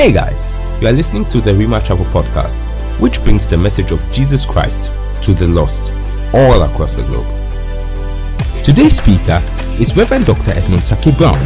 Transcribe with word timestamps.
Hey 0.00 0.12
guys, 0.12 0.48
you 0.80 0.88
are 0.88 0.92
listening 0.92 1.26
to 1.26 1.42
the 1.42 1.50
Rhema 1.50 1.84
Chapel 1.84 2.06
podcast, 2.06 2.54
which 3.00 3.22
brings 3.22 3.46
the 3.46 3.58
message 3.58 3.90
of 3.90 4.00
Jesus 4.14 4.46
Christ 4.46 4.90
to 5.22 5.34
the 5.34 5.46
lost 5.46 5.82
all 6.32 6.62
across 6.62 6.94
the 6.94 7.02
globe. 7.02 7.26
Today's 8.64 8.96
speaker 8.96 9.42
is 9.78 9.94
Reverend 9.94 10.24
Dr. 10.24 10.52
Edmund 10.52 10.80
Sackey-Brown, 10.80 11.36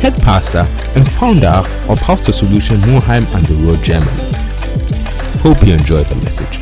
head 0.00 0.20
pastor 0.24 0.66
and 0.98 1.08
founder 1.12 1.62
of 1.88 2.00
House 2.00 2.26
of 2.26 2.34
Solution 2.34 2.78
Mülheim 2.78 3.32
an 3.32 3.44
der 3.44 3.54
Ruhr, 3.62 3.76
Germany. 3.76 4.32
Hope 5.38 5.64
you 5.64 5.74
enjoy 5.74 6.02
the 6.02 6.16
message. 6.16 6.58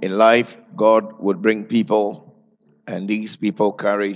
In 0.00 0.16
life, 0.16 0.58
God 0.76 1.12
would 1.18 1.42
bring 1.42 1.64
people, 1.64 2.36
and 2.86 3.08
these 3.08 3.34
people 3.34 3.72
carry 3.72 4.14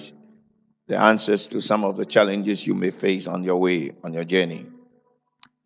the 0.88 0.98
answers 0.98 1.46
to 1.48 1.60
some 1.60 1.84
of 1.84 1.96
the 1.96 2.04
challenges 2.04 2.66
you 2.66 2.74
may 2.74 2.90
face 2.90 3.26
on 3.26 3.44
your 3.44 3.56
way, 3.56 3.92
on 4.02 4.12
your 4.12 4.24
journey. 4.24 4.66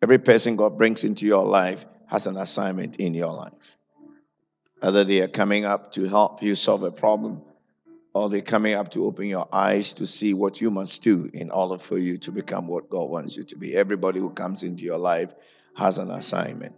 Every 0.01 0.19
person 0.19 0.55
God 0.55 0.77
brings 0.77 1.03
into 1.03 1.25
your 1.25 1.45
life 1.45 1.83
has 2.07 2.27
an 2.27 2.37
assignment 2.37 2.97
in 2.97 3.13
your 3.13 3.33
life. 3.33 3.75
Whether 4.79 5.03
they 5.03 5.21
are 5.21 5.27
coming 5.27 5.65
up 5.65 5.93
to 5.93 6.05
help 6.05 6.43
you 6.43 6.55
solve 6.55 6.83
a 6.83 6.91
problem, 6.91 7.41
or 8.13 8.29
they're 8.29 8.41
coming 8.41 8.73
up 8.73 8.91
to 8.91 9.05
open 9.05 9.27
your 9.27 9.47
eyes 9.51 9.95
to 9.95 10.07
see 10.07 10.33
what 10.33 10.61
you 10.61 10.71
must 10.71 11.03
do 11.03 11.29
in 11.33 11.51
order 11.51 11.77
for 11.77 11.97
you 11.97 12.17
to 12.19 12.31
become 12.31 12.67
what 12.67 12.89
God 12.89 13.09
wants 13.09 13.35
you 13.35 13.43
to 13.45 13.55
be. 13.55 13.75
Everybody 13.75 14.19
who 14.19 14.29
comes 14.29 14.63
into 14.63 14.85
your 14.85 14.97
life 14.97 15.29
has 15.75 15.97
an 15.97 16.09
assignment. 16.09 16.75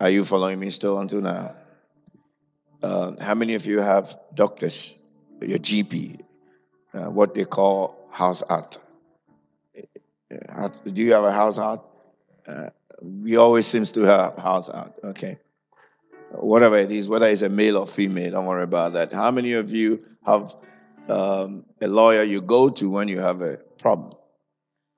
Are 0.00 0.10
you 0.10 0.24
following 0.24 0.58
me 0.58 0.70
still 0.70 0.98
until 0.98 1.20
now? 1.20 1.54
Uh, 2.82 3.12
how 3.20 3.34
many 3.34 3.54
of 3.54 3.64
you 3.64 3.80
have 3.80 4.14
doctors, 4.34 4.94
your 5.40 5.58
GP, 5.58 6.20
uh, 6.94 7.10
what 7.10 7.34
they 7.34 7.44
call 7.44 8.08
Hausarzt? 8.12 8.86
Uh, 10.30 10.68
do 10.68 11.02
you 11.02 11.12
have 11.12 11.24
a 11.24 11.30
Hausarzt? 11.30 11.82
Uh, 12.46 12.70
we 13.02 13.36
always 13.36 13.66
seems 13.66 13.92
to 13.92 14.02
have 14.02 14.36
Hausarzt. 14.36 14.92
Okay, 15.04 15.38
whatever 16.30 16.76
it 16.76 16.90
is, 16.90 17.08
whether 17.08 17.26
it's 17.26 17.42
a 17.42 17.48
male 17.48 17.76
or 17.76 17.86
female, 17.86 18.30
don't 18.30 18.46
worry 18.46 18.62
about 18.62 18.92
that. 18.94 19.12
How 19.12 19.30
many 19.30 19.52
of 19.52 19.70
you 19.70 20.04
have 20.26 20.54
um, 21.08 21.64
a 21.80 21.88
lawyer 21.88 22.22
you 22.22 22.40
go 22.40 22.70
to 22.70 22.90
when 22.90 23.08
you 23.08 23.20
have 23.20 23.42
a 23.42 23.58
problem? 23.78 24.14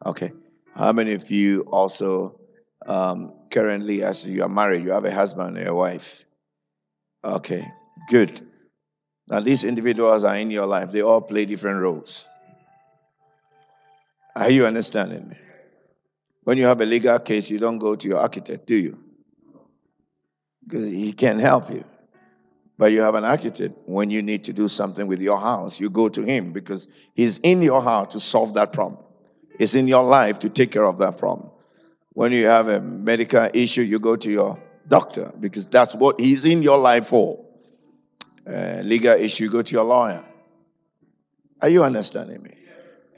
Okay. 0.04 0.32
How 0.76 0.92
many 0.92 1.14
of 1.14 1.30
you 1.30 1.62
also 1.62 2.38
um, 2.86 3.32
currently, 3.50 4.02
as 4.04 4.26
you 4.26 4.42
are 4.42 4.48
married, 4.48 4.84
you 4.84 4.90
have 4.90 5.06
a 5.06 5.10
husband 5.10 5.56
and 5.56 5.68
a 5.68 5.74
wife? 5.74 6.22
Okay, 7.24 7.66
good. 8.10 8.45
Now, 9.28 9.40
these 9.40 9.64
individuals 9.64 10.24
are 10.24 10.36
in 10.36 10.50
your 10.50 10.66
life, 10.66 10.90
they 10.90 11.02
all 11.02 11.20
play 11.20 11.44
different 11.44 11.80
roles. 11.80 12.26
Are 14.36 14.50
you 14.50 14.66
understanding 14.66 15.28
me? 15.28 15.36
When 16.44 16.58
you 16.58 16.66
have 16.66 16.80
a 16.80 16.86
legal 16.86 17.18
case, 17.18 17.50
you 17.50 17.58
don't 17.58 17.78
go 17.78 17.96
to 17.96 18.06
your 18.06 18.18
architect, 18.18 18.66
do 18.66 18.76
you? 18.76 18.98
Because 20.64 20.86
he 20.86 21.12
can't 21.12 21.40
help 21.40 21.70
you. 21.70 21.84
But 22.78 22.92
you 22.92 23.00
have 23.00 23.14
an 23.14 23.24
architect 23.24 23.74
when 23.86 24.10
you 24.10 24.22
need 24.22 24.44
to 24.44 24.52
do 24.52 24.68
something 24.68 25.06
with 25.06 25.20
your 25.20 25.40
house, 25.40 25.80
you 25.80 25.88
go 25.88 26.08
to 26.10 26.22
him 26.22 26.52
because 26.52 26.88
he's 27.14 27.38
in 27.38 27.62
your 27.62 27.80
heart 27.80 28.10
to 28.10 28.20
solve 28.20 28.54
that 28.54 28.72
problem. 28.72 29.02
It's 29.58 29.74
in 29.74 29.88
your 29.88 30.04
life 30.04 30.40
to 30.40 30.50
take 30.50 30.70
care 30.72 30.84
of 30.84 30.98
that 30.98 31.18
problem. 31.18 31.50
When 32.12 32.32
you 32.32 32.46
have 32.46 32.68
a 32.68 32.80
medical 32.80 33.48
issue, 33.54 33.82
you 33.82 33.98
go 33.98 34.16
to 34.16 34.30
your 34.30 34.58
doctor 34.86 35.32
because 35.40 35.68
that's 35.68 35.94
what 35.94 36.20
he's 36.20 36.44
in 36.44 36.62
your 36.62 36.78
life 36.78 37.06
for. 37.06 37.45
Uh, 38.46 38.80
legal 38.84 39.14
issue, 39.14 39.48
go 39.48 39.62
to 39.62 39.72
your 39.72 39.84
lawyer. 39.84 40.24
Are 41.60 41.68
you 41.68 41.82
understanding 41.82 42.42
me? 42.42 42.54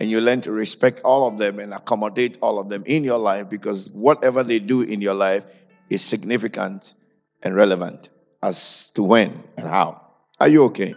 And 0.01 0.11
you 0.11 0.21
learn 0.21 0.41
to 0.43 0.53
respect 0.53 1.01
all 1.05 1.27
of 1.27 1.39
them 1.39 1.59
and 1.59 1.75
accommodate 1.75 2.39
all 2.41 2.59
of 2.59 2.69
them 2.69 2.85
in 2.87 3.05
your 3.05 3.19
life 3.19 3.51
because 3.51 3.91
whatever 3.91 4.45
they 4.45 4.61
do 4.61 4.83
in 4.83 5.01
your 5.01 5.15
life 5.15 5.45
is 5.91 6.03
significant 6.03 6.95
and 7.43 7.55
relevant 7.55 8.09
as 8.43 8.91
to 8.91 9.03
when 9.03 9.43
and 9.57 9.67
how. 9.67 10.01
Are 10.41 10.49
you 10.49 10.65
okay? 10.67 10.95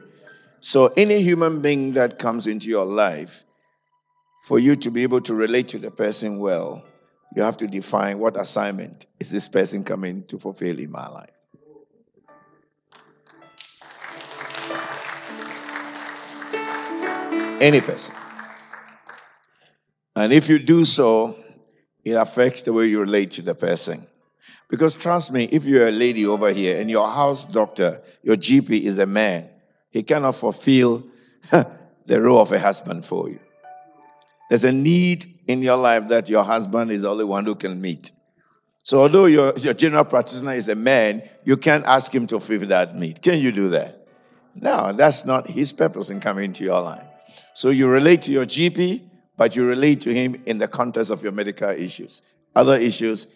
So, 0.61 0.93
any 0.95 1.21
human 1.23 1.61
being 1.61 1.93
that 1.93 2.19
comes 2.19 2.45
into 2.45 2.69
your 2.69 2.85
life, 2.85 3.43
for 4.43 4.59
you 4.59 4.75
to 4.75 4.91
be 4.91 5.03
able 5.03 5.21
to 5.21 5.33
relate 5.33 5.69
to 5.69 5.79
the 5.79 5.91
person 5.91 6.39
well, 6.39 6.83
you 7.35 7.43
have 7.43 7.57
to 7.57 7.67
define 7.67 8.19
what 8.19 8.39
assignment 8.39 9.07
is 9.19 9.31
this 9.31 9.47
person 9.47 9.83
coming 9.83 10.23
to 10.25 10.37
fulfill 10.37 10.77
in 10.77 10.91
my 10.91 11.07
life. 11.07 11.31
Any 17.61 17.79
person. 17.79 18.13
And 20.15 20.33
if 20.33 20.49
you 20.49 20.57
do 20.57 20.83
so, 20.83 21.37
it 22.03 22.13
affects 22.13 22.63
the 22.63 22.73
way 22.73 22.87
you 22.87 22.99
relate 22.99 23.31
to 23.31 23.43
the 23.43 23.53
person. 23.53 24.05
Because 24.67 24.95
trust 24.95 25.31
me, 25.31 25.43
if 25.43 25.65
you're 25.65 25.85
a 25.85 25.91
lady 25.91 26.25
over 26.25 26.51
here 26.51 26.79
and 26.79 26.89
your 26.89 27.07
house 27.07 27.45
doctor, 27.45 28.01
your 28.23 28.35
GP 28.35 28.81
is 28.81 28.97
a 28.97 29.05
man, 29.05 29.47
he 29.91 30.01
cannot 30.01 30.35
fulfill 30.35 31.03
the 31.51 32.21
role 32.21 32.41
of 32.41 32.51
a 32.51 32.59
husband 32.59 33.05
for 33.05 33.29
you. 33.29 33.39
There's 34.49 34.63
a 34.63 34.71
need 34.71 35.25
in 35.47 35.61
your 35.61 35.77
life 35.77 36.09
that 36.09 36.29
your 36.29 36.43
husband 36.43 36.91
is 36.91 37.03
the 37.03 37.09
only 37.09 37.25
one 37.25 37.45
who 37.45 37.55
can 37.55 37.79
meet. 37.79 38.11
So, 38.83 39.03
although 39.03 39.25
your, 39.25 39.53
your 39.57 39.75
general 39.75 40.03
practitioner 40.03 40.53
is 40.53 40.67
a 40.67 40.75
man, 40.75 41.21
you 41.43 41.57
can't 41.57 41.85
ask 41.85 42.13
him 42.13 42.25
to 42.27 42.39
fulfill 42.39 42.67
that 42.69 42.95
need. 42.95 43.21
Can 43.21 43.39
you 43.39 43.51
do 43.51 43.69
that? 43.69 44.07
No, 44.55 44.91
that's 44.93 45.25
not 45.25 45.47
his 45.47 45.71
purpose 45.71 46.09
in 46.09 46.19
coming 46.19 46.45
into 46.45 46.63
your 46.63 46.81
life. 46.81 47.10
So, 47.53 47.69
you 47.69 47.87
relate 47.87 48.23
to 48.23 48.31
your 48.31 48.45
GP, 48.45 49.01
but 49.37 49.55
you 49.55 49.65
relate 49.65 50.01
to 50.01 50.13
him 50.13 50.43
in 50.45 50.57
the 50.57 50.67
context 50.67 51.11
of 51.11 51.23
your 51.23 51.31
medical 51.31 51.69
issues. 51.69 52.21
Other 52.55 52.75
issues 52.75 53.27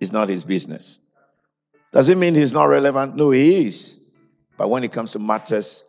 is 0.00 0.12
not 0.12 0.28
his 0.28 0.44
business. 0.44 1.00
Does 1.92 2.08
it 2.08 2.18
mean 2.18 2.34
he's 2.34 2.52
not 2.52 2.64
relevant? 2.64 3.16
No, 3.16 3.30
he 3.30 3.66
is. 3.66 4.00
But 4.58 4.70
when 4.70 4.84
it 4.84 4.92
comes 4.92 5.12
to 5.12 5.18
matters 5.18 5.84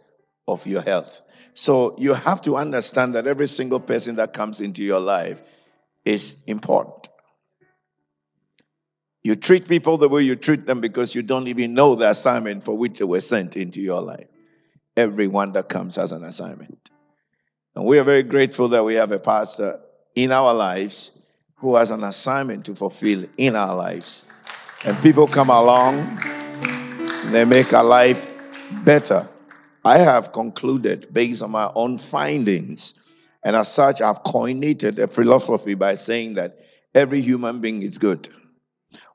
of 0.48 0.66
your 0.66 0.82
health, 0.82 1.22
so 1.54 1.96
you 1.98 2.14
have 2.14 2.42
to 2.44 2.56
understand 2.56 3.16
that 3.16 3.26
every 3.26 3.48
single 3.48 3.80
person 3.80 4.18
that 4.18 4.32
comes 4.32 4.62
into 4.62 4.84
your 4.84 5.00
life 5.00 5.42
is 6.06 6.44
important. 6.46 7.10
You 9.24 9.36
treat 9.36 9.68
people 9.68 9.98
the 9.98 10.08
way 10.08 10.22
you 10.22 10.36
treat 10.36 10.66
them 10.66 10.82
because 10.82 11.16
you 11.16 11.24
don't 11.24 11.48
even 11.48 11.74
know 11.74 11.96
the 11.96 12.10
assignment 12.10 12.64
for 12.64 12.78
which 12.78 13.00
they 13.00 13.06
were 13.06 13.20
sent 13.20 13.58
into 13.58 13.82
your 13.82 14.02
life. 14.02 14.28
Everyone 14.96 15.54
that 15.54 15.68
comes 15.68 15.96
has 15.96 16.12
an 16.12 16.24
assignment. 16.24 16.90
And 17.78 17.86
we 17.86 18.00
are 18.00 18.04
very 18.04 18.24
grateful 18.24 18.70
that 18.70 18.84
we 18.84 18.96
have 18.96 19.12
a 19.12 19.20
pastor 19.20 19.80
in 20.16 20.32
our 20.32 20.52
lives 20.52 21.24
who 21.58 21.76
has 21.76 21.92
an 21.92 22.04
assignment 22.04 22.66
to 22.66 22.74
fulfill 22.74 23.24
in 23.38 23.56
our 23.56 23.76
lives. 23.76 24.26
And 24.84 25.00
people 25.04 25.28
come 25.28 25.52
along, 25.52 26.20
they 27.32 27.46
make 27.46 27.74
our 27.74 27.84
life 27.84 28.28
better. 28.84 29.30
I 29.86 30.00
have 30.00 30.32
concluded 30.32 31.14
based 31.14 31.44
on 31.44 31.52
my 31.52 31.72
own 31.76 32.00
findings, 32.00 33.08
and 33.44 33.56
as 33.56 33.72
such, 33.72 34.02
I've 34.02 34.24
coinated 34.24 34.98
a 34.98 35.08
philosophy 35.08 35.76
by 35.76 35.94
saying 35.94 36.34
that 36.34 36.58
every 36.96 37.22
human 37.22 37.62
being 37.62 37.84
is 37.84 38.00
good. 38.00 38.28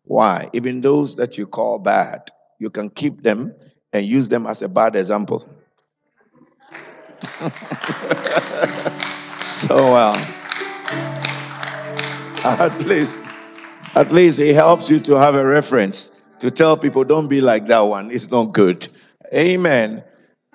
Why? 0.05 0.51
Even 0.53 0.83
those 0.83 1.17
that 1.17 1.37
you 1.37 1.49
call 1.49 1.81
bad, 1.81 2.31
you 2.61 2.71
can 2.71 2.91
keep 2.91 3.25
them 3.25 3.57
and 3.93 4.07
use 4.07 4.29
them 4.29 4.47
as 4.47 4.63
a 4.63 4.69
bad 4.69 4.95
example. 4.95 5.49
So, 9.47 9.95
uh, 9.95 10.17
at 12.45 12.79
least, 12.81 13.21
at 13.95 14.11
least 14.11 14.39
it 14.41 14.55
helps 14.55 14.91
you 14.91 14.99
to 15.01 15.15
have 15.15 15.35
a 15.35 15.45
reference 15.45 16.11
to 16.41 16.51
tell 16.51 16.77
people, 16.77 17.05
don't 17.05 17.29
be 17.29 17.41
like 17.41 17.67
that 17.67 17.81
one. 17.81 18.11
It's 18.11 18.31
not 18.31 18.53
good. 18.53 18.89
Amen. 19.33 20.03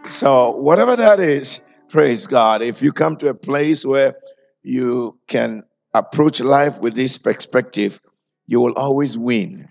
So, 0.06 0.52
whatever 0.52 0.98
that 0.98 1.20
is, 1.20 1.62
praise 1.90 2.28
God. 2.28 2.62
If 2.62 2.82
you 2.82 2.92
come 2.92 3.16
to 3.18 3.30
a 3.30 3.34
place 3.34 3.86
where 3.86 4.16
you 4.64 5.18
can 5.28 5.64
approach 5.94 6.42
life 6.42 6.80
with 6.80 6.94
this 6.94 7.18
perspective, 7.18 8.02
you 8.48 8.60
will 8.60 8.74
always 8.74 9.18
win. 9.18 9.70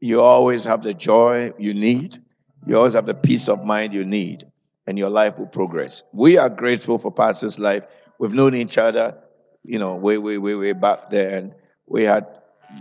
You 0.00 0.22
always 0.22 0.64
have 0.64 0.82
the 0.82 0.94
joy 0.94 1.52
you 1.58 1.74
need. 1.74 2.18
You 2.66 2.78
always 2.78 2.94
have 2.94 3.06
the 3.06 3.14
peace 3.14 3.48
of 3.48 3.62
mind 3.62 3.92
you 3.92 4.04
need, 4.04 4.46
and 4.86 4.98
your 4.98 5.10
life 5.10 5.38
will 5.38 5.46
progress. 5.46 6.02
We 6.12 6.36
are 6.38 6.50
grateful 6.50 6.98
for 6.98 7.10
Pastor's 7.10 7.58
life. 7.58 7.84
We've 8.18 8.32
known 8.32 8.54
each 8.54 8.78
other, 8.78 9.18
you 9.64 9.78
know, 9.78 9.94
way, 9.96 10.18
way, 10.18 10.38
way, 10.38 10.54
way 10.54 10.72
back 10.72 11.10
there, 11.10 11.38
and 11.38 11.54
we 11.86 12.04
had 12.04 12.26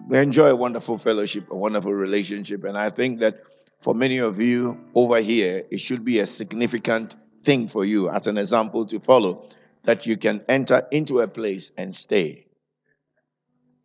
we 0.08 0.18
enjoy 0.18 0.48
a 0.48 0.56
wonderful 0.56 0.98
fellowship, 0.98 1.52
a 1.52 1.56
wonderful 1.56 1.94
relationship, 1.94 2.64
and 2.64 2.78
I 2.78 2.90
think 2.90 3.20
that 3.20 3.42
for 3.82 3.94
many 3.94 4.18
of 4.18 4.42
you 4.42 4.80
over 4.96 5.20
here, 5.20 5.64
it 5.70 5.80
should 5.80 6.06
be 6.06 6.20
a 6.20 6.26
significant 6.26 7.16
thing 7.44 7.68
for 7.68 7.84
you 7.84 8.10
as 8.10 8.28
an 8.28 8.38
example 8.38 8.86
to 8.86 9.00
follow 9.00 9.50
that 9.84 10.06
you 10.06 10.16
can 10.16 10.42
enter 10.48 10.88
into 10.92 11.20
a 11.20 11.28
place 11.28 11.72
and 11.78 11.94
stay. 11.94 12.46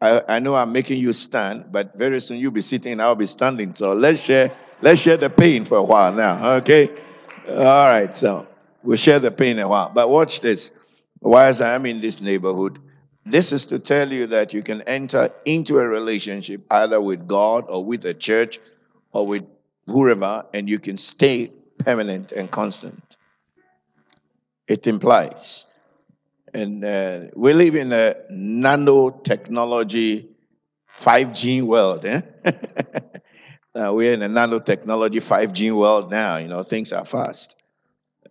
I, 0.00 0.22
I 0.28 0.38
know 0.38 0.54
I'm 0.54 0.72
making 0.72 1.00
you 1.00 1.12
stand, 1.12 1.72
but 1.72 1.98
very 1.98 2.20
soon 2.20 2.38
you'll 2.38 2.52
be 2.52 2.60
sitting, 2.60 3.00
I'll 3.00 3.16
be 3.16 3.26
standing. 3.26 3.74
So 3.74 3.94
let's 3.94 4.20
share, 4.20 4.52
let's 4.80 5.00
share 5.00 5.16
the 5.16 5.30
pain 5.30 5.64
for 5.64 5.78
a 5.78 5.82
while 5.82 6.12
now, 6.12 6.56
okay? 6.58 6.90
All 7.48 7.86
right, 7.86 8.14
so 8.14 8.46
we'll 8.82 8.96
share 8.96 9.18
the 9.20 9.30
pain 9.30 9.58
a 9.58 9.68
while. 9.68 9.90
But 9.94 10.10
watch 10.10 10.40
this. 10.40 10.70
Whilst 11.20 11.62
I 11.62 11.74
am 11.74 11.86
in 11.86 12.00
this 12.00 12.20
neighborhood, 12.20 12.78
This 13.30 13.52
is 13.52 13.66
to 13.66 13.78
tell 13.78 14.10
you 14.10 14.28
that 14.28 14.54
you 14.54 14.62
can 14.62 14.80
enter 14.82 15.30
into 15.44 15.78
a 15.78 15.86
relationship 15.86 16.64
either 16.70 16.98
with 16.98 17.28
God 17.28 17.66
or 17.68 17.84
with 17.84 18.00
the 18.00 18.14
church 18.14 18.58
or 19.12 19.26
with 19.26 19.44
whoever, 19.86 20.46
and 20.54 20.68
you 20.68 20.78
can 20.78 20.96
stay 20.96 21.52
permanent 21.78 22.32
and 22.32 22.50
constant. 22.50 23.16
It 24.66 24.86
implies. 24.86 25.66
And 26.54 26.82
uh, 26.82 27.20
we 27.34 27.52
live 27.52 27.74
in 27.74 27.92
a 27.92 28.14
nanotechnology 28.32 30.28
5G 30.98 31.62
world. 31.62 32.06
Eh? 32.06 32.22
uh, 33.74 33.92
we're 33.94 34.12
in 34.12 34.22
a 34.22 34.28
nanotechnology 34.28 35.20
5G 35.20 35.72
world 35.72 36.10
now. 36.10 36.36
You 36.36 36.48
know, 36.48 36.62
things 36.62 36.92
are 36.92 37.04
fast. 37.04 37.62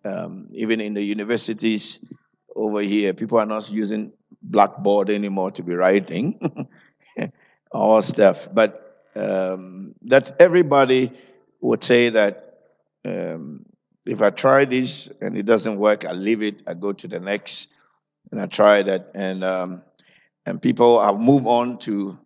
Um, 0.03 0.49
even 0.53 0.81
in 0.81 0.93
the 0.93 1.03
universities 1.03 2.11
over 2.55 2.81
here, 2.81 3.13
people 3.13 3.39
are 3.39 3.45
not 3.45 3.69
using 3.69 4.13
blackboard 4.41 5.09
anymore 5.09 5.51
to 5.51 5.63
be 5.63 5.73
writing 5.73 6.69
all 7.71 8.01
stuff. 8.01 8.47
But 8.51 9.03
um, 9.15 9.95
that 10.03 10.35
everybody 10.39 11.11
would 11.61 11.83
say 11.83 12.09
that 12.09 12.59
um, 13.05 13.65
if 14.05 14.21
I 14.21 14.29
try 14.29 14.65
this 14.65 15.11
and 15.21 15.37
it 15.37 15.45
doesn't 15.45 15.77
work, 15.77 16.05
I 16.05 16.13
leave 16.13 16.43
it. 16.43 16.63
I 16.67 16.73
go 16.73 16.93
to 16.93 17.07
the 17.07 17.19
next, 17.19 17.75
and 18.31 18.39
I 18.41 18.45
try 18.45 18.83
that, 18.83 19.11
and 19.13 19.43
um, 19.43 19.81
and 20.45 20.61
people 20.61 21.03
have 21.03 21.19
moved 21.19 21.47
on 21.47 21.77
to 21.79 22.17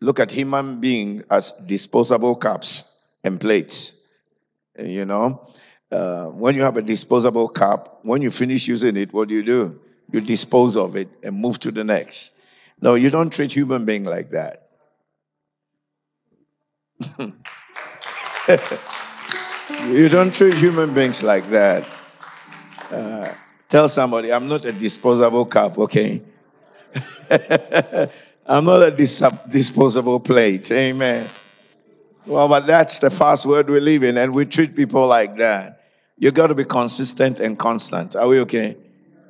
look 0.00 0.20
at 0.20 0.30
human 0.30 0.80
being 0.80 1.24
as 1.30 1.52
disposable 1.52 2.34
cups 2.36 3.06
and 3.24 3.40
plates. 3.40 3.96
You 4.78 5.04
know, 5.04 5.48
uh, 5.92 6.26
when 6.26 6.54
you 6.54 6.62
have 6.62 6.76
a 6.76 6.82
disposable 6.82 7.48
cup, 7.48 8.00
when 8.04 8.22
you 8.22 8.30
finish 8.30 8.68
using 8.68 8.96
it, 8.96 9.12
what 9.12 9.28
do 9.28 9.34
you 9.34 9.42
do? 9.42 9.80
You 10.12 10.20
dispose 10.20 10.76
of 10.76 10.96
it 10.96 11.08
and 11.22 11.36
move 11.36 11.58
to 11.60 11.70
the 11.72 11.84
next. 11.84 12.32
No, 12.80 12.94
you 12.94 13.10
don't 13.10 13.30
treat 13.32 13.52
human 13.52 13.84
being 13.84 14.04
like 14.04 14.30
that. 14.30 14.68
you 19.88 20.08
don't 20.08 20.34
treat 20.34 20.54
human 20.54 20.94
beings 20.94 21.22
like 21.22 21.48
that. 21.50 21.86
Uh, 22.90 23.32
tell 23.68 23.88
somebody, 23.88 24.32
I'm 24.32 24.48
not 24.48 24.64
a 24.64 24.72
disposable 24.72 25.44
cup, 25.46 25.78
okay? 25.78 26.22
I'm 28.46 28.64
not 28.64 28.82
a 28.82 28.90
dis- 28.90 29.22
disposable 29.48 30.20
plate. 30.20 30.70
Amen. 30.70 31.28
Well, 32.26 32.48
but 32.48 32.66
that's 32.66 32.98
the 32.98 33.10
fast 33.10 33.46
world 33.46 33.68
we 33.70 33.80
live 33.80 34.02
in, 34.02 34.18
and 34.18 34.34
we 34.34 34.44
treat 34.44 34.76
people 34.76 35.06
like 35.06 35.36
that. 35.36 35.82
You 36.18 36.30
got 36.30 36.48
to 36.48 36.54
be 36.54 36.64
consistent 36.64 37.40
and 37.40 37.58
constant. 37.58 38.14
Are 38.14 38.28
we 38.28 38.40
okay? 38.40 38.76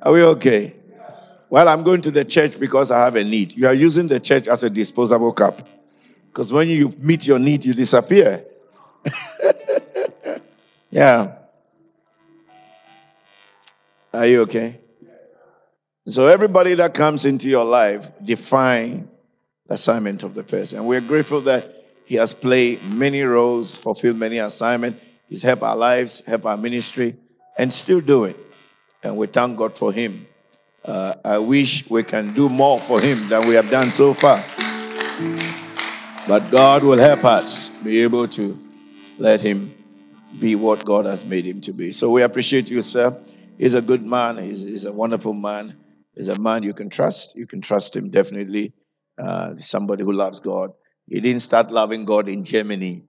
Are 0.01 0.11
we 0.11 0.23
okay? 0.23 0.75
Well, 1.49 1.69
I'm 1.69 1.83
going 1.83 2.01
to 2.01 2.11
the 2.11 2.25
church 2.25 2.59
because 2.59 2.91
I 2.91 3.03
have 3.03 3.15
a 3.15 3.23
need. 3.23 3.55
You 3.55 3.67
are 3.67 3.73
using 3.73 4.07
the 4.07 4.19
church 4.19 4.47
as 4.47 4.63
a 4.63 4.69
disposable 4.69 5.33
cup. 5.33 5.67
Because 6.27 6.51
when 6.51 6.69
you 6.69 6.93
meet 6.99 7.27
your 7.27 7.39
need, 7.39 7.65
you 7.65 7.73
disappear. 7.73 8.45
yeah. 10.91 11.35
Are 14.13 14.25
you 14.25 14.41
okay? 14.41 14.80
So 16.07 16.25
everybody 16.25 16.73
that 16.75 16.95
comes 16.95 17.25
into 17.25 17.47
your 17.47 17.63
life 17.63 18.09
define 18.23 19.07
the 19.67 19.75
assignment 19.75 20.23
of 20.23 20.33
the 20.33 20.43
person. 20.43 20.85
we're 20.85 20.99
grateful 20.99 21.41
that 21.41 21.75
he 22.05 22.15
has 22.15 22.33
played 22.33 22.83
many 22.83 23.21
roles, 23.21 23.75
fulfilled 23.75 24.17
many 24.17 24.39
assignments. 24.39 25.05
He's 25.29 25.43
helped 25.43 25.61
our 25.61 25.75
lives, 25.75 26.23
helped 26.25 26.45
our 26.45 26.57
ministry, 26.57 27.17
and 27.55 27.71
still 27.71 28.01
doing. 28.01 28.33
And 29.03 29.15
we 29.15 29.27
thank 29.27 29.59
God 29.59 29.77
for 29.77 29.93
him. 29.93 30.25
Uh, 30.83 31.13
I 31.23 31.37
wish 31.37 31.87
we 31.87 32.01
can 32.01 32.33
do 32.33 32.49
more 32.49 32.79
for 32.79 32.99
him 32.99 33.29
than 33.29 33.47
we 33.47 33.53
have 33.53 33.69
done 33.69 33.91
so 33.91 34.15
far. 34.15 34.43
But 36.27 36.49
God 36.49 36.83
will 36.83 36.97
help 36.97 37.23
us 37.25 37.69
be 37.83 38.01
able 38.01 38.27
to 38.29 38.59
let 39.19 39.39
him 39.39 39.75
be 40.39 40.55
what 40.55 40.83
God 40.83 41.05
has 41.05 41.23
made 41.25 41.45
him 41.45 41.61
to 41.61 41.73
be. 41.73 41.91
So 41.91 42.09
we 42.09 42.23
appreciate 42.23 42.71
you, 42.71 42.81
sir. 42.81 43.21
He's 43.59 43.75
a 43.75 43.81
good 43.83 44.03
man. 44.03 44.39
He's, 44.39 44.61
he's 44.61 44.85
a 44.85 44.91
wonderful 44.91 45.33
man 45.33 45.75
is 46.15 46.29
a 46.29 46.39
man 46.39 46.63
you 46.63 46.73
can 46.73 46.89
trust. 46.89 47.35
You 47.35 47.47
can 47.47 47.61
trust 47.61 47.95
him 47.95 48.09
definitely. 48.09 48.73
Uh, 49.17 49.57
somebody 49.59 50.03
who 50.03 50.11
loves 50.11 50.39
God. 50.39 50.73
He 51.07 51.19
didn't 51.19 51.41
start 51.41 51.71
loving 51.71 52.05
God 52.05 52.29
in 52.29 52.43
Germany. 52.43 53.03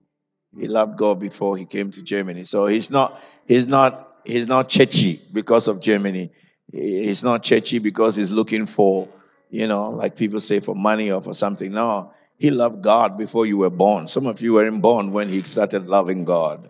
He 0.59 0.67
loved 0.67 0.97
God 0.97 1.19
before 1.19 1.57
he 1.57 1.65
came 1.65 1.91
to 1.91 2.01
Germany. 2.01 2.43
So 2.43 2.67
he's 2.67 2.91
not 2.91 3.21
he's 3.47 3.65
not 3.65 4.15
he's 4.25 4.47
not 4.47 4.69
churchy 4.69 5.19
because 5.31 5.67
of 5.67 5.79
Germany. 5.79 6.31
He's 6.71 7.23
not 7.23 7.43
churchy 7.43 7.79
because 7.79 8.15
he's 8.15 8.31
looking 8.31 8.65
for, 8.65 9.07
you 9.49 9.67
know, 9.67 9.89
like 9.89 10.15
people 10.15 10.39
say 10.39 10.59
for 10.59 10.75
money 10.75 11.11
or 11.11 11.21
for 11.21 11.33
something. 11.33 11.71
No, 11.71 12.11
he 12.37 12.51
loved 12.51 12.81
God 12.81 13.17
before 13.17 13.45
you 13.45 13.57
were 13.57 13.69
born. 13.69 14.07
Some 14.07 14.27
of 14.27 14.41
you 14.41 14.53
weren't 14.53 14.81
born 14.81 15.11
when 15.11 15.29
he 15.29 15.43
started 15.43 15.87
loving 15.87 16.25
God. 16.25 16.69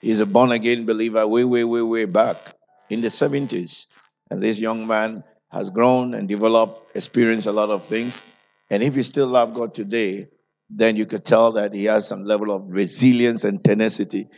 He's 0.00 0.20
a 0.20 0.26
born 0.26 0.52
again 0.52 0.86
believer 0.86 1.26
way, 1.26 1.44
way, 1.44 1.64
way, 1.64 1.82
way 1.82 2.04
back 2.06 2.54
in 2.88 3.02
the 3.02 3.08
70s. 3.08 3.86
And 4.30 4.42
this 4.42 4.58
young 4.58 4.86
man 4.86 5.24
has 5.50 5.70
grown 5.70 6.14
and 6.14 6.28
developed, 6.28 6.96
experienced 6.96 7.46
a 7.46 7.52
lot 7.52 7.70
of 7.70 7.84
things. 7.84 8.22
And 8.70 8.82
if 8.82 8.94
he 8.94 9.02
still 9.02 9.26
love 9.26 9.54
God 9.54 9.74
today, 9.74 10.28
then 10.68 10.96
you 10.96 11.06
could 11.06 11.24
tell 11.24 11.52
that 11.52 11.74
he 11.74 11.84
has 11.86 12.06
some 12.06 12.24
level 12.24 12.52
of 12.52 12.62
resilience 12.68 13.44
and 13.44 13.62
tenacity 13.62 14.28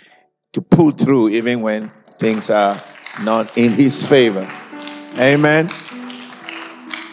to 0.52 0.62
pull 0.62 0.92
through 0.92 1.28
even 1.30 1.60
when 1.60 1.92
things 2.18 2.48
are 2.48 2.80
not 3.22 3.56
in 3.58 3.72
his 3.72 4.08
favor. 4.08 4.48
Amen. 5.18 5.68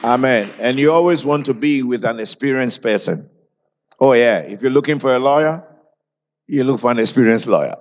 Amen. 0.03 0.49
And 0.59 0.79
you 0.79 0.93
always 0.93 1.25
want 1.25 1.45
to 1.47 1.53
be 1.53 1.83
with 1.83 2.05
an 2.05 2.19
experienced 2.19 2.81
person. 2.81 3.29
Oh, 3.99 4.13
yeah. 4.13 4.39
If 4.39 4.61
you're 4.61 4.71
looking 4.71 4.99
for 4.99 5.13
a 5.13 5.19
lawyer, 5.19 5.65
you 6.47 6.63
look 6.63 6.79
for 6.79 6.91
an 6.91 6.99
experienced 6.99 7.47
lawyer. 7.47 7.75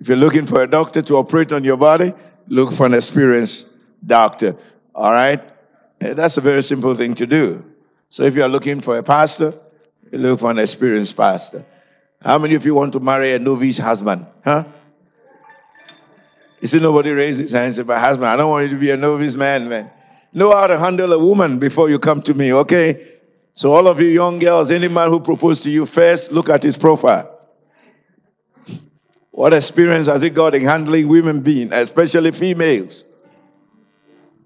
If 0.00 0.08
you're 0.08 0.16
looking 0.16 0.46
for 0.46 0.62
a 0.62 0.66
doctor 0.66 1.00
to 1.02 1.16
operate 1.16 1.52
on 1.52 1.62
your 1.62 1.76
body, 1.76 2.12
look 2.48 2.72
for 2.72 2.86
an 2.86 2.94
experienced 2.94 3.78
doctor. 4.04 4.56
All 4.94 5.12
right? 5.12 5.40
That's 6.00 6.38
a 6.38 6.40
very 6.40 6.62
simple 6.62 6.96
thing 6.96 7.14
to 7.16 7.26
do. 7.26 7.62
So 8.08 8.24
if 8.24 8.34
you 8.34 8.42
are 8.42 8.48
looking 8.48 8.80
for 8.80 8.96
a 8.96 9.02
pastor, 9.02 9.52
you 10.10 10.18
look 10.18 10.40
for 10.40 10.50
an 10.50 10.58
experienced 10.58 11.16
pastor. 11.16 11.64
How 12.22 12.38
many 12.38 12.54
of 12.54 12.64
you 12.64 12.74
want 12.74 12.94
to 12.94 13.00
marry 13.00 13.32
a 13.34 13.38
novice 13.38 13.78
husband? 13.78 14.26
Huh? 14.44 14.64
You 16.60 16.68
see, 16.68 16.80
nobody 16.80 17.10
raised 17.10 17.40
his 17.40 17.52
hand 17.52 17.66
and 17.66 17.74
said, 17.76 17.86
My 17.86 17.98
husband, 17.98 18.26
I 18.26 18.36
don't 18.36 18.50
want 18.50 18.64
you 18.64 18.70
to 18.70 18.80
be 18.80 18.90
a 18.90 18.96
novice 18.96 19.34
man, 19.34 19.68
man. 19.68 19.90
Know 20.32 20.52
how 20.52 20.66
to 20.66 20.78
handle 20.78 21.12
a 21.12 21.18
woman 21.18 21.58
before 21.58 21.88
you 21.90 21.98
come 21.98 22.22
to 22.22 22.34
me, 22.34 22.52
okay? 22.52 23.06
So, 23.52 23.72
all 23.72 23.88
of 23.88 24.00
you 24.00 24.08
young 24.08 24.38
girls, 24.38 24.70
any 24.70 24.88
man 24.88 25.08
who 25.08 25.20
proposed 25.20 25.64
to 25.64 25.70
you 25.70 25.86
first, 25.86 26.32
look 26.32 26.48
at 26.48 26.62
his 26.62 26.76
profile. 26.76 27.38
What 29.30 29.54
experience 29.54 30.06
has 30.06 30.22
he 30.22 30.30
got 30.30 30.54
in 30.54 30.62
handling 30.62 31.08
women 31.08 31.40
being, 31.40 31.72
especially 31.72 32.32
females? 32.32 33.04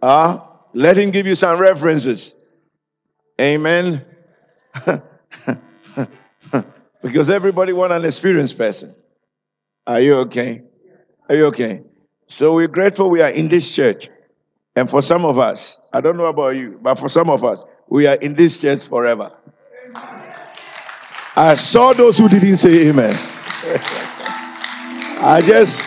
Ah? 0.00 0.53
Let 0.74 0.98
him 0.98 1.10
give 1.10 1.26
you 1.26 1.36
some 1.36 1.58
references. 1.60 2.34
Amen. 3.40 4.04
because 7.02 7.30
everybody 7.30 7.72
want 7.72 7.92
an 7.92 8.04
experienced 8.04 8.58
person. 8.58 8.94
Are 9.86 10.00
you 10.00 10.14
okay? 10.20 10.62
Are 11.28 11.34
you 11.34 11.46
okay? 11.46 11.82
So 12.26 12.54
we're 12.54 12.68
grateful 12.68 13.08
we 13.08 13.22
are 13.22 13.30
in 13.30 13.48
this 13.48 13.74
church. 13.74 14.08
And 14.74 14.90
for 14.90 15.00
some 15.00 15.24
of 15.24 15.38
us, 15.38 15.80
I 15.92 16.00
don't 16.00 16.16
know 16.16 16.24
about 16.24 16.56
you, 16.56 16.78
but 16.82 16.96
for 16.96 17.08
some 17.08 17.30
of 17.30 17.44
us, 17.44 17.64
we 17.88 18.08
are 18.08 18.16
in 18.16 18.34
this 18.34 18.60
church 18.60 18.84
forever. 18.86 19.30
I 21.36 21.54
saw 21.54 21.92
those 21.92 22.18
who 22.18 22.28
didn't 22.28 22.56
say 22.56 22.88
amen. 22.88 23.12
I 25.26 25.42
just 25.44 25.82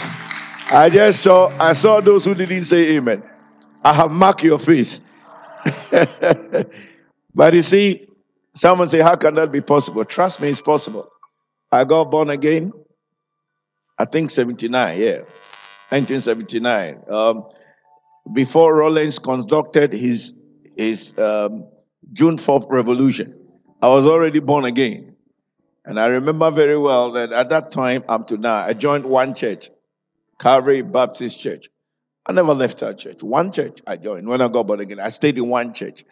I 0.72 0.90
just 0.90 1.22
saw 1.22 1.50
I 1.60 1.74
saw 1.74 2.02
those 2.02 2.26
who 2.26 2.36
didn't 2.36 2.66
say 2.66 2.96
amen. 2.98 3.24
I 3.88 3.94
have 3.94 4.12
marked 4.12 4.44
your 4.44 4.60
face. 4.60 5.00
but 7.34 7.54
you 7.54 7.62
see, 7.62 8.10
someone 8.54 8.90
say, 8.90 9.00
How 9.00 9.16
can 9.16 9.36
that 9.36 9.50
be 9.50 9.62
possible? 9.62 10.04
Trust 10.04 10.42
me, 10.42 10.50
it's 10.50 10.60
possible. 10.60 11.10
I 11.72 11.86
got 11.86 12.12
born 12.12 12.30
again, 12.30 12.74
I 13.98 14.04
think 14.04 14.30
79, 14.32 15.00
yeah, 15.00 15.16
1979. 15.90 17.04
Um, 17.10 17.46
before 18.34 18.76
Rawlings 18.76 19.20
conducted 19.20 19.94
his, 19.94 20.34
his 20.76 21.18
um, 21.18 21.68
June 22.12 22.36
4th 22.36 22.70
revolution, 22.70 23.36
I 23.82 23.88
was 23.88 24.06
already 24.06 24.42
born 24.42 24.66
again. 24.66 25.16
And 25.86 25.98
I 25.98 26.08
remember 26.08 26.52
very 26.52 26.78
well 26.78 27.12
that 27.14 27.32
at 27.32 27.52
that 27.52 27.72
time, 27.72 28.04
up 28.10 28.28
to 28.28 28.38
now, 28.38 28.58
I 28.58 28.74
joined 28.74 29.06
one 29.06 29.34
church, 29.34 29.70
Calvary 30.38 30.82
Baptist 30.82 31.40
Church. 31.40 31.70
I 32.28 32.34
never 32.34 32.54
left 32.54 32.84
our 32.84 32.94
church. 32.94 33.24
One 33.24 33.52
church 33.54 33.80
I 33.88 33.96
joined 33.96 34.28
when 34.28 34.42
I 34.42 34.50
got 34.50 34.68
born 34.68 34.82
again. 34.82 35.00
I 35.00 35.10
stayed 35.10 35.38
in 35.38 35.48
one 35.48 35.74
church. 35.74 36.04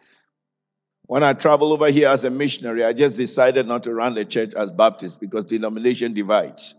When 1.08 1.24
I 1.24 1.34
traveled 1.34 1.74
over 1.74 1.92
here 1.92 2.08
as 2.08 2.24
a 2.24 2.30
missionary, 2.30 2.84
I 2.86 2.94
just 2.94 3.18
decided 3.18 3.68
not 3.68 3.84
to 3.84 3.94
run 3.94 4.16
the 4.16 4.24
church 4.24 4.54
as 4.56 4.72
Baptist 4.72 5.20
because 5.20 5.46
denomination 5.46 6.14
divides. 6.14 6.76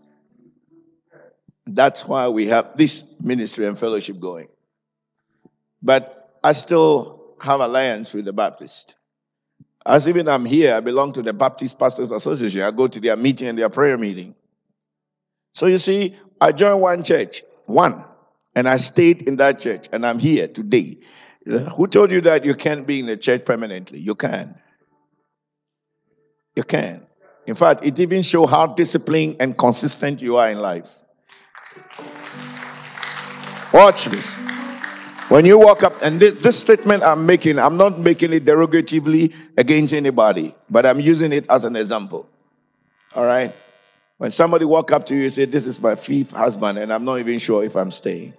That's 1.67 2.05
why 2.05 2.27
we 2.29 2.47
have 2.47 2.75
this 2.75 3.21
ministry 3.21 3.67
and 3.67 3.77
fellowship 3.77 4.19
going. 4.19 4.47
But 5.83 6.39
I 6.43 6.53
still 6.53 7.35
have 7.39 7.61
alliance 7.61 8.13
with 8.13 8.25
the 8.25 8.33
Baptist. 8.33 8.95
As 9.85 10.09
even 10.09 10.27
I'm 10.27 10.45
here, 10.45 10.73
I 10.73 10.79
belong 10.79 11.13
to 11.13 11.21
the 11.21 11.31
Baptist 11.31 11.77
Pastors 11.77 12.11
Association. 12.11 12.61
I 12.61 12.71
go 12.71 12.87
to 12.87 12.99
their 12.99 13.15
meeting 13.15 13.47
and 13.47 13.57
their 13.57 13.69
prayer 13.69 13.97
meeting. 13.97 14.35
So 15.53 15.67
you 15.67 15.77
see, 15.77 16.17
I 16.41 16.51
joined 16.51 16.81
one 16.81 17.03
church, 17.03 17.43
one, 17.65 18.03
and 18.57 18.67
I 18.67 18.77
stayed 18.77 19.21
in 19.21 19.35
that 19.35 19.59
church, 19.59 19.87
and 19.91 20.03
I'm 20.03 20.17
here 20.17 20.47
today. 20.47 20.97
Who 21.45 21.85
told 21.85 22.11
you 22.11 22.21
that 22.21 22.43
you 22.43 22.55
can't 22.55 22.87
be 22.87 22.99
in 22.99 23.05
the 23.05 23.15
church 23.15 23.45
permanently? 23.45 23.99
You 23.99 24.15
can. 24.15 24.55
You 26.55 26.63
can. 26.63 27.05
In 27.45 27.53
fact, 27.53 27.85
it 27.85 27.99
even 27.99 28.23
shows 28.23 28.49
how 28.49 28.65
disciplined 28.65 29.35
and 29.41 29.55
consistent 29.55 30.23
you 30.23 30.37
are 30.37 30.49
in 30.49 30.57
life. 30.57 30.89
Watch 33.71 34.05
this. 34.05 34.25
When 35.29 35.45
you 35.45 35.59
walk 35.59 35.83
up, 35.83 35.93
and 36.01 36.19
this, 36.19 36.33
this, 36.33 36.57
statement 36.59 37.03
I'm 37.03 37.27
making, 37.27 37.59
I'm 37.59 37.77
not 37.77 37.99
making 37.99 38.33
it 38.33 38.43
derogatively 38.43 39.35
against 39.55 39.93
anybody, 39.93 40.55
but 40.67 40.83
I'm 40.87 40.99
using 40.99 41.31
it 41.31 41.45
as 41.47 41.63
an 41.63 41.75
example. 41.75 42.27
All 43.13 43.25
right? 43.25 43.55
When 44.17 44.31
somebody 44.31 44.65
walk 44.65 44.91
up 44.91 45.05
to 45.07 45.15
you 45.15 45.25
and 45.25 45.31
say, 45.31 45.45
This 45.45 45.67
is 45.67 45.79
my 45.79 45.93
fifth 45.93 46.31
husband, 46.31 46.79
and 46.79 46.91
I'm 46.91 47.05
not 47.05 47.19
even 47.19 47.37
sure 47.37 47.63
if 47.63 47.75
I'm 47.75 47.91
staying. 47.91 48.33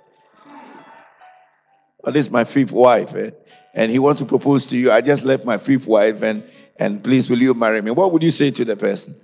Or 2.08 2.10
this 2.10 2.24
is 2.24 2.30
my 2.30 2.44
fifth 2.44 2.72
wife, 2.72 3.14
eh? 3.14 3.32
and 3.74 3.92
he 3.92 3.98
wants 3.98 4.22
to 4.22 4.26
propose 4.26 4.68
to 4.68 4.78
you. 4.78 4.90
I 4.90 5.02
just 5.02 5.24
left 5.24 5.44
my 5.44 5.58
fifth 5.58 5.86
wife, 5.86 6.22
and, 6.22 6.42
and 6.76 7.04
please, 7.04 7.28
will 7.28 7.36
you 7.36 7.52
marry 7.52 7.82
me? 7.82 7.90
What 7.90 8.12
would 8.12 8.22
you 8.22 8.30
say 8.30 8.50
to 8.50 8.64
the 8.64 8.76
person? 8.76 9.14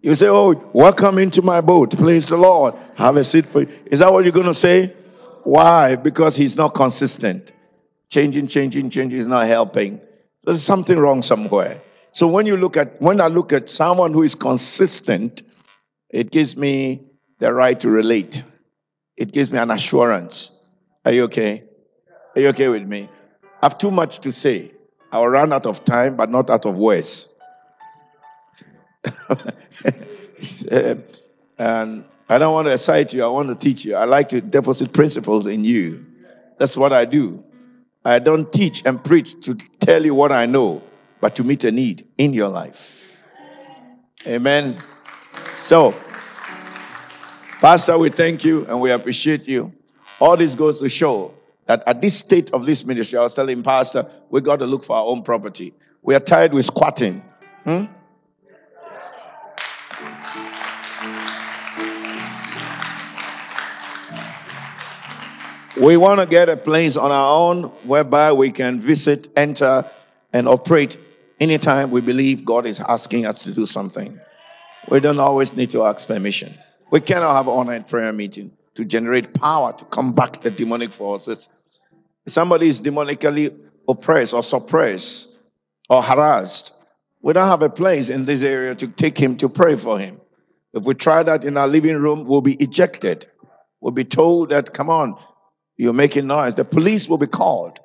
You 0.00 0.14
say, 0.14 0.28
Oh, 0.28 0.54
welcome 0.72 1.18
into 1.18 1.42
my 1.42 1.60
boat. 1.60 1.94
Praise 1.98 2.28
the 2.28 2.38
Lord. 2.38 2.74
Have 2.94 3.16
a 3.16 3.24
seat 3.24 3.44
for 3.44 3.60
you. 3.60 3.68
Is 3.84 3.98
that 3.98 4.10
what 4.10 4.24
you're 4.24 4.32
going 4.32 4.46
to 4.46 4.54
say? 4.54 4.96
Why? 5.42 5.96
Because 5.96 6.36
he's 6.36 6.56
not 6.56 6.72
consistent. 6.72 7.52
Changing, 8.08 8.46
changing, 8.46 8.88
changing 8.88 9.18
is 9.18 9.26
not 9.26 9.46
helping. 9.46 10.00
There's 10.42 10.62
something 10.62 10.98
wrong 10.98 11.20
somewhere. 11.20 11.82
So 12.12 12.28
when 12.28 12.46
you 12.46 12.56
look 12.56 12.78
at 12.78 12.98
when 12.98 13.20
I 13.20 13.26
look 13.26 13.52
at 13.52 13.68
someone 13.68 14.14
who 14.14 14.22
is 14.22 14.34
consistent, 14.34 15.42
it 16.08 16.30
gives 16.30 16.56
me 16.56 17.10
the 17.40 17.52
right 17.52 17.78
to 17.80 17.90
relate. 17.90 18.42
It 19.18 19.32
gives 19.32 19.50
me 19.52 19.58
an 19.58 19.70
assurance. 19.70 20.62
Are 21.04 21.12
you 21.12 21.24
okay? 21.24 21.65
Are 22.36 22.40
you 22.40 22.48
okay 22.48 22.68
with 22.68 22.86
me? 22.86 23.08
I 23.62 23.66
have 23.66 23.78
too 23.78 23.90
much 23.90 24.18
to 24.20 24.30
say. 24.30 24.70
I 25.10 25.20
will 25.20 25.28
run 25.28 25.54
out 25.54 25.64
of 25.64 25.86
time, 25.86 26.16
but 26.16 26.30
not 26.30 26.50
out 26.50 26.66
of 26.66 26.76
words. 26.76 27.28
and 30.70 32.04
I 32.28 32.38
don't 32.38 32.52
want 32.52 32.68
to 32.68 32.74
excite 32.74 33.14
you. 33.14 33.24
I 33.24 33.28
want 33.28 33.48
to 33.48 33.54
teach 33.54 33.86
you. 33.86 33.94
I 33.94 34.04
like 34.04 34.28
to 34.28 34.42
deposit 34.42 34.92
principles 34.92 35.46
in 35.46 35.64
you. 35.64 36.04
That's 36.58 36.76
what 36.76 36.92
I 36.92 37.06
do. 37.06 37.42
I 38.04 38.18
don't 38.18 38.52
teach 38.52 38.84
and 38.84 39.02
preach 39.02 39.40
to 39.46 39.54
tell 39.80 40.04
you 40.04 40.14
what 40.14 40.30
I 40.30 40.44
know, 40.44 40.82
but 41.22 41.36
to 41.36 41.44
meet 41.44 41.64
a 41.64 41.72
need 41.72 42.06
in 42.18 42.34
your 42.34 42.48
life. 42.48 43.08
Amen. 44.26 44.76
So, 45.56 45.94
Pastor, 47.60 47.96
we 47.96 48.10
thank 48.10 48.44
you 48.44 48.66
and 48.66 48.78
we 48.82 48.90
appreciate 48.90 49.48
you. 49.48 49.72
All 50.20 50.36
this 50.36 50.54
goes 50.54 50.80
to 50.80 50.88
show 50.90 51.32
that 51.66 51.82
at 51.86 52.00
this 52.00 52.16
state 52.16 52.52
of 52.52 52.66
this 52.66 52.84
ministry, 52.84 53.18
I 53.18 53.22
was 53.22 53.34
telling 53.34 53.62
Pastor, 53.62 54.10
we 54.30 54.40
got 54.40 54.60
to 54.60 54.66
look 54.66 54.84
for 54.84 54.96
our 54.96 55.04
own 55.04 55.22
property. 55.22 55.74
We 56.02 56.14
are 56.14 56.20
tired 56.20 56.52
with 56.52 56.64
squatting. 56.64 57.22
Hmm? 57.64 57.84
We 65.78 65.98
want 65.98 66.20
to 66.20 66.26
get 66.26 66.48
a 66.48 66.56
place 66.56 66.96
on 66.96 67.12
our 67.12 67.36
own 67.38 67.64
whereby 67.84 68.32
we 68.32 68.50
can 68.50 68.80
visit, 68.80 69.28
enter, 69.36 69.84
and 70.32 70.48
operate 70.48 70.96
anytime 71.38 71.90
we 71.90 72.00
believe 72.00 72.46
God 72.46 72.66
is 72.66 72.80
asking 72.80 73.26
us 73.26 73.42
to 73.44 73.52
do 73.52 73.66
something. 73.66 74.18
We 74.88 75.00
don't 75.00 75.18
always 75.18 75.52
need 75.52 75.72
to 75.72 75.84
ask 75.84 76.06
permission. 76.06 76.54
We 76.90 77.00
cannot 77.00 77.34
have 77.34 77.46
an 77.48 77.52
online 77.52 77.84
prayer 77.84 78.12
meeting 78.12 78.55
to 78.76 78.84
generate 78.84 79.34
power 79.34 79.72
to 79.72 79.84
combat 79.86 80.40
the 80.42 80.50
demonic 80.50 80.92
forces. 80.92 81.48
If 82.24 82.32
somebody 82.32 82.68
is 82.68 82.80
demonically 82.80 83.56
oppressed 83.88 84.34
or 84.34 84.42
suppressed 84.42 85.28
or 85.88 86.02
harassed, 86.02 86.74
we 87.22 87.32
don't 87.32 87.48
have 87.48 87.62
a 87.62 87.70
place 87.70 88.08
in 88.08 88.24
this 88.24 88.42
area 88.42 88.74
to 88.76 88.88
take 88.88 89.18
him 89.18 89.36
to 89.38 89.48
pray 89.48 89.76
for 89.76 89.98
him. 89.98 90.20
If 90.72 90.84
we 90.84 90.94
try 90.94 91.22
that 91.22 91.44
in 91.44 91.56
our 91.56 91.66
living 91.66 91.96
room, 91.96 92.26
we'll 92.26 92.42
be 92.42 92.54
ejected. 92.54 93.26
We'll 93.80 93.92
be 93.92 94.04
told 94.04 94.50
that, 94.50 94.72
come 94.72 94.90
on, 94.90 95.16
you're 95.76 95.92
making 95.92 96.26
noise. 96.26 96.54
The 96.54 96.64
police 96.64 97.08
will 97.08 97.18
be 97.18 97.26
called, 97.26 97.80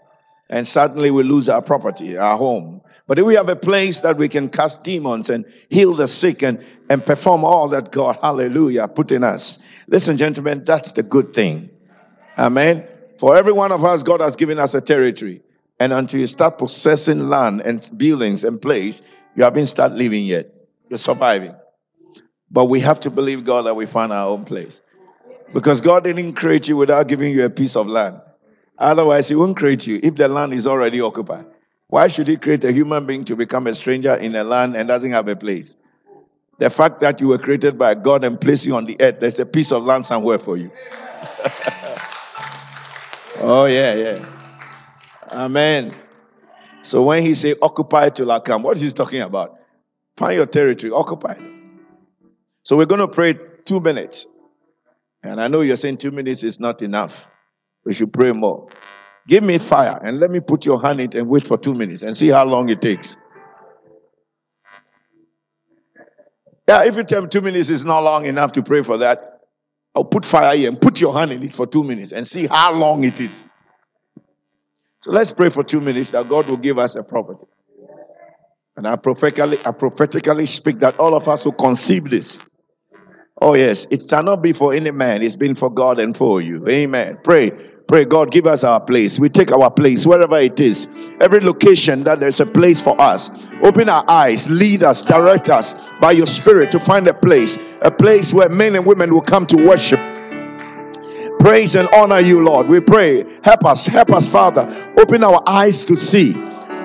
and 0.50 0.68
suddenly 0.68 1.12
we 1.12 1.24
lose 1.24 1.48
our 1.50 1.62
property, 1.62 2.18
our 2.18 2.38
home. 2.38 2.82
But 3.12 3.20
if 3.20 3.26
we 3.26 3.34
have 3.34 3.50
a 3.50 3.58
place 3.58 4.00
that 4.00 4.16
we 4.16 4.30
can 4.30 4.48
cast 4.48 4.84
demons 4.84 5.30
and 5.30 5.46
heal 5.68 5.94
the 5.96 6.08
sick 6.08 6.44
and, 6.44 6.64
and 6.90 7.06
perform 7.06 7.44
all 7.44 7.68
that 7.68 7.92
God, 7.92 8.18
hallelujah, 8.22 8.88
put 8.88 9.12
in 9.12 9.26
us. 9.26 9.60
Listen, 9.86 10.16
gentlemen, 10.16 10.64
that's 10.66 10.94
the 10.94 11.04
good 11.04 11.34
thing. 11.34 11.72
Amen. 12.38 12.88
For 13.20 13.36
every 13.36 13.52
one 13.52 13.74
of 13.74 13.84
us, 13.84 14.04
God 14.04 14.22
has 14.22 14.38
given 14.38 14.60
us 14.60 14.76
a 14.76 14.80
territory. 14.80 15.42
And 15.78 15.92
until 15.92 16.22
you 16.22 16.28
start 16.28 16.58
possessing 16.58 17.28
land 17.28 17.60
and 17.60 17.86
buildings 17.98 18.46
and 18.46 18.62
place, 18.62 19.02
you 19.36 19.44
haven't 19.44 19.66
started 19.66 19.98
living 19.98 20.24
yet. 20.24 20.50
You're 20.88 20.98
surviving. 20.98 21.54
But 22.50 22.68
we 22.68 22.80
have 22.80 23.02
to 23.02 23.10
believe 23.10 23.44
God 23.44 23.64
that 23.64 23.76
we 23.76 23.88
find 23.88 24.14
our 24.14 24.30
own 24.30 24.46
place. 24.46 24.80
Because 25.54 25.82
God 25.82 26.06
didn't 26.06 26.36
create 26.36 26.70
you 26.70 26.78
without 26.78 27.10
giving 27.10 27.34
you 27.34 27.44
a 27.44 27.50
piece 27.50 27.76
of 27.76 27.88
land. 27.88 28.22
Otherwise, 28.78 29.28
He 29.28 29.36
won't 29.36 29.58
create 29.58 29.86
you 29.86 30.00
if 30.02 30.16
the 30.16 30.30
land 30.30 30.54
is 30.54 30.66
already 30.66 31.02
occupied. 31.02 31.48
Why 31.92 32.08
should 32.08 32.30
He 32.30 32.38
create 32.38 32.64
a 32.64 32.72
human 32.72 33.06
being 33.06 33.26
to 33.26 33.36
become 33.36 33.68
a 33.68 33.74
stranger 33.74 34.16
in 34.16 34.34
a 34.34 34.46
land 34.46 34.78
and 34.78 34.88
doesn't 34.88 35.12
have 35.12 35.28
a 35.28 35.36
place? 35.36 35.76
The 36.58 36.70
fact 36.70 37.02
that 37.02 37.20
you 37.20 37.28
were 37.28 37.38
created 37.38 37.78
by 37.78 37.96
God 37.96 38.24
and 38.24 38.40
placed 38.40 38.66
you 38.66 38.78
on 38.78 38.86
the 38.86 38.96
earth, 39.02 39.18
there's 39.20 39.42
a 39.42 39.46
piece 39.46 39.74
of 39.74 39.84
land 39.84 40.08
somewhere 40.08 40.40
for 40.40 40.56
you. 40.56 40.72
oh, 43.40 43.66
yeah, 43.66 43.94
yeah. 43.94 44.26
Amen. 45.32 45.94
So 46.82 47.02
when 47.02 47.24
he 47.24 47.34
say 47.34 47.56
occupy 47.62 48.08
till 48.08 48.32
I 48.32 48.40
come, 48.40 48.64
what 48.64 48.78
is 48.78 48.84
he 48.84 48.92
talking 48.94 49.20
about? 49.20 49.60
Find 50.16 50.36
your 50.36 50.46
territory, 50.46 50.94
occupy. 50.94 51.36
So 52.64 52.78
we're 52.78 52.86
going 52.86 53.02
to 53.02 53.10
pray 53.10 53.38
two 53.66 53.82
minutes. 53.82 54.26
And 55.24 55.42
I 55.42 55.50
know 55.50 55.60
you're 55.60 55.76
saying 55.76 55.98
two 55.98 56.12
minutes 56.12 56.44
is 56.44 56.58
not 56.58 56.82
enough. 56.82 57.28
We 57.84 57.94
should 57.94 58.14
pray 58.14 58.32
more. 58.32 58.70
Give 59.28 59.44
me 59.44 59.58
fire 59.60 60.00
and 60.04 60.20
let 60.20 60.32
me 60.32 60.40
put 60.40 60.66
your 60.66 60.82
hand 60.82 61.00
in 61.00 61.08
it 61.08 61.16
and 61.16 61.28
wait 61.28 61.46
for 61.46 61.58
two 61.58 61.74
minutes 61.74 62.02
and 62.02 62.16
see 62.18 62.30
how 62.30 62.46
long 62.46 62.70
it 62.70 62.82
takes. 62.82 63.18
Yeah, 66.68 66.86
if 66.86 66.96
you 66.96 67.04
tell 67.04 67.22
me 67.22 67.28
two 67.28 67.42
minutes 67.42 67.70
is 67.70 67.86
not 67.86 68.00
long 68.00 68.26
enough 68.26 68.54
to 68.54 68.64
pray 68.64 68.82
for 68.82 68.98
that, 68.98 69.42
I'll 69.94 70.04
put 70.06 70.26
fire 70.26 70.56
here 70.56 70.70
and 70.70 70.80
put 70.80 71.02
your 71.02 71.14
hand 71.14 71.32
in 71.32 71.44
it 71.44 71.56
for 71.56 71.68
two 71.68 71.84
minutes 71.84 72.12
and 72.12 72.26
see 72.26 72.48
how 72.48 72.74
long 72.74 73.04
it 73.04 73.20
is. 73.20 73.44
So 75.02 75.12
let's 75.12 75.34
pray 75.34 75.50
for 75.50 75.64
two 75.64 75.82
minutes 75.82 76.12
that 76.12 76.30
God 76.30 76.48
will 76.48 76.58
give 76.58 76.78
us 76.78 76.96
a 76.96 77.04
property. 77.04 77.46
And 78.78 78.88
I 78.88 78.96
prophetically, 78.96 79.60
I 79.66 79.72
prophetically 79.72 80.46
speak 80.46 80.80
that 80.80 80.98
all 80.98 81.14
of 81.14 81.28
us 81.28 81.44
will 81.46 81.52
conceive 81.52 82.06
this 82.06 82.44
Oh, 83.42 83.56
yes. 83.56 83.88
It 83.90 84.08
shall 84.08 84.22
not 84.22 84.44
be 84.44 84.54
for 84.54 84.72
any 84.72 84.92
man. 84.92 85.24
It's 85.24 85.36
been 85.36 85.56
for 85.56 85.72
God 85.72 86.00
and 86.00 86.16
for 86.16 86.40
you. 86.42 86.68
Amen. 86.70 87.18
Pray. 87.24 87.52
Pray, 87.92 88.06
God, 88.06 88.32
give 88.32 88.48
us 88.48 88.64
our 88.64 88.80
place. 88.80 89.20
We 89.20 89.28
take 89.28 89.52
our 89.52 89.70
place 89.70 90.06
wherever 90.06 90.40
it 90.40 90.62
is. 90.62 90.88
Every 91.20 91.42
location 91.42 92.06
that 92.06 92.22
there's 92.22 92.40
a 92.40 92.46
place 92.46 92.82
for 92.82 92.96
us. 93.02 93.30
Open 93.62 93.90
our 93.90 94.10
eyes, 94.10 94.50
lead 94.50 94.82
us, 94.82 95.02
direct 95.02 95.50
us 95.50 95.76
by 96.00 96.12
your 96.12 96.26
spirit 96.26 96.72
to 96.72 96.80
find 96.80 97.10
a 97.10 97.14
place. 97.14 97.58
A 97.82 97.92
place 97.92 98.34
where 98.34 98.48
men 98.48 98.78
and 98.78 98.86
women 98.86 99.14
will 99.14 99.20
come 99.20 99.46
to 99.48 99.58
worship. 99.68 100.00
Praise 101.42 101.76
and 101.76 101.90
honor 101.90 102.22
you, 102.22 102.42
Lord. 102.42 102.68
We 102.68 102.80
pray. 102.80 103.26
Help 103.44 103.66
us, 103.66 103.88
help 103.88 104.12
us, 104.12 104.30
Father. 104.30 104.74
Open 104.98 105.22
our 105.22 105.44
eyes 105.46 105.84
to 105.88 105.98
see. 105.98 106.32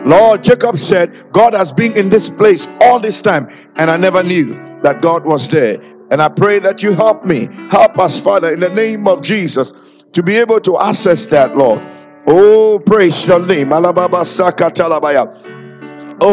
Lord, 0.05 0.43
Jacob 0.43 0.77
said, 0.77 1.33
God 1.33 1.55
has 1.55 1.71
been 1.71 1.97
in 1.97 2.11
this 2.11 2.29
place 2.29 2.67
all 2.81 2.99
this 2.99 3.23
time, 3.23 3.49
and 3.77 3.93
I 3.93 3.97
never 3.97 4.25
knew 4.25 4.55
that 4.83 5.03
God 5.03 5.25
was 5.25 5.49
there. 5.51 5.81
And 6.11 6.21
I 6.21 6.31
pray 6.31 6.59
that 6.59 6.83
you 6.83 6.95
help 6.95 7.25
me. 7.25 7.49
Help 7.71 7.97
us, 8.01 8.19
Father, 8.19 8.53
in 8.53 8.59
the 8.59 8.71
name 8.71 9.07
of 9.07 9.23
Jesus, 9.23 9.73
to 10.17 10.23
be 10.23 10.37
able 10.39 10.59
to 10.59 10.79
access 10.79 11.27
that, 11.27 11.55
Lord. 11.55 11.83
Oh, 12.27 12.79
praise 12.79 13.29
your 13.29 13.39
name. 13.45 13.71
Oh, 13.71 13.85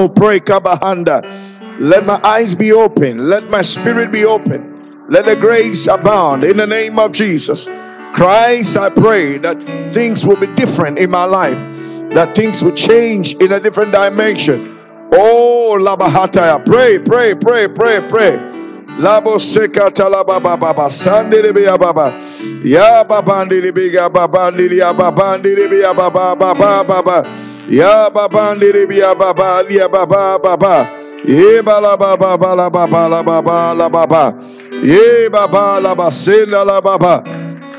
pray, 0.08 0.40
Kabahanda. 0.40 1.82
Let 1.82 2.06
my 2.06 2.18
eyes 2.24 2.56
be 2.56 2.72
open. 2.72 3.18
Let 3.18 3.50
my 3.50 3.62
spirit 3.62 4.10
be 4.10 4.24
open. 4.24 5.06
Let 5.10 5.25
the 5.25 5.36
grace 5.36 5.88
abound 5.88 6.46
in 6.46 6.56
the 6.56 6.66
name 6.66 6.98
of 6.98 7.12
Jesus. 7.12 7.66
Christ, 8.16 8.78
I 8.78 8.90
pray 8.90 9.38
that 9.40 9.92
things 9.94 10.25
will 10.25 10.40
be 10.40 10.48
different 10.56 10.98
in 10.98 11.12
my 11.12 11.25
life, 11.25 11.60
that 12.12 12.38
things 12.38 12.63
will 12.63 12.72
change 12.72 13.36
in 13.36 13.52
a 13.52 13.60
different 13.60 13.92
dimension. 13.92 14.80
Oh, 15.12 15.78
Labahataya, 15.78 16.66
pray, 16.66 17.00
pray, 17.00 17.36
pray, 17.36 17.68
pray, 17.68 18.08
pray. 18.08 18.38
Labo 19.00 19.39
seka 19.39 19.91
talaba 19.91 20.39
baba 20.39 20.89
sandiri 20.89 21.53
biya 21.53 21.77
baba 21.77 22.13
ya 22.63 23.03
babandiri 23.03 23.71
biya 23.71 24.09
babandiri 24.09 24.77
ya 24.77 24.93
babandiri 24.93 25.67
biya 25.67 25.93
baba 25.93 26.35
baba 26.35 26.83
baba 26.83 27.23
Ya 27.69 28.09
baba 28.09 28.55
ndiribi 28.55 29.00
ya 29.00 29.15
baba 29.15 29.63
ya 29.69 29.88
baba 29.89 30.39
baba. 30.39 30.88
Ye 31.25 31.62
bala 31.62 31.97
baba 31.97 32.38
bala 32.38 32.69
baba 32.69 33.07
la 33.07 33.23
baba 33.23 33.73
la 33.73 33.89
baba. 33.89 34.33
Ye 34.83 35.29
baba 35.29 35.79
la 35.79 35.95
basenda 35.95 36.65
la 36.65 36.81
baba. 36.81 37.23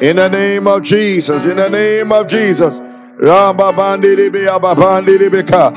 In 0.01 0.17
the 0.17 0.29
name 0.29 0.67
of 0.67 0.83
Jesus, 0.83 1.47
in 1.47 1.57
the 1.57 1.69
name 1.69 2.11
of 2.13 2.27
Jesus. 2.27 2.81
Rababandiribi 3.21 4.45
ya 4.45 4.59
babandiribi 4.59 5.47
ka. 5.47 5.71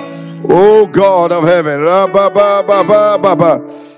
Oh 0.50 0.88
God 0.88 1.32
of 1.34 1.44
heaven. 1.44 1.82
Rababa 1.82 2.66
baba 2.66 3.18
baba. 3.20 3.62
Ya. 3.62 3.97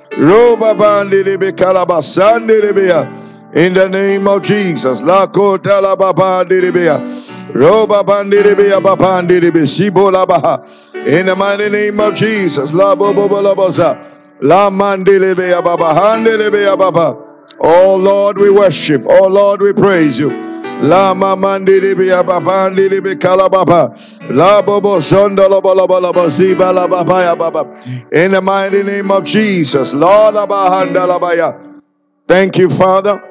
In 3.51 3.73
the 3.73 3.87
name 3.89 4.27
of 4.27 4.41
Jesus. 4.41 5.01
La 5.01 5.27
kota 5.27 5.79
la 5.79 5.95
babandiribi 5.95 7.53
Roba 7.53 8.03
bandiribia 8.03 8.81
babandiribi 8.81 9.65
sibola 9.65 10.27
baha. 10.27 10.61
In 11.07 11.25
the 11.25 11.35
mighty 11.37 11.69
name 11.69 12.01
of 12.01 12.15
Jesus. 12.15 12.73
La 12.73 12.95
bobo 12.95 13.29
boza. 13.29 13.97
La 14.41 14.69
mandilibia 14.69 15.63
baba 15.63 15.93
handilibia 15.93 16.77
baba. 16.77 17.15
Oh 17.61 17.95
Lord, 17.95 18.39
we 18.39 18.49
worship. 18.49 19.03
Oh 19.09 19.27
Lord, 19.27 19.61
we 19.61 19.71
praise 19.71 20.19
you. 20.19 20.48
La 20.81 21.13
mamandilibia 21.13 22.23
babandilibi 22.23 23.15
kalababa. 23.15 23.93
La 24.29 24.61
bobo 24.61 24.99
sondolo 25.01 25.61
bolobo 25.61 25.99
lobo 25.99 26.27
ziba 26.29 26.71
la 26.71 26.87
babaya 26.87 27.37
baba. 27.37 27.81
In 28.13 28.31
the 28.31 28.41
mighty 28.41 28.83
name 28.83 29.11
of 29.11 29.25
Jesus. 29.25 29.93
Lord 29.93 30.35
abahanda 30.35 31.05
labaya. 31.05 31.81
Thank 32.27 32.57
you, 32.57 32.69
Father. 32.69 33.21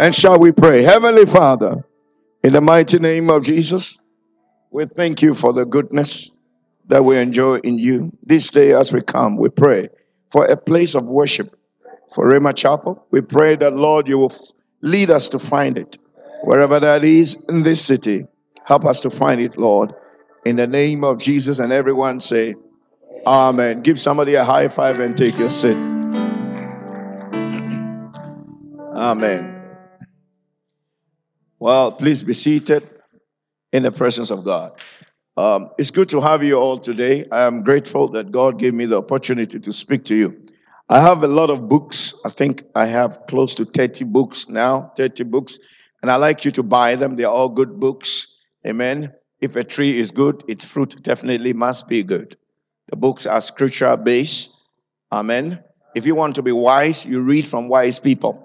And 0.00 0.12
shall 0.12 0.40
we 0.40 0.50
pray? 0.50 0.82
Heavenly 0.82 1.26
Father. 1.26 1.84
In 2.42 2.52
the 2.52 2.60
mighty 2.60 2.98
name 2.98 3.30
of 3.30 3.42
Jesus, 3.44 3.96
we 4.70 4.86
thank 4.86 5.22
you 5.22 5.34
for 5.34 5.52
the 5.52 5.64
goodness 5.64 6.36
that 6.88 7.04
we 7.04 7.16
enjoy 7.18 7.56
in 7.58 7.78
you. 7.78 8.12
This 8.24 8.50
day, 8.50 8.72
as 8.72 8.92
we 8.92 9.02
come, 9.02 9.36
we 9.36 9.50
pray 9.50 9.88
for 10.32 10.44
a 10.46 10.56
place 10.56 10.94
of 10.94 11.04
worship 11.04 11.54
for 12.12 12.28
Rhema 12.28 12.56
Chapel. 12.56 13.06
We 13.10 13.20
pray 13.20 13.56
that, 13.56 13.74
Lord, 13.74 14.08
you 14.08 14.18
will 14.18 14.32
lead 14.82 15.10
us 15.10 15.28
to 15.30 15.38
find 15.38 15.78
it. 15.78 15.98
Wherever 16.42 16.80
that 16.80 17.04
is 17.04 17.42
in 17.48 17.62
this 17.62 17.84
city, 17.84 18.26
help 18.64 18.84
us 18.84 19.00
to 19.00 19.10
find 19.10 19.40
it, 19.40 19.58
Lord. 19.58 19.92
In 20.44 20.56
the 20.56 20.66
name 20.66 21.04
of 21.04 21.18
Jesus, 21.18 21.58
and 21.58 21.72
everyone 21.72 22.20
say, 22.20 22.54
Amen. 23.26 23.82
Give 23.82 23.98
somebody 23.98 24.34
a 24.34 24.44
high 24.44 24.68
five 24.68 25.00
and 25.00 25.16
take 25.16 25.36
your 25.38 25.50
seat. 25.50 25.76
Amen. 28.94 29.54
Well, 31.58 31.92
please 31.92 32.22
be 32.22 32.32
seated 32.34 32.88
in 33.72 33.82
the 33.82 33.92
presence 33.92 34.30
of 34.30 34.44
God. 34.44 34.72
Um, 35.36 35.70
it's 35.78 35.90
good 35.90 36.08
to 36.10 36.20
have 36.20 36.42
you 36.42 36.54
all 36.54 36.78
today. 36.78 37.26
I 37.30 37.42
am 37.42 37.62
grateful 37.62 38.08
that 38.08 38.32
God 38.32 38.58
gave 38.58 38.74
me 38.74 38.86
the 38.86 38.98
opportunity 38.98 39.60
to 39.60 39.72
speak 39.72 40.04
to 40.06 40.14
you. 40.14 40.46
I 40.88 41.00
have 41.00 41.22
a 41.22 41.28
lot 41.28 41.50
of 41.50 41.68
books. 41.68 42.20
I 42.24 42.30
think 42.30 42.62
I 42.74 42.86
have 42.86 43.26
close 43.28 43.54
to 43.56 43.64
30 43.64 44.04
books 44.04 44.48
now, 44.48 44.92
30 44.96 45.24
books, 45.24 45.58
and 46.02 46.10
I 46.10 46.16
like 46.16 46.44
you 46.44 46.50
to 46.52 46.62
buy 46.62 46.94
them. 46.94 47.16
They're 47.16 47.28
all 47.28 47.48
good 47.48 47.78
books. 47.80 48.36
Amen. 48.66 49.12
If 49.40 49.56
a 49.56 49.64
tree 49.64 49.98
is 49.98 50.10
good, 50.10 50.44
its 50.48 50.64
fruit 50.64 51.02
definitely 51.02 51.52
must 51.52 51.88
be 51.88 52.02
good. 52.02 52.36
The 52.88 52.96
books 52.96 53.26
are 53.26 53.40
scripture 53.40 53.96
based. 53.96 54.56
Amen. 55.12 55.62
If 55.94 56.06
you 56.06 56.14
want 56.14 56.36
to 56.36 56.42
be 56.42 56.52
wise, 56.52 57.06
you 57.06 57.22
read 57.22 57.48
from 57.48 57.68
wise 57.68 57.98
people. 57.98 58.44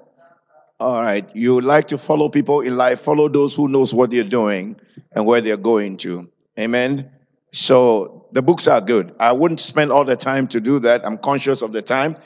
All 0.80 1.02
right. 1.02 1.28
You 1.34 1.62
like 1.62 1.90
to 1.90 1.98
follow 1.98 2.30
people 2.30 2.62
in 2.62 2.78
life, 2.78 3.02
follow 3.02 3.30
those 3.30 3.56
who 3.56 3.68
knows 3.68 3.94
what 3.94 4.12
they're 4.12 4.24
doing 4.24 4.76
and 5.12 5.26
where 5.26 5.42
they're 5.42 5.58
going 5.58 5.98
to. 5.98 6.30
Amen. 6.60 7.12
So 7.52 8.28
the 8.32 8.42
books 8.42 8.68
are 8.68 8.82
good. 8.82 9.16
I 9.20 9.32
wouldn't 9.32 9.60
spend 9.60 9.92
all 9.92 10.06
the 10.06 10.16
time 10.16 10.48
to 10.50 10.60
do 10.60 10.80
that. 10.80 11.06
I'm 11.06 11.18
conscious 11.18 11.62
of 11.62 11.72
the 11.72 11.82
time. 11.82 12.18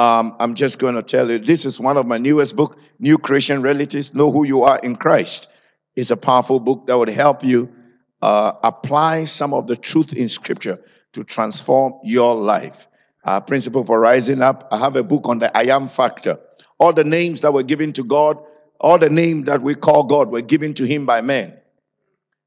Um, 0.00 0.36
I'm 0.40 0.54
just 0.54 0.78
going 0.78 0.94
to 0.94 1.02
tell 1.02 1.30
you 1.30 1.38
this 1.38 1.64
is 1.66 1.78
one 1.78 1.96
of 1.96 2.06
my 2.06 2.18
newest 2.18 2.56
book, 2.56 2.78
New 2.98 3.18
Christian 3.18 3.62
Realities. 3.62 4.14
Know 4.14 4.32
who 4.32 4.44
you 4.44 4.62
are 4.62 4.78
in 4.78 4.96
Christ. 4.96 5.52
It's 5.94 6.10
a 6.10 6.16
powerful 6.16 6.58
book 6.58 6.86
that 6.86 6.96
would 6.96 7.10
help 7.10 7.44
you 7.44 7.70
uh, 8.22 8.52
apply 8.62 9.24
some 9.24 9.52
of 9.52 9.66
the 9.66 9.76
truth 9.76 10.14
in 10.14 10.28
Scripture 10.28 10.78
to 11.12 11.24
transform 11.24 11.94
your 12.02 12.34
life. 12.34 12.86
Uh, 13.24 13.40
principle 13.40 13.84
for 13.84 14.00
rising 14.00 14.40
up. 14.40 14.68
I 14.72 14.78
have 14.78 14.96
a 14.96 15.02
book 15.02 15.28
on 15.28 15.40
the 15.40 15.54
I 15.54 15.64
am 15.74 15.88
factor 15.88 16.38
all 16.80 16.94
the 16.94 17.04
names 17.04 17.42
that 17.42 17.52
were 17.52 17.62
given 17.62 17.92
to 17.92 18.02
God, 18.02 18.42
all 18.80 18.98
the 18.98 19.10
names 19.10 19.44
that 19.44 19.60
we 19.62 19.74
call 19.74 20.04
God 20.04 20.32
were 20.32 20.40
given 20.40 20.72
to 20.74 20.84
him 20.84 21.04
by 21.04 21.20
men. 21.20 21.58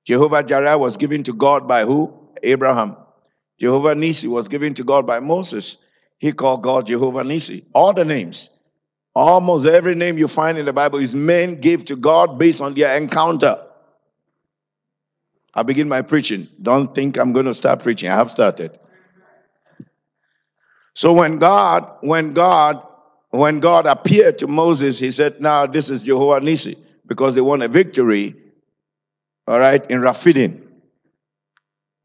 Jehovah 0.06 0.44
Jireh 0.44 0.78
was 0.78 0.98
given 0.98 1.24
to 1.24 1.34
God 1.34 1.68
by 1.68 1.86
who? 1.86 2.12
Abraham. 2.42 2.98
Jehovah 3.60 3.94
Nisi 3.94 4.28
was 4.28 4.48
given 4.48 4.74
to 4.74 4.84
God 4.84 5.06
by 5.06 5.20
Moses. 5.20 5.78
He 6.24 6.32
called 6.32 6.64
God 6.64 6.88
Jehovah 6.88 7.26
Nisi. 7.26 7.66
All 7.74 7.94
the 7.94 8.06
names. 8.06 8.50
Almost 9.14 9.66
every 9.66 9.94
name 9.94 10.18
you 10.18 10.30
find 10.30 10.58
in 10.58 10.66
the 10.66 10.72
Bible 10.72 11.00
is 11.00 11.14
men 11.14 11.60
gave 11.60 11.84
to 11.84 11.98
God 11.98 12.40
based 12.40 12.62
on 12.62 12.76
their 12.76 12.96
encounter. 12.96 13.62
I 15.54 15.64
begin 15.64 15.90
my 15.90 16.02
preaching. 16.02 16.48
Don't 16.62 16.96
think 16.96 17.18
I'm 17.18 17.34
going 17.34 17.48
to 17.48 17.54
start 17.54 17.82
preaching. 17.84 18.08
I 18.08 18.16
have 18.16 18.32
started. 18.32 18.80
So 20.94 21.12
when 21.12 21.40
God, 21.40 21.98
when 22.00 22.32
God 22.32 22.82
when 23.32 23.60
God 23.60 23.86
appeared 23.86 24.38
to 24.38 24.48
Moses, 24.48 25.00
he 25.00 25.12
said, 25.12 25.42
Now 25.42 25.66
this 25.66 25.90
is 25.90 26.04
Jehovah 26.04 26.40
Nisi, 26.40 26.78
because 27.06 27.36
they 27.36 27.42
won 27.42 27.62
a 27.64 27.68
victory, 27.68 28.34
all 29.46 29.60
right, 29.60 29.86
in 29.92 30.00
Rephidim. 30.00 30.72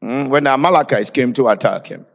Mm, 0.03 0.27
when 0.27 0.43
the 0.43 0.49
Amalekites 0.49 1.09
came 1.09 1.31
to 1.35 1.47
attack 1.47 1.87
him. 1.87 2.05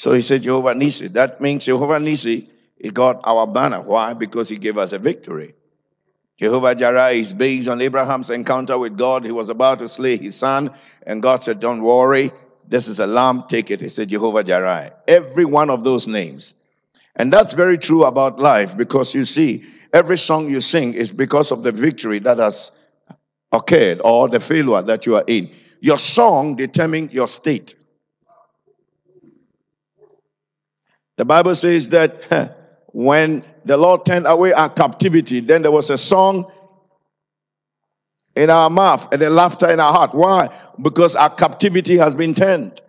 So 0.00 0.12
he 0.12 0.22
said, 0.22 0.42
Jehovah 0.42 0.74
Nisi. 0.74 1.08
That 1.08 1.40
means 1.40 1.66
Jehovah 1.66 2.00
Nisi, 2.00 2.48
he 2.78 2.90
got 2.90 3.20
our 3.24 3.46
banner. 3.46 3.82
Why? 3.82 4.14
Because 4.14 4.48
he 4.48 4.56
gave 4.56 4.78
us 4.78 4.92
a 4.92 4.98
victory. 4.98 5.54
Jehovah 6.38 6.74
Jireh 6.74 7.10
is 7.10 7.34
based 7.34 7.68
on 7.68 7.82
Abraham's 7.82 8.30
encounter 8.30 8.78
with 8.78 8.96
God. 8.96 9.24
He 9.26 9.32
was 9.32 9.50
about 9.50 9.80
to 9.80 9.88
slay 9.88 10.16
his 10.16 10.36
son, 10.36 10.74
and 11.06 11.22
God 11.22 11.42
said, 11.42 11.60
Don't 11.60 11.82
worry, 11.82 12.32
this 12.66 12.88
is 12.88 12.98
a 12.98 13.06
lamb, 13.06 13.44
take 13.46 13.70
it. 13.70 13.82
He 13.82 13.90
said, 13.90 14.08
Jehovah 14.08 14.42
Jireh. 14.42 14.94
Every 15.06 15.44
one 15.44 15.68
of 15.68 15.84
those 15.84 16.08
names 16.08 16.54
and 17.16 17.32
that's 17.32 17.54
very 17.54 17.78
true 17.78 18.04
about 18.04 18.38
life 18.38 18.76
because 18.76 19.14
you 19.14 19.24
see, 19.24 19.64
every 19.92 20.16
song 20.16 20.48
you 20.48 20.60
sing 20.60 20.94
is 20.94 21.12
because 21.12 21.50
of 21.50 21.62
the 21.62 21.72
victory 21.72 22.18
that 22.20 22.38
has 22.38 22.72
occurred 23.52 24.00
or 24.02 24.28
the 24.28 24.40
failure 24.40 24.80
that 24.82 25.06
you 25.06 25.16
are 25.16 25.24
in. 25.26 25.50
Your 25.80 25.98
song 25.98 26.56
determines 26.56 27.12
your 27.12 27.28
state. 27.28 27.74
The 31.20 31.26
Bible 31.26 31.54
says 31.54 31.90
that 31.90 32.56
when 32.86 33.44
the 33.66 33.76
Lord 33.76 34.06
turned 34.06 34.26
away 34.26 34.54
our 34.54 34.70
captivity, 34.70 35.40
then 35.40 35.60
there 35.60 35.70
was 35.70 35.90
a 35.90 35.98
song 35.98 36.50
in 38.34 38.48
our 38.48 38.70
mouth 38.70 39.12
and 39.12 39.20
a 39.20 39.28
laughter 39.28 39.70
in 39.70 39.80
our 39.80 39.92
heart. 39.92 40.14
Why? 40.14 40.48
Because 40.80 41.16
our 41.16 41.28
captivity 41.28 41.98
has 41.98 42.14
been 42.14 42.32
turned. 42.32 42.80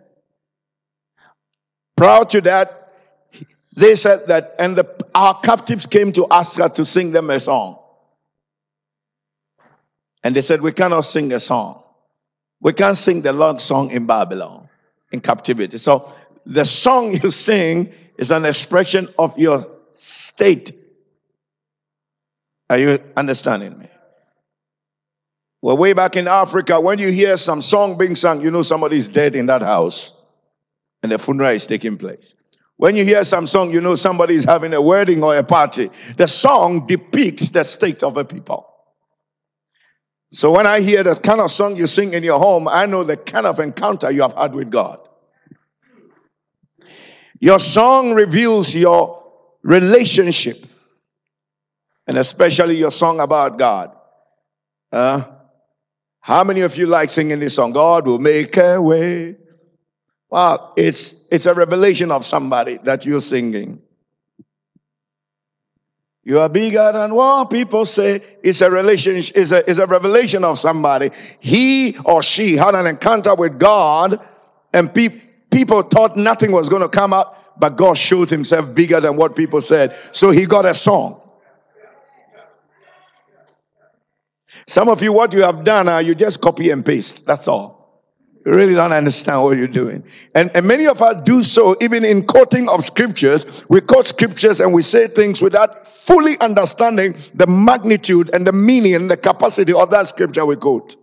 Proud 1.94 2.30
to 2.30 2.40
that, 2.40 2.94
they 3.76 3.96
said 3.96 4.28
that, 4.28 4.54
and 4.58 4.76
the, 4.76 5.06
our 5.14 5.38
captives 5.40 5.84
came 5.84 6.10
to 6.12 6.26
ask 6.30 6.58
us 6.58 6.72
to 6.76 6.86
sing 6.86 7.12
them 7.12 7.28
a 7.28 7.38
song. 7.38 7.80
And 10.24 10.34
they 10.34 10.40
said, 10.40 10.62
We 10.62 10.72
cannot 10.72 11.02
sing 11.02 11.34
a 11.34 11.38
song. 11.38 11.82
We 12.62 12.72
can't 12.72 12.96
sing 12.96 13.20
the 13.20 13.34
Lord's 13.34 13.62
song 13.62 13.90
in 13.90 14.06
Babylon, 14.06 14.70
in 15.10 15.20
captivity. 15.20 15.76
So 15.76 16.10
the 16.46 16.64
song 16.64 17.12
you 17.22 17.30
sing 17.30 17.92
is 18.18 18.30
an 18.30 18.44
expression 18.44 19.08
of 19.18 19.38
your 19.38 19.66
state. 19.92 20.72
Are 22.70 22.78
you 22.78 22.98
understanding 23.16 23.78
me? 23.78 23.88
Well, 25.60 25.76
way 25.76 25.92
back 25.92 26.16
in 26.16 26.26
Africa, 26.26 26.80
when 26.80 26.98
you 26.98 27.10
hear 27.12 27.36
some 27.36 27.62
song 27.62 27.96
being 27.96 28.16
sung, 28.16 28.40
you 28.40 28.50
know 28.50 28.62
somebody's 28.62 29.08
dead 29.08 29.36
in 29.36 29.46
that 29.46 29.62
house 29.62 30.20
and 31.02 31.12
the 31.12 31.18
funeral 31.18 31.50
is 31.50 31.66
taking 31.66 31.98
place. 31.98 32.34
When 32.76 32.96
you 32.96 33.04
hear 33.04 33.22
some 33.22 33.46
song, 33.46 33.72
you 33.72 33.80
know 33.80 33.94
somebody 33.94 34.34
is 34.34 34.44
having 34.44 34.74
a 34.74 34.82
wedding 34.82 35.22
or 35.22 35.36
a 35.36 35.44
party. 35.44 35.90
The 36.16 36.26
song 36.26 36.86
depicts 36.86 37.50
the 37.50 37.62
state 37.62 38.02
of 38.02 38.16
a 38.16 38.24
people. 38.24 38.68
So 40.32 40.50
when 40.50 40.66
I 40.66 40.80
hear 40.80 41.02
the 41.02 41.14
kind 41.14 41.40
of 41.40 41.50
song 41.50 41.76
you 41.76 41.86
sing 41.86 42.14
in 42.14 42.24
your 42.24 42.38
home, 42.38 42.66
I 42.66 42.86
know 42.86 43.04
the 43.04 43.16
kind 43.16 43.46
of 43.46 43.60
encounter 43.60 44.10
you 44.10 44.22
have 44.22 44.34
had 44.34 44.54
with 44.54 44.70
God. 44.70 45.01
Your 47.42 47.58
song 47.58 48.14
reveals 48.14 48.74
your 48.74 49.30
relationship, 49.62 50.58
and 52.06 52.16
especially 52.16 52.76
your 52.76 52.92
song 52.92 53.20
about 53.20 53.58
God. 53.58 53.94
Uh, 54.92 55.24
how 56.20 56.44
many 56.44 56.60
of 56.60 56.78
you 56.78 56.86
like 56.86 57.10
singing 57.10 57.40
this 57.40 57.56
song? 57.56 57.72
God 57.72 58.06
will 58.06 58.20
make 58.20 58.56
a 58.56 58.80
way 58.80 59.36
well, 60.30 60.72
it's, 60.78 61.28
it's 61.30 61.44
a 61.44 61.52
revelation 61.52 62.10
of 62.10 62.24
somebody 62.24 62.78
that 62.84 63.04
you're 63.04 63.20
singing. 63.20 63.82
You 66.24 66.40
are 66.40 66.48
bigger 66.48 66.90
than 66.94 67.14
what 67.14 67.50
people 67.50 67.84
say. 67.84 68.22
It's 68.42 68.62
a 68.62 68.70
relation, 68.70 69.16
it's 69.16 69.52
a, 69.52 69.68
it's 69.68 69.78
a 69.78 69.86
revelation 69.86 70.42
of 70.44 70.58
somebody. 70.58 71.10
He 71.40 71.98
or 71.98 72.22
she 72.22 72.56
had 72.56 72.74
an 72.74 72.86
encounter 72.86 73.34
with 73.34 73.58
God 73.58 74.20
And 74.72 74.94
pe- 74.94 75.20
people 75.52 75.82
thought 75.82 76.16
nothing 76.16 76.50
was 76.50 76.68
going 76.68 76.82
to 76.82 76.88
come 76.88 77.12
up, 77.12 77.58
but 77.58 77.76
God 77.76 77.96
showed 77.96 78.30
himself 78.30 78.74
bigger 78.74 79.00
than 79.00 79.16
what 79.16 79.36
people 79.36 79.60
said. 79.60 79.96
So 80.12 80.30
he 80.30 80.46
got 80.46 80.66
a 80.66 80.74
song. 80.74 81.20
Some 84.66 84.88
of 84.88 85.02
you, 85.02 85.12
what 85.12 85.32
you 85.32 85.42
have 85.42 85.64
done, 85.64 85.88
uh, 85.88 85.98
you 85.98 86.14
just 86.14 86.40
copy 86.40 86.70
and 86.70 86.84
paste. 86.84 87.26
That's 87.26 87.48
all. 87.48 87.82
You 88.44 88.52
really 88.52 88.74
don't 88.74 88.92
understand 88.92 89.42
what 89.42 89.56
you're 89.56 89.68
doing. 89.68 90.04
And, 90.34 90.50
and 90.56 90.66
many 90.66 90.86
of 90.86 91.00
us 91.00 91.22
do 91.22 91.44
so 91.44 91.76
even 91.80 92.04
in 92.04 92.26
quoting 92.26 92.68
of 92.68 92.84
scriptures. 92.84 93.64
We 93.68 93.80
quote 93.80 94.08
scriptures 94.08 94.60
and 94.60 94.72
we 94.72 94.82
say 94.82 95.06
things 95.06 95.40
without 95.40 95.86
fully 95.86 96.38
understanding 96.40 97.16
the 97.34 97.46
magnitude 97.46 98.30
and 98.32 98.46
the 98.46 98.52
meaning 98.52 98.94
and 98.94 99.10
the 99.10 99.16
capacity 99.16 99.72
of 99.72 99.90
that 99.90 100.08
scripture 100.08 100.44
we 100.44 100.56
quote. 100.56 100.96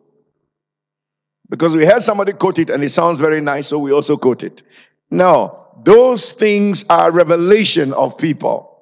Because 1.50 1.76
we 1.76 1.86
heard 1.86 2.04
somebody 2.04 2.34
quote 2.34 2.60
it 2.60 2.70
and 2.70 2.84
it 2.84 2.90
sounds 2.90 3.20
very 3.20 3.42
nice, 3.42 3.68
so 3.68 3.80
we 3.80 3.92
also 3.92 4.18
quote 4.18 4.44
it. 4.44 4.64
No, 5.10 5.68
those 5.84 6.32
things 6.32 6.86
are 6.90 7.12
revelation 7.12 7.94
of 7.94 8.18
people. 8.18 8.80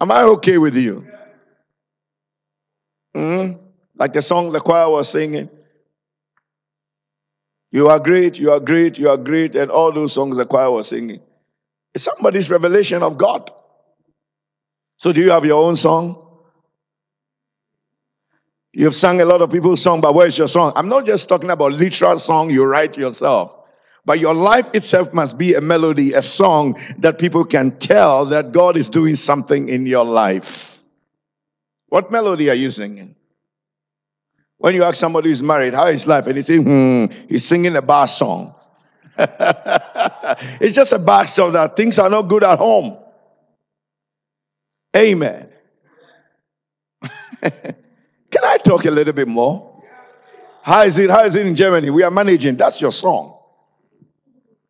Am 0.00 0.10
I 0.12 0.22
okay 0.22 0.58
with 0.58 0.76
you? 0.76 1.06
Mm-hmm. 3.16 3.62
Like 3.98 4.12
the 4.12 4.20
song 4.20 4.52
the 4.52 4.60
choir 4.60 4.90
was 4.90 5.08
singing. 5.08 5.48
You 7.72 7.88
are 7.88 7.98
great, 7.98 8.38
you 8.38 8.52
are 8.52 8.60
great, 8.60 8.98
you 8.98 9.08
are 9.08 9.16
great, 9.16 9.54
and 9.56 9.70
all 9.70 9.92
those 9.92 10.12
songs 10.12 10.36
the 10.36 10.46
choir 10.46 10.70
was 10.70 10.88
singing. 10.88 11.20
It's 11.94 12.04
somebody's 12.04 12.50
revelation 12.50 13.02
of 13.02 13.16
God. 13.16 13.50
So, 14.98 15.12
do 15.12 15.20
you 15.22 15.30
have 15.30 15.44
your 15.44 15.62
own 15.62 15.76
song? 15.76 16.25
You've 18.78 18.94
sung 18.94 19.22
a 19.22 19.24
lot 19.24 19.40
of 19.40 19.50
people's 19.50 19.80
song, 19.80 20.02
but 20.02 20.12
where's 20.12 20.36
your 20.36 20.48
song? 20.48 20.74
I'm 20.76 20.90
not 20.90 21.06
just 21.06 21.30
talking 21.30 21.48
about 21.48 21.72
literal 21.72 22.18
song 22.18 22.50
you 22.50 22.62
write 22.66 22.98
yourself, 22.98 23.56
but 24.04 24.20
your 24.20 24.34
life 24.34 24.66
itself 24.74 25.14
must 25.14 25.38
be 25.38 25.54
a 25.54 25.62
melody, 25.62 26.12
a 26.12 26.20
song 26.20 26.78
that 26.98 27.18
people 27.18 27.46
can 27.46 27.78
tell 27.78 28.26
that 28.26 28.52
God 28.52 28.76
is 28.76 28.90
doing 28.90 29.16
something 29.16 29.70
in 29.70 29.86
your 29.86 30.04
life. 30.04 30.84
What 31.88 32.12
melody 32.12 32.50
are 32.50 32.54
you 32.54 32.70
singing? 32.70 33.16
When 34.58 34.74
you 34.74 34.84
ask 34.84 34.96
somebody 34.96 35.30
who's 35.30 35.42
married, 35.42 35.72
how 35.72 35.86
is 35.86 36.06
life? 36.06 36.26
And 36.26 36.36
he 36.36 36.42
say, 36.42 36.58
hmm, 36.58 37.06
he's 37.30 37.46
singing 37.46 37.76
a 37.76 37.82
bar 37.82 38.06
song. 38.06 38.54
it's 39.18 40.74
just 40.74 40.92
a 40.92 40.98
bar 40.98 41.26
song 41.26 41.54
that 41.54 41.76
things 41.76 41.98
are 41.98 42.10
not 42.10 42.28
good 42.28 42.44
at 42.44 42.58
home. 42.58 42.98
Amen. 44.94 45.48
Talk 48.66 48.84
a 48.84 48.90
little 48.90 49.12
bit 49.12 49.28
more? 49.28 49.80
How 50.60 50.82
is 50.82 50.98
it? 50.98 51.08
How 51.08 51.24
is 51.24 51.36
it 51.36 51.46
in 51.46 51.54
Germany? 51.54 51.88
We 51.90 52.02
are 52.02 52.10
managing. 52.10 52.56
That's 52.56 52.80
your 52.80 52.90
song. 52.90 53.38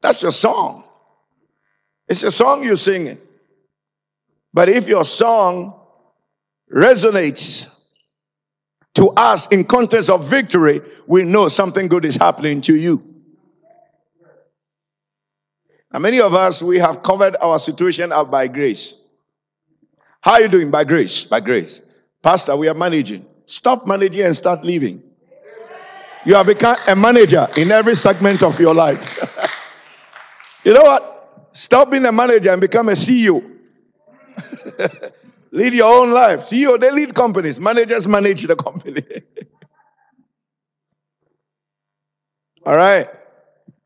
That's 0.03 0.21
your 0.21 0.33
song. 0.33 0.85
It's 2.07 2.23
a 2.23 2.31
song 2.31 2.63
you're 2.63 2.77
singing. 2.77 3.17
But 4.53 4.69
if 4.69 4.87
your 4.87 5.07
song 5.07 5.81
resonates 6.71 7.89
to 8.97 9.09
us 9.17 9.47
in 9.49 9.65
context 9.65 10.11
of 10.11 10.29
victory, 10.29 10.83
we 11.07 11.23
know 11.23 11.49
something 11.49 11.89
good 11.89 12.05
is 12.05 12.17
happening 12.17 12.61
to 12.63 12.77
you. 12.77 13.03
And 15.91 16.03
many 16.03 16.21
of 16.21 16.35
us, 16.35 16.63
we 16.63 16.81
have 16.81 17.03
covered 17.03 17.37
our 17.41 17.59
situation 17.59 18.13
up 18.13 18.31
by 18.31 18.49
grace. 18.49 18.95
How 20.21 20.33
are 20.33 20.43
you 20.43 20.49
doing? 20.49 20.71
By 20.71 20.85
grace. 20.85 21.25
By 21.25 21.41
grace. 21.41 21.81
Pastor, 22.23 22.55
we 22.57 22.69
are 22.69 22.75
managing. 22.75 23.25
Stop 23.47 23.87
managing 23.87 24.23
and 24.23 24.37
start 24.37 24.65
living. 24.65 25.03
You 26.25 26.35
have 26.35 26.47
become 26.47 26.77
a 26.89 26.97
manager 26.97 27.47
in 27.57 27.71
every 27.71 27.95
segment 27.95 28.43
of 28.43 28.59
your 28.59 28.75
life. 28.75 29.19
you 30.65 30.75
know 30.75 30.83
what? 30.83 31.49
Stop 31.53 31.91
being 31.91 32.05
a 32.05 32.13
manager 32.13 32.51
and 32.51 32.61
become 32.61 32.89
a 32.89 32.93
CEO. 32.93 33.53
Lead 35.53 35.73
your 35.73 36.03
own 36.03 36.11
life. 36.11 36.41
CEO, 36.41 36.79
they 36.79 36.91
lead 36.91 37.15
companies. 37.15 37.61
Managers 37.61 38.07
manage 38.07 38.43
the 38.43 38.57
company. 38.57 39.03
All 42.67 42.77
right. 42.77 43.09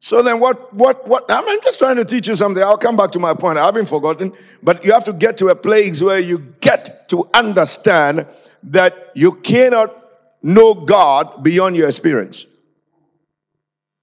So 0.01 0.23
then 0.23 0.41
what, 0.41 0.73
what, 0.73 1.07
what, 1.07 1.27
I'm 1.29 1.61
just 1.63 1.79
trying 1.79 1.97
to 1.97 2.05
teach 2.07 2.27
you 2.27 2.35
something. 2.35 2.63
I'll 2.63 2.79
come 2.79 2.97
back 2.97 3.13
to 3.13 3.19
my 3.19 3.35
point. 3.35 3.59
I 3.59 3.67
haven't 3.67 3.87
forgotten, 3.87 4.33
but 4.63 4.83
you 4.85 4.93
have 4.93 5.05
to 5.05 5.13
get 5.13 5.37
to 5.39 5.49
a 5.49 5.55
place 5.55 6.01
where 6.01 6.19
you 6.19 6.39
get 6.61 7.09
to 7.11 7.29
understand 7.35 8.27
that 8.65 8.95
you 9.15 9.33
cannot 9.33 9.97
know 10.43 10.75
God 10.75 11.43
beyond 11.43 11.77
your 11.77 11.87
experience. 11.87 12.47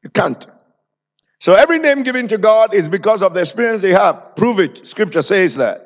You 0.04 0.10
can't. 0.10 0.46
So 1.40 1.54
every 1.54 1.80
name 1.80 2.04
given 2.04 2.28
to 2.30 2.38
God 2.38 2.74
is 2.74 2.90
because 2.90 3.22
of 3.22 3.34
the 3.34 3.42
experience 3.42 3.82
they 3.82 3.92
have. 3.92 4.36
Prove 4.36 4.60
it. 4.60 4.88
Scripture 4.88 5.22
says 5.22 5.56
that. 5.56 5.84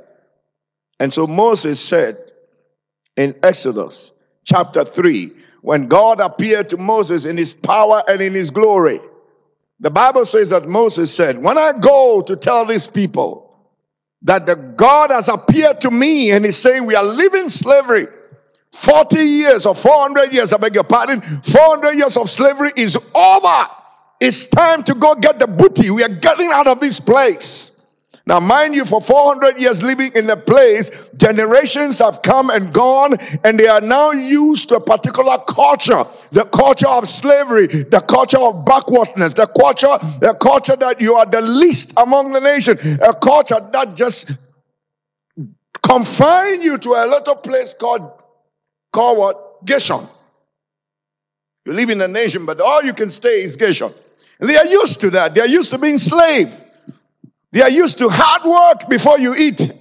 And 0.99 1.13
so 1.13 1.27
Moses 1.27 1.79
said 1.79 2.17
in 3.17 3.35
Exodus 3.43 4.13
chapter 4.45 4.85
3, 4.85 5.31
when 5.61 5.87
God 5.87 6.19
appeared 6.19 6.69
to 6.69 6.77
Moses 6.77 7.25
in 7.25 7.37
his 7.37 7.53
power 7.53 8.03
and 8.07 8.21
in 8.21 8.33
his 8.33 8.51
glory, 8.51 8.99
the 9.79 9.89
Bible 9.89 10.25
says 10.25 10.51
that 10.51 10.67
Moses 10.67 11.13
said, 11.13 11.41
When 11.41 11.57
I 11.57 11.73
go 11.79 12.21
to 12.21 12.35
tell 12.35 12.65
these 12.65 12.87
people 12.87 13.47
that 14.23 14.45
the 14.45 14.55
God 14.55 15.09
has 15.09 15.27
appeared 15.27 15.81
to 15.81 15.91
me 15.91 16.31
and 16.31 16.45
he's 16.45 16.57
saying 16.57 16.85
we 16.85 16.95
are 16.95 17.03
living 17.03 17.49
slavery, 17.49 18.07
40 18.73 19.19
years 19.19 19.65
or 19.65 19.75
400 19.75 20.33
years, 20.33 20.53
I 20.53 20.57
beg 20.57 20.75
your 20.75 20.83
pardon, 20.83 21.21
400 21.21 21.95
years 21.95 22.17
of 22.17 22.29
slavery 22.29 22.71
is 22.75 22.97
over. 23.13 23.69
It's 24.19 24.47
time 24.47 24.83
to 24.83 24.93
go 24.93 25.15
get 25.15 25.39
the 25.39 25.47
booty. 25.47 25.89
We 25.89 26.03
are 26.03 26.09
getting 26.09 26.51
out 26.51 26.67
of 26.67 26.79
this 26.79 26.99
place. 26.99 27.85
Now, 28.27 28.39
mind 28.39 28.75
you, 28.75 28.85
for 28.85 29.01
400 29.01 29.59
years 29.59 29.81
living 29.81 30.11
in 30.13 30.29
a 30.29 30.37
place, 30.37 31.07
generations 31.17 31.99
have 31.99 32.21
come 32.21 32.51
and 32.51 32.71
gone, 32.71 33.17
and 33.43 33.59
they 33.59 33.67
are 33.67 33.81
now 33.81 34.11
used 34.11 34.69
to 34.69 34.75
a 34.75 34.79
particular 34.79 35.39
culture 35.49 36.05
the 36.31 36.45
culture 36.45 36.87
of 36.87 37.07
slavery, 37.07 37.67
the 37.67 37.99
culture 37.99 38.39
of 38.39 38.65
backwardness, 38.65 39.33
the 39.33 39.47
culture, 39.47 39.97
the 40.19 40.33
culture 40.41 40.75
that 40.77 41.01
you 41.01 41.15
are 41.15 41.25
the 41.25 41.41
least 41.41 41.93
among 41.97 42.31
the 42.31 42.39
nation, 42.39 42.77
a 43.01 43.13
culture 43.13 43.59
that 43.73 43.95
just 43.95 44.31
confine 45.83 46.61
you 46.61 46.77
to 46.77 46.93
a 46.93 47.05
little 47.05 47.35
place 47.35 47.73
called, 47.73 48.20
called 48.91 49.17
what? 49.17 49.65
Goshen. 49.65 50.07
You 51.65 51.73
live 51.73 51.89
in 51.89 52.01
a 52.01 52.07
nation, 52.07 52.45
but 52.45 52.59
all 52.59 52.83
you 52.83 52.93
can 52.93 53.11
stay 53.11 53.41
is 53.41 53.55
Goshen. 53.55 53.93
And 54.39 54.49
they 54.49 54.55
are 54.55 54.65
used 54.65 55.01
to 55.01 55.11
that. 55.11 55.35
They 55.35 55.41
are 55.41 55.47
used 55.47 55.71
to 55.71 55.77
being 55.77 55.97
slave. 55.99 56.55
They 57.51 57.61
are 57.61 57.69
used 57.69 57.99
to 57.99 58.09
hard 58.09 58.43
work 58.43 58.89
before 58.89 59.19
you 59.19 59.35
eat. 59.35 59.71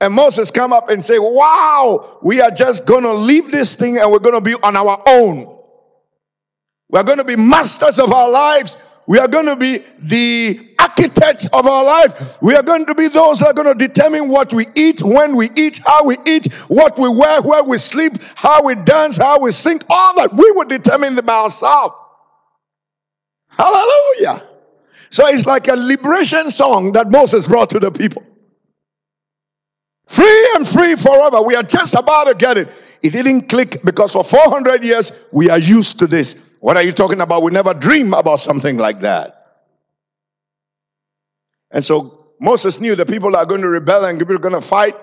And 0.00 0.14
Moses 0.14 0.50
come 0.52 0.72
up 0.72 0.90
and 0.90 1.04
say, 1.04 1.18
wow, 1.18 2.18
we 2.22 2.40
are 2.40 2.52
just 2.52 2.86
going 2.86 3.02
to 3.02 3.12
leave 3.12 3.50
this 3.50 3.74
thing 3.74 3.98
and 3.98 4.12
we're 4.12 4.20
going 4.20 4.36
to 4.36 4.40
be 4.40 4.54
on 4.54 4.76
our 4.76 5.02
own. 5.06 5.58
We're 6.88 7.02
going 7.02 7.18
to 7.18 7.24
be 7.24 7.36
masters 7.36 7.98
of 7.98 8.12
our 8.12 8.30
lives. 8.30 8.76
We 9.08 9.18
are 9.18 9.26
going 9.26 9.46
to 9.46 9.56
be 9.56 9.78
the 10.00 10.74
architects 10.78 11.48
of 11.50 11.66
our 11.66 11.82
life. 11.82 12.36
We 12.42 12.54
are 12.54 12.62
going 12.62 12.84
to 12.84 12.94
be 12.94 13.08
those 13.08 13.38
that 13.38 13.48
are 13.48 13.52
going 13.54 13.78
to 13.78 13.88
determine 13.88 14.28
what 14.28 14.52
we 14.52 14.66
eat, 14.74 15.02
when 15.02 15.34
we 15.34 15.48
eat, 15.56 15.78
how 15.78 16.04
we 16.04 16.18
eat, 16.26 16.52
what 16.68 16.98
we 16.98 17.08
wear, 17.08 17.40
where 17.40 17.64
we 17.64 17.78
sleep, 17.78 18.12
how 18.34 18.64
we 18.64 18.74
dance, 18.74 19.16
how 19.16 19.40
we 19.40 19.50
sing, 19.52 19.80
all 19.88 20.14
that. 20.16 20.34
We 20.34 20.50
will 20.50 20.66
determine 20.66 21.14
them 21.14 21.26
ourselves. 21.26 21.94
Hallelujah. 23.48 24.46
So 25.08 25.26
it's 25.26 25.46
like 25.46 25.68
a 25.68 25.74
liberation 25.74 26.50
song 26.50 26.92
that 26.92 27.10
Moses 27.10 27.48
brought 27.48 27.70
to 27.70 27.80
the 27.80 27.90
people. 27.90 28.22
Free 30.06 30.50
and 30.54 30.68
free 30.68 30.96
forever. 30.96 31.40
We 31.40 31.54
are 31.54 31.62
just 31.62 31.94
about 31.94 32.24
to 32.24 32.34
get 32.34 32.58
it. 32.58 32.68
It 33.02 33.10
didn't 33.10 33.48
click 33.48 33.82
because 33.82 34.12
for 34.12 34.22
400 34.22 34.84
years 34.84 35.28
we 35.32 35.48
are 35.48 35.58
used 35.58 36.00
to 36.00 36.06
this. 36.06 36.47
What 36.60 36.76
are 36.76 36.82
you 36.82 36.92
talking 36.92 37.20
about? 37.20 37.42
We 37.42 37.52
never 37.52 37.74
dream 37.74 38.14
about 38.14 38.40
something 38.40 38.76
like 38.76 39.00
that. 39.00 39.34
And 41.70 41.84
so 41.84 42.26
Moses 42.40 42.80
knew 42.80 42.94
the 42.94 43.06
people 43.06 43.36
are 43.36 43.46
going 43.46 43.60
to 43.60 43.68
rebel 43.68 44.04
and 44.04 44.18
people 44.18 44.34
are 44.34 44.40
going 44.40 44.54
to 44.54 44.60
fight. 44.60 44.94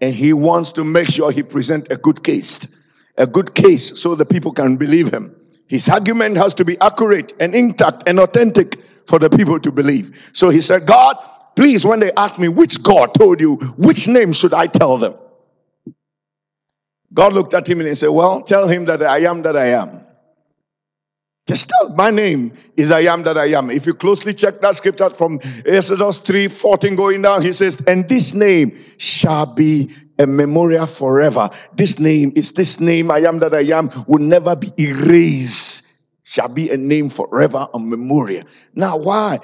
And 0.00 0.14
he 0.14 0.32
wants 0.32 0.72
to 0.72 0.84
make 0.84 1.08
sure 1.08 1.32
he 1.32 1.42
present 1.42 1.90
a 1.90 1.96
good 1.96 2.22
case. 2.22 2.76
A 3.16 3.26
good 3.26 3.54
case 3.54 4.00
so 4.00 4.14
the 4.14 4.24
people 4.24 4.52
can 4.52 4.76
believe 4.76 5.12
him. 5.12 5.34
His 5.66 5.88
argument 5.88 6.36
has 6.36 6.54
to 6.54 6.64
be 6.64 6.78
accurate 6.80 7.34
and 7.40 7.54
intact 7.54 8.04
and 8.06 8.18
authentic 8.20 8.76
for 9.06 9.18
the 9.18 9.28
people 9.28 9.58
to 9.60 9.72
believe. 9.72 10.30
So 10.32 10.50
he 10.50 10.60
said, 10.60 10.86
God, 10.86 11.16
please, 11.56 11.84
when 11.84 12.00
they 12.00 12.12
ask 12.12 12.38
me 12.38 12.48
which 12.48 12.82
God 12.82 13.14
told 13.14 13.40
you, 13.40 13.56
which 13.76 14.06
name 14.06 14.32
should 14.32 14.54
I 14.54 14.66
tell 14.66 14.98
them? 14.98 15.14
God 17.12 17.32
looked 17.32 17.54
at 17.54 17.66
him 17.66 17.80
and 17.80 17.88
he 17.88 17.94
said, 17.94 18.08
Well, 18.08 18.42
tell 18.42 18.68
him 18.68 18.84
that 18.86 19.02
I 19.02 19.20
am 19.20 19.42
that 19.42 19.56
I 19.56 19.68
am. 19.68 20.07
Just 21.48 21.70
tell 21.70 21.88
my 21.94 22.10
name 22.10 22.52
is 22.76 22.90
I 22.90 23.00
am 23.00 23.22
that 23.22 23.38
I 23.38 23.46
am. 23.46 23.70
If 23.70 23.86
you 23.86 23.94
closely 23.94 24.34
check 24.34 24.60
that 24.60 24.76
scripture 24.76 25.10
from 25.10 25.40
Exodus 25.64 26.18
3 26.18 26.48
14 26.48 26.94
going 26.94 27.22
down, 27.22 27.42
he 27.42 27.54
says, 27.54 27.82
And 27.86 28.08
this 28.08 28.34
name 28.34 28.78
shall 28.98 29.46
be 29.46 29.90
a 30.18 30.26
memorial 30.26 30.86
forever. 30.86 31.48
This 31.74 31.98
name 31.98 32.32
is 32.36 32.52
this 32.52 32.80
name, 32.80 33.10
I 33.10 33.20
am 33.20 33.38
that 33.38 33.54
I 33.54 33.62
am, 33.76 33.90
will 34.06 34.18
never 34.18 34.54
be 34.54 34.72
erased 34.78 35.88
shall 36.28 36.48
be 36.48 36.68
a 36.70 36.76
name 36.76 37.08
forever 37.08 37.68
a 37.72 37.78
memorial. 37.78 38.44
Now, 38.74 38.98
why? 38.98 39.38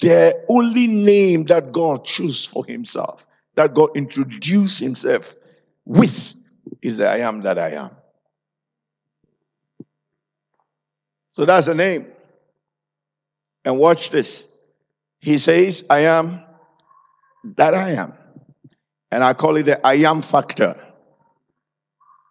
The 0.00 0.42
only 0.48 0.86
name 0.86 1.44
that 1.44 1.70
God 1.70 2.06
chose 2.06 2.46
for 2.46 2.64
himself, 2.64 3.26
that 3.56 3.74
God 3.74 3.90
introduced 3.94 4.80
himself 4.80 5.36
with, 5.84 6.34
is 6.80 6.96
the 6.96 7.10
I 7.10 7.18
am 7.18 7.42
that 7.42 7.58
I 7.58 7.72
am. 7.72 7.90
So 11.32 11.44
that's 11.44 11.66
the 11.66 11.74
name. 11.74 12.06
And 13.64 13.78
watch 13.78 14.10
this. 14.10 14.44
He 15.20 15.38
says, 15.38 15.84
I 15.90 16.00
am 16.00 16.42
that 17.56 17.74
I 17.74 17.90
am. 17.92 18.14
And 19.10 19.24
I 19.24 19.34
call 19.34 19.56
it 19.56 19.64
the 19.64 19.86
I 19.86 19.94
am 19.96 20.22
factor. 20.22 20.76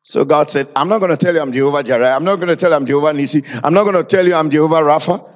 So 0.03 0.25
God 0.25 0.49
said, 0.49 0.67
I'm 0.75 0.89
not 0.89 0.99
going 0.99 1.11
to 1.11 1.17
tell 1.17 1.33
you 1.33 1.41
I'm 1.41 1.51
Jehovah 1.51 1.83
Jireh. 1.83 2.15
I'm 2.15 2.23
not 2.23 2.37
going 2.37 2.47
to 2.47 2.55
tell 2.55 2.71
you 2.71 2.75
I'm 2.75 2.85
Jehovah 2.85 3.13
Nisi. 3.13 3.43
I'm 3.63 3.73
not 3.73 3.83
going 3.83 3.95
to 3.95 4.03
tell 4.03 4.25
you 4.25 4.33
I'm 4.33 4.49
Jehovah 4.49 4.81
Rapha. 4.81 5.33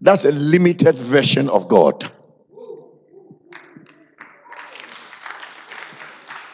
That's 0.00 0.24
a 0.24 0.32
limited 0.32 0.96
version 0.96 1.48
of 1.48 1.68
God. 1.68 2.10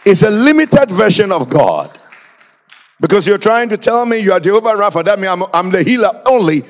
It's 0.05 0.23
a 0.23 0.31
limited 0.31 0.91
version 0.91 1.33
of 1.33 1.49
God. 1.49 2.00
Because 3.01 3.27
you're 3.27 3.39
trying 3.39 3.71
to 3.71 3.79
tell 3.79 4.05
me 4.05 4.19
you 4.19 4.33
are 4.33 4.41
Jehovah 4.41 4.75
Rapha. 4.75 5.05
That 5.05 5.19
means 5.19 5.31
I'm, 5.31 5.43
I'm 5.55 5.71
the 5.71 5.83
healer 5.83 6.23
only. 6.27 6.65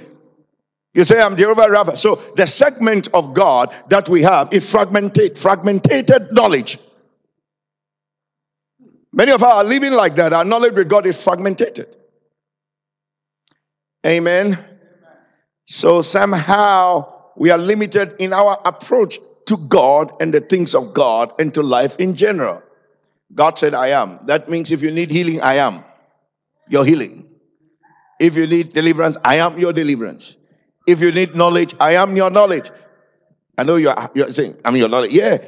You 0.95 1.05
say 1.05 1.21
I'm 1.21 1.37
Jehovah 1.37 1.67
Rapha. 1.67 1.97
So 1.97 2.23
the 2.37 2.47
segment 2.47 3.09
of 3.13 3.35
God 3.35 3.75
that 3.91 4.09
we 4.09 4.23
have 4.23 4.53
is 4.53 4.71
fragmented, 4.71 5.37
fragmented 5.37 6.33
knowledge. 6.33 6.79
Many 9.13 9.33
of 9.33 9.43
us 9.43 9.53
are 9.53 9.65
living 9.65 9.93
like 9.93 10.15
that. 10.17 10.33
Our 10.33 10.45
knowledge 10.45 10.75
with 10.75 10.89
God 10.89 11.07
is 11.07 11.23
fragmented. 11.23 11.97
Amen. 14.07 14.57
So 15.67 16.01
somehow 16.01 17.13
we 17.37 17.51
are 17.51 17.59
limited 17.59 18.15
in 18.21 18.33
our 18.33 18.57
approach 18.65 19.19
to 19.47 19.57
God 19.57 20.13
and 20.21 20.33
the 20.33 20.41
things 20.41 20.77
of 20.77 20.95
God 20.95 21.33
and 21.41 21.53
to 21.55 21.63
life 21.63 21.97
in 21.99 22.15
general. 22.15 22.63
God 23.35 23.59
said, 23.59 23.75
I 23.75 23.89
am. 23.89 24.21
That 24.27 24.49
means 24.49 24.71
if 24.71 24.83
you 24.83 24.93
need 24.93 25.11
healing, 25.11 25.41
I 25.41 25.57
am 25.57 25.85
your 26.71 26.85
healing. 26.85 27.29
If 28.19 28.37
you 28.37 28.47
need 28.47 28.73
deliverance, 28.73 29.17
I 29.25 29.37
am 29.37 29.59
your 29.59 29.73
deliverance. 29.73 30.37
If 30.87 31.01
you 31.01 31.13
need 31.13 31.35
knowledge, 31.35 31.75
I 31.81 31.95
am 31.95 32.17
your 32.17 32.31
knowledge. 32.31 32.71
I 33.59 33.65
know 33.65 33.77
you're, 33.77 33.95
you're 34.15 34.31
saying, 34.31 34.57
I'm 34.65 34.77
your 34.77 34.89
knowledge. 34.89 35.13
Yeah, 35.13 35.39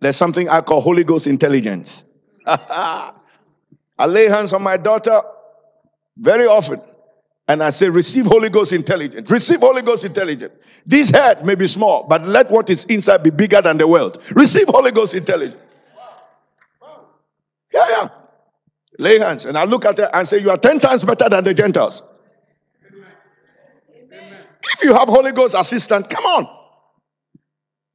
there's 0.00 0.16
something 0.16 0.48
I 0.48 0.60
call 0.62 0.80
Holy 0.80 1.04
Ghost 1.04 1.26
intelligence. 1.26 2.04
I 2.46 3.12
lay 4.06 4.28
hands 4.28 4.52
on 4.52 4.62
my 4.62 4.76
daughter 4.76 5.22
very 6.16 6.46
often. 6.46 6.80
And 7.48 7.62
I 7.62 7.70
say, 7.70 7.88
receive 7.88 8.26
Holy 8.26 8.48
Ghost 8.48 8.72
intelligence. 8.72 9.28
Receive 9.30 9.60
Holy 9.60 9.82
Ghost 9.82 10.04
intelligence. 10.04 10.54
This 10.86 11.10
head 11.10 11.44
may 11.44 11.56
be 11.56 11.66
small, 11.66 12.06
but 12.06 12.26
let 12.26 12.50
what 12.50 12.70
is 12.70 12.84
inside 12.84 13.24
be 13.24 13.30
bigger 13.30 13.60
than 13.60 13.76
the 13.76 13.88
world. 13.88 14.22
Receive 14.36 14.68
Holy 14.68 14.92
Ghost 14.92 15.14
intelligence. 15.14 15.60
Yeah, 17.72 17.86
yeah. 17.88 18.08
Lay 19.00 19.18
hands. 19.18 19.46
And 19.46 19.56
I 19.56 19.64
look 19.64 19.86
at 19.86 19.96
her 19.96 20.10
and 20.12 20.28
say, 20.28 20.38
You 20.38 20.50
are 20.50 20.58
10 20.58 20.78
times 20.78 21.04
better 21.04 21.26
than 21.30 21.42
the 21.42 21.54
Gentiles. 21.54 22.02
If 24.62 24.84
you 24.84 24.92
have 24.92 25.08
Holy 25.08 25.32
Ghost 25.32 25.56
assistant, 25.58 26.10
come 26.10 26.24
on. 26.24 26.56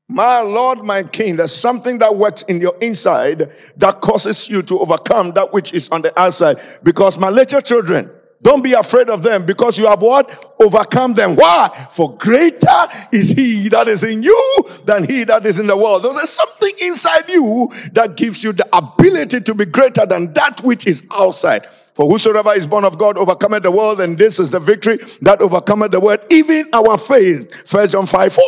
My 0.08 0.40
Lord, 0.40 0.80
my 0.80 1.04
King, 1.04 1.36
there's 1.36 1.54
something 1.54 2.00
that 2.00 2.16
works 2.16 2.42
in 2.44 2.60
your 2.60 2.76
inside 2.82 3.52
that 3.78 4.02
causes 4.02 4.50
you 4.50 4.64
to 4.64 4.80
overcome 4.80 5.34
that 5.34 5.54
which 5.54 5.74
is 5.74 5.90
on 5.90 6.02
the 6.02 6.20
outside. 6.20 6.60
Because 6.82 7.20
my 7.20 7.30
little 7.30 7.62
children, 7.62 8.10
don't 8.42 8.64
be 8.64 8.74
afraid 8.74 9.10
of 9.10 9.24
them 9.24 9.46
because 9.46 9.78
you 9.78 9.88
have 9.88 10.02
what? 10.02 10.56
Overcome 10.62 11.14
them. 11.14 11.36
Why? 11.36 11.70
For 11.92 12.16
greater 12.18 12.68
is 13.12 13.30
he 13.30 13.70
that 13.70 13.88
is 13.88 14.04
in 14.04 14.24
you 14.24 14.58
than 14.86 15.04
he 15.04 15.24
that 15.24 15.46
is 15.46 15.60
in 15.60 15.68
the 15.68 15.78
world. 15.78 16.04
There's 16.04 16.30
something 16.30 16.74
inside 16.82 17.30
you 17.30 17.70
that 17.94 18.18
gives 18.18 18.44
you 18.44 18.54
the 18.54 18.68
ability 18.76 19.42
to 19.42 19.56
be 19.56 19.66
greater 19.66 20.06
than 20.06 20.34
that 20.34 20.62
which 20.64 20.86
is 20.86 21.04
outside. 21.12 21.66
For 21.96 22.10
whosoever 22.10 22.54
is 22.54 22.68
born 22.68 22.84
of 22.84 22.98
God 22.98 23.18
overcometh 23.18 23.64
the 23.64 23.72
world, 23.72 24.02
and 24.02 24.18
this 24.18 24.38
is 24.38 24.52
the 24.52 24.60
victory 24.60 24.98
that 25.22 25.42
overcometh 25.42 25.92
the 25.92 26.02
world, 26.02 26.20
even 26.30 26.70
our 26.74 26.98
faith. 26.98 27.68
First 27.68 27.94
John 27.94 28.06
5 28.06 28.34
4. 28.34 28.44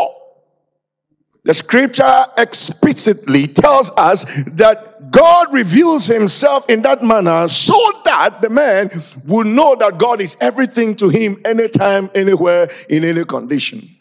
The 1.48 1.54
scripture 1.54 2.26
explicitly 2.36 3.48
tells 3.48 3.90
us 3.92 4.26
that 4.48 5.12
God 5.12 5.54
reveals 5.54 6.06
himself 6.06 6.70
in 6.70 6.82
that 6.82 7.02
manner 7.02 7.48
so 7.48 7.74
that 8.04 8.42
the 8.42 8.50
man 8.50 8.92
will 9.26 9.46
know 9.46 9.74
that 9.76 9.98
God 9.98 10.20
is 10.20 10.36
everything 10.42 10.98
to 10.98 11.08
him 11.08 11.42
anytime, 11.46 12.12
anywhere, 12.14 12.70
in 12.90 13.06
any 13.06 13.24
condition. 13.24 13.96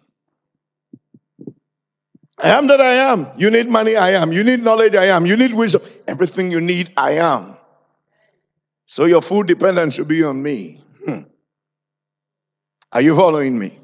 I 2.43 2.49
am 2.49 2.67
that 2.67 2.81
I 2.81 3.13
am. 3.13 3.29
You 3.39 3.53
need 3.53 3.69
money, 3.69 3.95
I 3.95 4.21
am. 4.21 4.33
You 4.33 4.43
need 4.43 4.65
knowledge, 4.65 4.97
I 4.97 5.05
am. 5.05 5.25
You 5.25 5.37
need 5.37 5.55
wisdom. 5.55 5.83
Everything 6.09 6.51
you 6.51 6.61
need, 6.61 6.93
I 6.97 7.13
am. 7.13 7.57
So 8.87 9.05
your 9.05 9.23
full 9.23 9.45
dependence 9.45 9.95
should 9.95 10.09
be 10.09 10.25
on 10.25 10.43
me. 10.43 10.83
Hmm. 11.05 11.21
Are 12.91 13.03
you 13.03 13.15
following 13.15 13.57
me? 13.57 13.79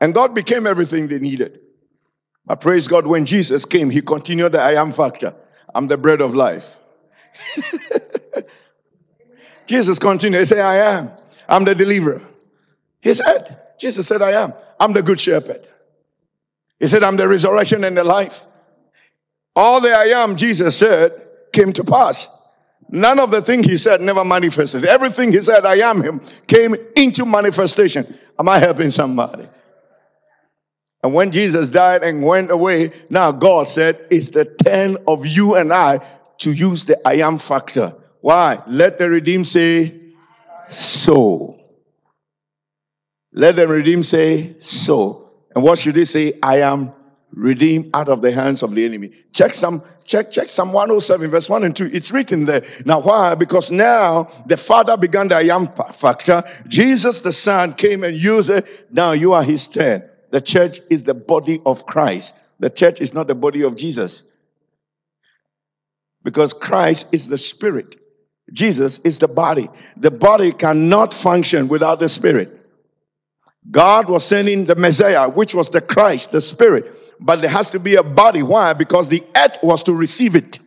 And 0.00 0.14
God 0.14 0.34
became 0.34 0.66
everything 0.66 1.08
they 1.08 1.18
needed. 1.18 1.60
But 2.46 2.60
praise 2.60 2.88
God, 2.88 3.06
when 3.06 3.26
Jesus 3.26 3.64
came, 3.64 3.90
he 3.90 4.02
continued 4.02 4.52
the 4.52 4.60
I 4.60 4.80
am 4.80 4.92
factor. 4.92 5.34
I'm 5.74 5.88
the 5.88 5.96
bread 5.96 6.20
of 6.20 6.34
life. 6.34 6.76
Jesus 9.66 9.98
continued, 9.98 10.40
he 10.40 10.44
said, 10.44 10.58
I 10.58 10.98
am. 10.98 11.10
I'm 11.48 11.64
the 11.64 11.74
deliverer. 11.74 12.22
He 13.00 13.14
said, 13.14 13.60
Jesus 13.78 14.06
said, 14.06 14.22
I 14.22 14.42
am. 14.42 14.52
I'm 14.78 14.92
the 14.92 15.02
good 15.02 15.20
shepherd. 15.20 15.66
He 16.78 16.86
said, 16.86 17.02
I'm 17.02 17.16
the 17.16 17.26
resurrection 17.26 17.82
and 17.84 17.96
the 17.96 18.04
life. 18.04 18.44
All 19.56 19.80
the 19.80 19.90
I 19.90 20.22
am, 20.22 20.36
Jesus 20.36 20.76
said, 20.76 21.12
came 21.52 21.72
to 21.74 21.84
pass. 21.84 22.28
None 22.90 23.18
of 23.18 23.30
the 23.30 23.40
things 23.40 23.66
he 23.66 23.78
said 23.78 24.00
never 24.00 24.24
manifested. 24.24 24.84
Everything 24.84 25.32
he 25.32 25.40
said, 25.40 25.64
I 25.64 25.76
am 25.88 26.02
him, 26.02 26.20
came 26.46 26.74
into 26.96 27.24
manifestation. 27.24 28.14
Am 28.38 28.48
I 28.48 28.58
helping 28.58 28.90
somebody? 28.90 29.48
And 31.04 31.12
when 31.12 31.32
Jesus 31.32 31.68
died 31.68 32.02
and 32.02 32.22
went 32.22 32.50
away, 32.50 32.90
now 33.10 33.30
God 33.30 33.68
said, 33.68 34.00
it's 34.10 34.30
the 34.30 34.46
turn 34.46 34.96
of 35.06 35.26
you 35.26 35.54
and 35.54 35.70
I 35.70 36.00
to 36.38 36.50
use 36.50 36.86
the 36.86 36.98
I 37.06 37.16
am 37.16 37.36
factor. 37.36 37.94
Why? 38.22 38.62
Let 38.66 38.98
the 38.98 39.10
redeemed 39.10 39.46
say, 39.46 39.92
so. 40.70 41.60
Let 43.34 43.56
the 43.56 43.68
redeemed 43.68 44.06
say, 44.06 44.56
so. 44.60 45.30
And 45.54 45.62
what 45.62 45.78
should 45.78 45.94
they 45.94 46.06
say? 46.06 46.38
I 46.42 46.60
am 46.62 46.94
redeemed 47.32 47.90
out 47.92 48.08
of 48.08 48.22
the 48.22 48.32
hands 48.32 48.62
of 48.62 48.74
the 48.74 48.86
enemy. 48.86 49.10
Check 49.34 49.52
some, 49.52 49.82
check, 50.06 50.30
check 50.30 50.48
Psalm 50.48 50.72
107, 50.72 51.30
verse 51.30 51.50
1 51.50 51.64
and 51.64 51.76
2. 51.76 51.90
It's 51.92 52.12
written 52.12 52.46
there. 52.46 52.64
Now, 52.86 53.02
why? 53.02 53.34
Because 53.34 53.70
now 53.70 54.30
the 54.46 54.56
Father 54.56 54.96
began 54.96 55.28
the 55.28 55.36
I 55.36 55.54
am 55.54 55.68
factor. 55.92 56.44
Jesus 56.66 57.20
the 57.20 57.32
Son 57.32 57.74
came 57.74 58.04
and 58.04 58.16
used 58.16 58.48
it. 58.48 58.66
Now 58.90 59.12
you 59.12 59.34
are 59.34 59.42
his 59.42 59.68
turn. 59.68 60.08
The 60.34 60.40
church 60.40 60.80
is 60.90 61.04
the 61.04 61.14
body 61.14 61.60
of 61.64 61.86
Christ. 61.86 62.34
The 62.58 62.68
church 62.68 63.00
is 63.00 63.14
not 63.14 63.28
the 63.28 63.36
body 63.36 63.62
of 63.62 63.76
Jesus. 63.76 64.24
Because 66.24 66.52
Christ 66.52 67.06
is 67.12 67.28
the 67.28 67.38
spirit. 67.38 67.94
Jesus 68.52 68.98
is 69.04 69.20
the 69.20 69.28
body. 69.28 69.68
The 69.96 70.10
body 70.10 70.50
cannot 70.50 71.14
function 71.14 71.68
without 71.68 72.00
the 72.00 72.08
spirit. 72.08 72.50
God 73.70 74.08
was 74.08 74.26
sending 74.26 74.64
the 74.64 74.74
Messiah, 74.74 75.28
which 75.30 75.54
was 75.54 75.70
the 75.70 75.80
Christ, 75.80 76.32
the 76.32 76.40
spirit. 76.40 76.90
But 77.20 77.40
there 77.40 77.48
has 77.48 77.70
to 77.70 77.78
be 77.78 77.94
a 77.94 78.02
body. 78.02 78.42
Why? 78.42 78.72
Because 78.72 79.08
the 79.08 79.22
earth 79.36 79.58
was 79.62 79.84
to 79.84 79.92
receive 79.92 80.34
it. 80.34 80.58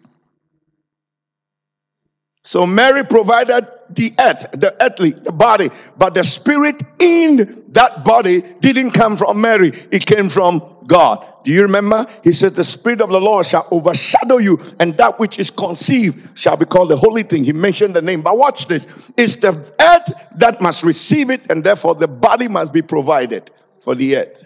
So 2.46 2.66
Mary 2.66 3.04
provided 3.04 3.68
the 3.90 4.14
earth, 4.20 4.48
the 4.54 4.76
earthly, 4.84 5.12
the 5.12 5.32
body, 5.32 5.70
but 5.98 6.14
the 6.14 6.24
spirit 6.24 6.82
in 7.00 7.66
that 7.70 8.04
body 8.04 8.42
didn't 8.60 8.92
come 8.92 9.18
from 9.18 9.42
Mary, 9.42 9.72
it 9.92 10.06
came 10.06 10.30
from 10.30 10.78
God. 10.88 11.26
Do 11.44 11.52
you 11.52 11.64
remember? 11.64 12.06
He 12.24 12.34
said, 12.34 12.54
The 12.54 12.64
Spirit 12.64 13.02
of 13.02 13.10
the 13.10 13.22
Lord 13.22 13.46
shall 13.46 13.68
overshadow 13.72 14.38
you, 14.38 14.60
and 14.80 14.98
that 14.98 15.20
which 15.20 15.38
is 15.38 15.52
conceived 15.52 16.38
shall 16.38 16.58
be 16.58 16.66
called 16.66 16.90
the 16.90 16.98
holy 16.98 17.24
thing. 17.24 17.44
He 17.44 17.54
mentioned 17.54 17.94
the 17.94 18.02
name. 18.02 18.22
But 18.22 18.38
watch 18.38 18.68
this 18.68 18.88
it's 19.18 19.38
the 19.38 19.52
earth 19.52 20.14
that 20.38 20.62
must 20.62 20.84
receive 20.84 21.30
it, 21.30 21.50
and 21.50 21.64
therefore 21.64 21.96
the 21.96 22.08
body 22.08 22.48
must 22.48 22.74
be 22.74 22.82
provided 22.82 23.52
for 23.82 23.96
the 23.96 24.18
earth 24.18 24.44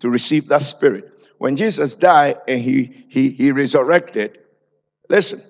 to 0.00 0.08
receive 0.08 0.48
that 0.48 0.62
spirit. 0.62 1.08
When 1.38 1.56
Jesus 1.56 1.94
died 1.94 2.36
and 2.46 2.60
he, 2.60 3.06
he, 3.08 3.30
he 3.30 3.52
resurrected, 3.52 4.38
listen, 5.08 5.40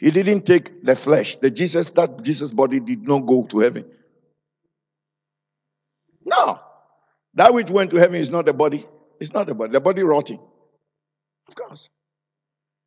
he 0.00 0.10
didn't 0.10 0.46
take 0.46 0.82
the 0.82 0.96
flesh. 0.96 1.36
The 1.36 1.50
Jesus, 1.50 1.90
that 1.92 2.22
Jesus 2.22 2.52
body 2.52 2.80
did 2.80 3.06
not 3.06 3.20
go 3.20 3.44
to 3.44 3.58
heaven. 3.58 3.84
No. 6.24 6.58
That 7.34 7.52
which 7.52 7.70
went 7.70 7.90
to 7.90 7.98
heaven 7.98 8.16
is 8.16 8.30
not 8.30 8.46
the 8.46 8.54
body. 8.54 8.86
It's 9.20 9.34
not 9.34 9.46
the 9.46 9.54
body. 9.54 9.72
The 9.72 9.80
body 9.80 10.02
rotting. 10.02 10.40
Of 11.48 11.54
course. 11.54 11.90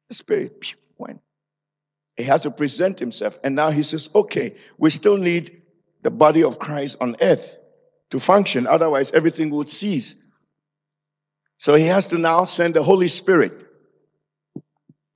The 0.09 0.15
spirit 0.15 0.75
went. 0.97 1.21
He 2.17 2.23
has 2.23 2.41
to 2.41 2.51
present 2.51 2.97
himself. 2.97 3.37
And 3.43 3.55
now 3.55 3.69
he 3.69 3.83
says, 3.83 4.09
okay, 4.13 4.55
we 4.79 4.89
still 4.89 5.17
need 5.17 5.61
the 6.01 6.11
body 6.11 6.43
of 6.43 6.57
Christ 6.57 6.97
on 6.99 7.15
earth 7.21 7.55
to 8.09 8.19
function. 8.19 8.65
Otherwise, 8.65 9.11
everything 9.11 9.51
would 9.51 9.69
cease. 9.69 10.15
So 11.59 11.75
he 11.75 11.85
has 11.85 12.07
to 12.07 12.17
now 12.17 12.45
send 12.45 12.73
the 12.73 12.83
Holy 12.83 13.07
Spirit. 13.07 13.62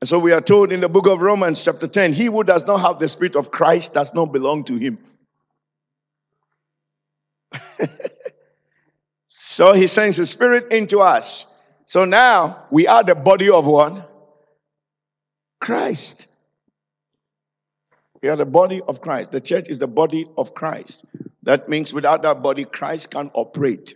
And 0.02 0.08
so 0.08 0.20
we 0.20 0.32
are 0.32 0.42
told 0.42 0.72
in 0.72 0.80
the 0.82 0.90
book 0.90 1.08
of 1.08 1.22
Romans, 1.22 1.64
chapter 1.64 1.88
10, 1.88 2.14
he 2.14 2.26
who 2.26 2.44
does 2.44 2.66
not 2.68 2.78
have 2.78 3.00
the 3.00 3.08
Spirit 3.08 3.36
of 3.36 3.50
Christ 3.50 3.94
does 3.94 4.14
not 4.14 4.32
belong 4.32 4.64
to 4.66 4.76
him. 4.76 5.00
so 9.28 9.74
he 9.74 9.88
sends 9.88 10.18
the 10.18 10.28
Spirit 10.28 10.72
into 10.72 11.00
us. 11.00 11.52
So 11.88 12.06
now 12.06 12.66
we 12.70 12.86
are 12.88 13.04
the 13.04 13.16
body 13.16 13.50
of 13.50 13.66
one 13.66 14.04
Christ. 15.60 16.28
We 18.22 18.30
are 18.30 18.36
the 18.36 18.46
body 18.46 18.82
of 18.88 19.02
Christ. 19.02 19.32
The 19.32 19.42
church 19.42 19.68
is 19.70 19.80
the 19.80 19.88
body 19.88 20.28
of 20.38 20.54
Christ. 20.54 21.06
That 21.44 21.70
means 21.70 21.94
without 21.94 22.24
that 22.24 22.44
body, 22.44 22.66
Christ 22.66 23.12
can't 23.12 23.32
operate. 23.34 23.96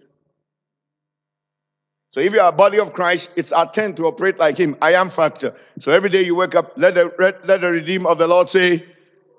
So 2.12 2.20
if 2.20 2.34
you 2.34 2.42
are 2.42 2.50
a 2.50 2.56
body 2.56 2.78
of 2.78 2.92
Christ, 2.92 3.32
it's 3.38 3.54
our 3.54 3.72
turn 3.72 3.96
to 3.96 4.06
operate 4.06 4.38
like 4.38 4.58
Him. 4.58 4.76
I 4.82 4.96
am 4.96 5.10
factor. 5.10 5.56
So 5.80 5.94
every 5.94 6.10
day 6.10 6.24
you 6.24 6.36
wake 6.36 6.56
up, 6.56 6.74
let 6.76 6.96
the, 6.96 7.14
let 7.18 7.62
the 7.62 7.72
redeem 7.72 8.06
of 8.06 8.18
the 8.18 8.28
Lord 8.28 8.50
say, 8.50 8.86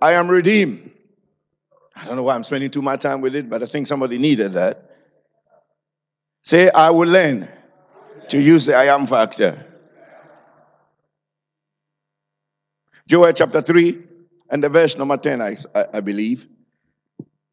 I 0.00 0.14
am 0.14 0.28
redeemed. 0.28 0.90
I 1.94 2.06
don't 2.06 2.16
know 2.16 2.22
why 2.22 2.35
I'm 2.35 2.42
spending 2.42 2.70
too 2.70 2.80
much 2.80 3.02
time 3.02 3.20
with 3.20 3.37
it, 3.37 3.50
but 3.50 3.62
I 3.62 3.66
think 3.66 3.87
somebody 3.87 4.16
needed 4.16 4.54
that. 4.54 4.90
Say, 6.42 6.70
I 6.70 6.90
will 6.90 7.08
learn 7.08 7.46
to 8.30 8.40
use 8.40 8.64
the 8.64 8.74
I 8.74 8.87
am 8.87 9.06
factor. 9.06 9.66
Joel 13.06 13.32
chapter 13.32 13.61
3 13.61 14.02
and 14.48 14.64
the 14.64 14.70
verse 14.70 14.96
number 14.96 15.18
10, 15.18 15.42
I, 15.42 15.56
I 15.92 16.00
believe. 16.00 16.46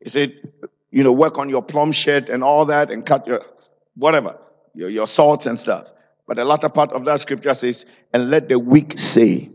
He 0.01 0.07
said, 0.07 0.33
you 0.91 1.03
know, 1.03 1.11
work 1.11 1.37
on 1.37 1.49
your 1.49 1.61
plum 1.61 1.91
shed 1.91 2.29
and 2.29 2.41
all 2.41 2.65
that 2.65 2.89
and 2.89 3.05
cut 3.05 3.27
your 3.27 3.41
whatever 3.95 4.37
your, 4.73 4.89
your 4.89 5.07
salts 5.07 5.45
and 5.45 5.59
stuff. 5.59 5.91
But 6.27 6.37
the 6.37 6.45
latter 6.45 6.69
part 6.69 6.91
of 6.91 7.05
that 7.05 7.19
scripture 7.21 7.53
says, 7.53 7.85
and 8.13 8.29
let 8.29 8.49
the 8.49 8.59
weak 8.59 8.97
say. 8.97 9.49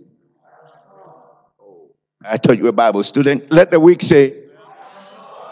Oh, 1.61 1.91
I 2.25 2.37
told 2.37 2.59
you 2.59 2.67
a 2.67 2.73
Bible 2.73 3.03
student. 3.05 3.53
Let 3.53 3.71
the 3.71 3.79
weak 3.79 4.03
say. 4.03 4.45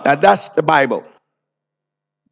Now 0.04 0.16
that's 0.16 0.48
the 0.50 0.62
Bible. 0.62 1.04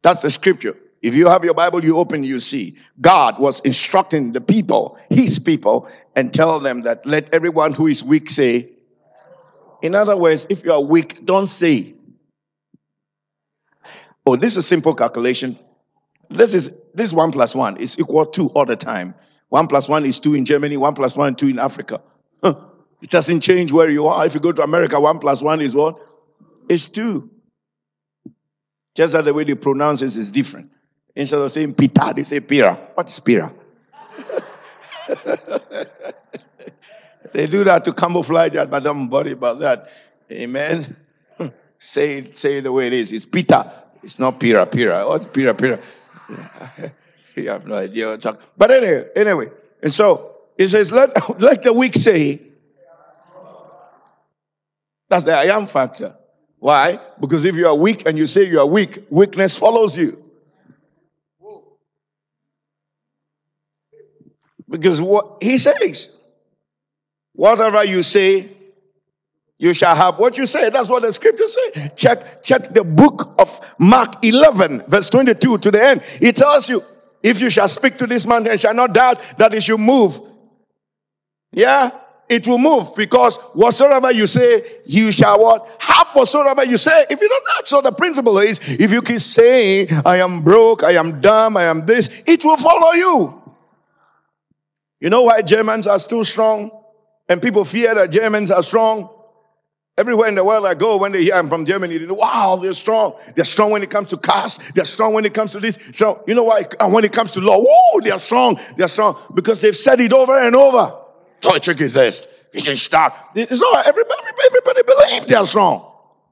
That's 0.03 0.21
the 0.21 0.29
scripture. 0.29 0.75
If 1.01 1.15
you 1.15 1.27
have 1.29 1.43
your 1.43 1.53
Bible, 1.53 1.83
you 1.83 1.97
open, 1.97 2.23
you 2.23 2.39
see. 2.39 2.77
God 2.99 3.39
was 3.39 3.59
instructing 3.61 4.33
the 4.33 4.41
people, 4.41 4.99
his 5.09 5.39
people, 5.39 5.89
and 6.15 6.33
tell 6.33 6.59
them 6.59 6.81
that 6.81 7.05
let 7.05 7.33
everyone 7.33 7.73
who 7.73 7.87
is 7.87 8.03
weak 8.03 8.29
say. 8.29 8.69
In 9.81 9.95
other 9.95 10.15
words, 10.15 10.45
if 10.49 10.63
you 10.63 10.73
are 10.73 10.81
weak, 10.81 11.25
don't 11.25 11.47
say. 11.47 11.95
Oh, 14.25 14.35
this 14.35 14.57
is 14.57 14.67
simple 14.67 14.93
calculation. 14.93 15.57
This 16.29 16.53
is 16.53 16.77
this 16.93 17.13
one 17.13 17.31
plus 17.31 17.55
one 17.55 17.77
is 17.77 17.99
equal 17.99 18.25
to 18.27 18.47
all 18.49 18.65
the 18.65 18.75
time. 18.75 19.15
One 19.49 19.67
plus 19.67 19.89
one 19.89 20.05
is 20.05 20.19
two 20.19 20.33
in 20.33 20.45
Germany, 20.45 20.77
one 20.77 20.95
plus 20.95 21.15
one, 21.15 21.35
two 21.35 21.47
in 21.47 21.59
Africa. 21.59 22.01
Huh. 22.41 22.55
It 23.01 23.09
doesn't 23.09 23.41
change 23.41 23.71
where 23.71 23.89
you 23.89 24.07
are. 24.07 24.25
If 24.25 24.33
you 24.33 24.39
go 24.39 24.51
to 24.51 24.61
America, 24.61 24.99
one 24.99 25.19
plus 25.19 25.41
one 25.41 25.61
is 25.61 25.75
what? 25.75 25.97
It's 26.69 26.87
two. 26.87 27.29
Just 28.95 29.13
that 29.13 29.25
the 29.25 29.33
way 29.33 29.43
they 29.43 29.55
pronounce 29.55 30.01
it 30.01 30.15
is 30.15 30.31
different. 30.31 30.71
Instead 31.15 31.39
of 31.39 31.51
saying 31.51 31.73
Peter, 31.73 32.13
they 32.15 32.23
say 32.23 32.39
Pira. 32.39 32.75
What 32.93 33.09
is 33.09 33.19
Pira? 33.19 33.53
they 37.33 37.47
do 37.47 37.63
that 37.63 37.83
to 37.85 37.93
camouflage 37.93 38.53
that, 38.53 38.69
but 38.69 38.83
don't 38.83 39.09
worry 39.09 39.31
about 39.31 39.59
that. 39.59 39.89
Amen. 40.31 40.95
say 41.79 42.19
it, 42.19 42.37
say 42.37 42.57
it 42.57 42.61
the 42.61 42.71
way 42.71 42.87
it 42.87 42.93
is. 42.93 43.11
It's 43.11 43.25
Peter. 43.25 43.69
It's 44.03 44.19
not 44.19 44.39
Pira, 44.39 44.65
Pira. 44.65 45.07
What's 45.07 45.27
Pira, 45.27 45.53
Pira? 45.53 45.81
you 47.35 47.49
have 47.49 47.65
no 47.65 47.75
idea 47.75 48.07
what 48.07 48.13
I'm 48.13 48.21
talking. 48.21 48.47
But 48.57 48.71
anyway, 48.71 49.07
anyway, 49.15 49.47
and 49.81 49.93
so 49.93 50.35
it 50.57 50.67
says, 50.69 50.91
let 50.91 51.39
let 51.39 51.63
the 51.63 51.73
weak 51.73 51.95
say. 51.95 52.41
That's 55.09 55.25
the 55.25 55.33
I 55.33 55.55
am 55.55 55.67
factor. 55.67 56.15
Why? 56.59 56.99
Because 57.19 57.43
if 57.43 57.55
you 57.55 57.67
are 57.67 57.75
weak 57.75 58.05
and 58.05 58.17
you 58.17 58.27
say 58.27 58.45
you 58.45 58.59
are 58.59 58.65
weak, 58.65 58.99
weakness 59.09 59.57
follows 59.57 59.97
you. 59.97 60.23
Because 64.69 65.01
what 65.01 65.43
he 65.43 65.57
says, 65.57 66.21
whatever 67.33 67.83
you 67.83 68.03
say, 68.03 68.47
you 69.61 69.75
shall 69.75 69.95
have 69.95 70.17
what 70.17 70.39
you 70.39 70.47
say. 70.47 70.71
That's 70.71 70.89
what 70.89 71.03
the 71.03 71.13
scripture 71.13 71.47
say. 71.47 71.91
Check, 71.95 72.41
check 72.41 72.69
the 72.69 72.83
book 72.83 73.35
of 73.37 73.61
Mark 73.77 74.25
11, 74.25 74.85
verse 74.87 75.07
22 75.11 75.59
to 75.59 75.69
the 75.69 75.81
end. 75.81 76.01
It 76.19 76.35
tells 76.35 76.67
you, 76.67 76.81
if 77.21 77.39
you 77.39 77.51
shall 77.51 77.67
speak 77.67 77.97
to 77.99 78.07
this 78.07 78.25
mountain, 78.25 78.57
shall 78.57 78.73
not 78.73 78.91
doubt 78.91 79.21
that 79.37 79.53
it 79.53 79.61
should 79.61 79.79
move. 79.79 80.19
Yeah, 81.51 81.91
it 82.27 82.47
will 82.47 82.57
move 82.57 82.95
because 82.95 83.37
whatsoever 83.53 84.11
you 84.11 84.25
say, 84.25 84.65
you 84.87 85.11
shall 85.11 85.39
what? 85.39 85.69
Have 85.79 86.07
whatsoever 86.13 86.65
you 86.65 86.79
say. 86.79 87.05
If 87.11 87.21
you 87.21 87.29
don't 87.29 87.67
so 87.67 87.81
the 87.81 87.91
principle 87.91 88.39
is, 88.39 88.59
if 88.67 88.91
you 88.91 89.03
keep 89.03 89.19
saying, 89.19 89.89
I 90.07 90.21
am 90.21 90.43
broke, 90.43 90.81
I 90.81 90.93
am 90.93 91.21
dumb, 91.21 91.55
I 91.55 91.65
am 91.65 91.85
this, 91.85 92.09
it 92.25 92.43
will 92.43 92.57
follow 92.57 92.93
you. 92.93 93.43
You 94.99 95.11
know 95.11 95.21
why 95.21 95.43
Germans 95.43 95.85
are 95.85 95.99
still 95.99 96.25
strong? 96.25 96.71
And 97.29 97.39
people 97.43 97.63
fear 97.63 97.93
that 97.93 98.09
Germans 98.09 98.49
are 98.49 98.63
strong? 98.63 99.09
Everywhere 99.97 100.29
in 100.29 100.35
the 100.35 100.43
world 100.43 100.65
I 100.65 100.73
go, 100.73 100.97
when 100.97 101.11
they 101.11 101.23
hear 101.23 101.35
I'm 101.35 101.49
from 101.49 101.65
Germany, 101.65 101.97
they 101.97 102.05
go, 102.05 102.13
wow, 102.13 102.55
they're 102.55 102.73
strong. 102.73 103.19
They're 103.35 103.45
strong 103.45 103.71
when 103.71 103.83
it 103.83 103.89
comes 103.89 104.07
to 104.09 104.17
cars. 104.17 104.57
They're 104.73 104.85
strong 104.85 105.13
when 105.13 105.25
it 105.25 105.33
comes 105.33 105.51
to 105.51 105.59
this. 105.59 105.77
So, 105.95 106.23
you 106.27 106.33
know 106.33 106.45
why? 106.45 106.63
And 106.79 106.93
when 106.93 107.03
it 107.03 107.11
comes 107.11 107.33
to 107.33 107.41
law, 107.41 107.61
whoa, 107.61 108.01
they're 108.01 108.17
strong. 108.17 108.59
They're 108.77 108.87
strong 108.87 109.17
because 109.33 109.59
they've 109.61 109.75
said 109.75 109.99
it 109.99 110.13
over 110.13 110.37
and 110.37 110.55
over. 110.55 110.95
Deutsche 111.41 111.75
Gesetz. 111.77 112.25
You 112.53 112.59
should 112.59 112.77
start. 112.77 113.13
It's 113.35 113.59
not 113.59 113.85
everybody, 113.85 114.21
everybody 114.45 114.83
believes 114.83 115.25
they're 115.25 115.45
strong. 115.45 115.89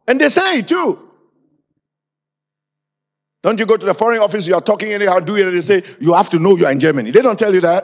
And 0.08 0.20
they 0.20 0.30
say 0.30 0.60
it 0.60 0.68
too. 0.68 1.10
Don't 3.42 3.60
you 3.60 3.66
go 3.66 3.78
to 3.78 3.86
the 3.86 3.94
foreign 3.94 4.20
office, 4.20 4.48
you 4.48 4.56
are 4.56 4.62
talking 4.62 4.92
anyhow, 4.92 5.20
do 5.20 5.36
it, 5.38 5.46
and 5.46 5.56
they 5.56 5.62
say, 5.62 5.84
you 6.02 6.14
have 6.14 6.30
to 6.32 6.40
know 6.40 6.58
you 6.58 6.66
are 6.66 6.72
in 6.72 6.80
Germany. 6.80 7.12
They 7.12 7.22
don't 7.22 7.40
tell 7.40 7.54
you 7.54 7.62
that. 7.62 7.84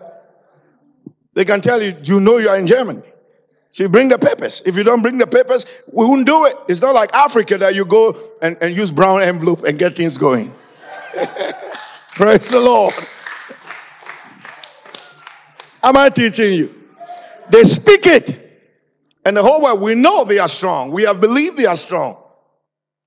They 1.33 1.45
can 1.45 1.61
tell 1.61 1.81
you, 1.81 1.95
you 2.03 2.19
know 2.19 2.37
you 2.37 2.49
are 2.49 2.57
in 2.57 2.67
Germany. 2.67 3.03
So 3.75 3.89
bring 3.89 4.07
the 4.07 4.17
papers. 4.17 4.61
If 4.65 4.77
you 4.77 4.85
don't 4.85 5.01
bring 5.01 5.17
the 5.17 5.27
papers, 5.27 5.65
we 5.91 6.05
won't 6.05 6.25
do 6.25 6.45
it. 6.45 6.55
It's 6.69 6.79
not 6.79 6.95
like 6.95 7.13
Africa 7.13 7.57
that 7.57 7.75
you 7.75 7.83
go 7.83 8.15
and, 8.41 8.55
and 8.61 8.73
use 8.73 8.89
brown 8.89 9.21
envelope 9.21 9.65
and 9.65 9.77
get 9.77 9.97
things 9.97 10.17
going. 10.17 10.55
Praise 12.11 12.47
the 12.47 12.61
Lord. 12.61 12.93
Am 15.83 15.97
I 15.97 16.07
teaching 16.07 16.53
you? 16.53 16.73
They 17.49 17.65
speak 17.65 18.05
it. 18.05 18.63
And 19.25 19.35
the 19.35 19.43
whole 19.43 19.61
world, 19.61 19.81
we 19.81 19.93
know 19.93 20.23
they 20.23 20.39
are 20.39 20.47
strong. 20.47 20.91
We 20.91 21.03
have 21.03 21.19
believed 21.19 21.57
they 21.57 21.65
are 21.65 21.75
strong. 21.75 22.15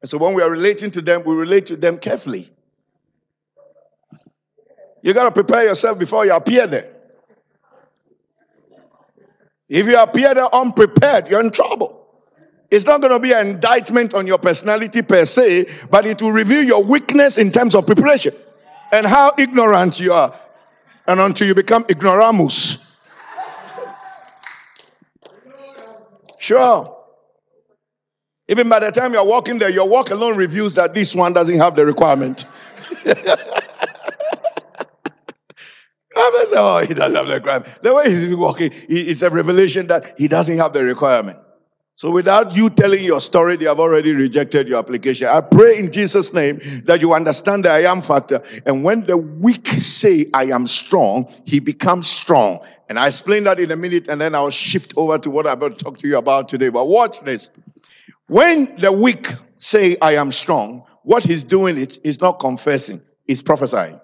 And 0.03 0.11
so 0.11 0.19
when 0.19 0.35
we 0.35 0.43
are 0.43 0.51
relating 0.51 0.91
to 0.91 1.01
them, 1.01 1.23
we 1.25 1.35
relate 1.35 1.65
to 1.69 1.77
them 1.77 1.97
carefully. 1.97 2.53
You 5.01 5.15
got 5.15 5.25
to 5.25 5.31
prepare 5.31 5.65
yourself 5.65 5.99
before 5.99 6.27
you 6.27 6.35
appear 6.35 6.67
there. 6.67 6.98
If 9.69 9.87
you 9.87 9.99
appear 9.99 10.35
there 10.35 10.55
unprepared, 10.55 11.29
you're 11.29 11.41
in 11.41 11.51
trouble. 11.51 12.07
It's 12.71 12.85
not 12.85 13.01
going 13.01 13.13
to 13.13 13.19
be 13.19 13.33
an 13.33 13.47
indictment 13.47 14.15
on 14.15 14.27
your 14.27 14.39
personality 14.39 15.03
per 15.03 15.25
se, 15.25 15.67
but 15.91 16.07
it 16.07 16.21
will 16.21 16.33
reveal 16.33 16.63
your 16.63 16.85
weakness 16.85 17.39
in 17.39 17.51
terms 17.51 17.75
of 17.75 17.87
preparation 17.87 18.35
and 18.93 19.07
how 19.07 19.33
ignorant 19.39 20.01
you 20.01 20.13
are. 20.13 20.39
And 21.07 21.21
until 21.21 21.47
you 21.47 21.55
become 21.55 21.87
ignoramus. 21.89 22.85
Sure. 26.39 26.95
Even 28.49 28.69
by 28.69 28.81
the 28.81 28.91
time 28.91 29.13
you're 29.13 29.25
walking 29.25 29.59
there, 29.59 29.71
your 29.71 29.89
walk 29.89 30.11
alone 30.11 30.37
reveals 30.37 30.75
that 30.75 30.95
this 30.95 31.15
one 31.15 31.33
doesn't 31.33 31.59
have 31.59 31.77
the 31.77 31.85
requirement. 31.85 32.47
I 36.19 36.45
say, 36.47 36.57
oh, 36.59 36.79
he 36.87 36.95
doesn't 36.95 37.16
have 37.16 37.27
the 37.27 37.35
requirement. 37.35 37.83
The 37.83 37.95
way 37.95 38.11
he's 38.11 38.35
walking, 38.35 38.71
it's 38.89 39.23
a 39.23 39.31
revelation 39.31 39.87
that 39.89 40.19
he 40.19 40.29
doesn't 40.29 40.59
have 40.59 40.73
the 40.73 40.83
requirement. 40.83 41.39
So 41.99 42.12
without 42.12 42.55
you 42.55 42.71
telling 42.71 43.03
your 43.03 43.21
story, 43.21 43.57
they 43.57 43.64
have 43.64 43.81
already 43.81 44.12
rejected 44.12 44.69
your 44.69 44.79
application. 44.79 45.27
I 45.27 45.41
pray 45.41 45.79
in 45.79 45.91
Jesus' 45.91 46.33
name 46.33 46.61
that 46.85 47.01
you 47.01 47.12
understand 47.12 47.64
the 47.64 47.71
I 47.71 47.91
am 47.91 48.03
factor. 48.03 48.41
And 48.64 48.85
when 48.85 49.05
the 49.05 49.16
weak 49.16 49.66
say 49.66 50.27
I 50.33 50.45
am 50.45 50.69
strong, 50.69 51.33
he 51.45 51.59
becomes 51.59 52.07
strong. 52.07 52.61
And 52.89 53.01
I 53.01 53.09
explain 53.09 53.43
that 53.45 53.59
in 53.59 53.73
a 53.73 53.77
minute 53.77 54.07
and 54.09 54.21
then 54.21 54.37
I'll 54.37 54.51
shift 54.51 54.95
over 54.97 55.19
to 55.19 55.29
what 55.29 55.49
I'm 55.49 55.59
going 55.59 55.75
to 55.75 55.85
talk 55.85 55.99
to 55.99 56.07
you 56.07 56.19
about 56.19 56.49
today. 56.49 56.69
But 56.69 56.87
watch 56.87 57.21
this. 57.23 57.51
When 58.29 58.77
the 58.81 58.93
weak 58.93 59.27
say 59.57 59.97
I 60.01 60.14
am 60.16 60.31
strong, 60.31 60.85
what 61.03 61.25
he's 61.25 61.43
doing 61.43 61.77
is 61.77 61.99
he's 62.05 62.21
not 62.21 62.39
confessing, 62.39 63.03
he's 63.27 63.43
prophesying. 63.43 64.01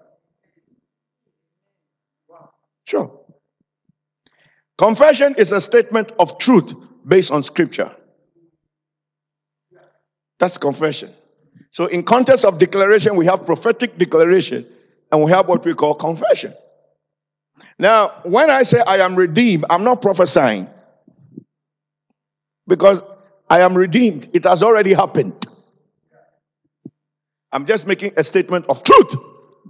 Sure. 2.85 3.20
Confession 4.76 5.35
is 5.39 5.53
a 5.53 5.61
statement 5.61 6.12
of 6.18 6.39
truth 6.39 6.74
based 7.07 7.30
on 7.30 7.43
scripture. 7.43 7.95
That's 10.39 10.59
confession. 10.59 11.12
So 11.70 11.87
in 11.87 12.03
context 12.03 12.45
of 12.45 12.59
declaration, 12.59 13.16
we 13.16 13.26
have 13.26 13.47
prophetic 13.47 13.97
declaration 13.99 14.66
and 15.11 15.24
we 15.24 15.30
have 15.30 15.49
what 15.49 15.64
we 15.64 15.74
call 15.74 15.95
confession. 15.95 16.55
Now, 17.78 18.09
when 18.24 18.51
I 18.51 18.62
say 18.64 18.80
I 18.85 18.99
am 18.99 19.16
redeemed, 19.16 19.64
I'm 19.70 19.85
not 19.85 20.03
prophesying 20.03 20.68
because 22.66 23.03
I 23.49 23.61
am 23.61 23.74
redeemed. 23.74 24.28
It 24.35 24.45
has 24.45 24.62
already 24.62 24.93
happened. 24.93 25.47
I'm 27.53 27.66
just 27.66 27.87
making 27.87 28.14
a 28.16 28.24
statement 28.24 28.66
of 28.68 28.82
truth 28.82 29.14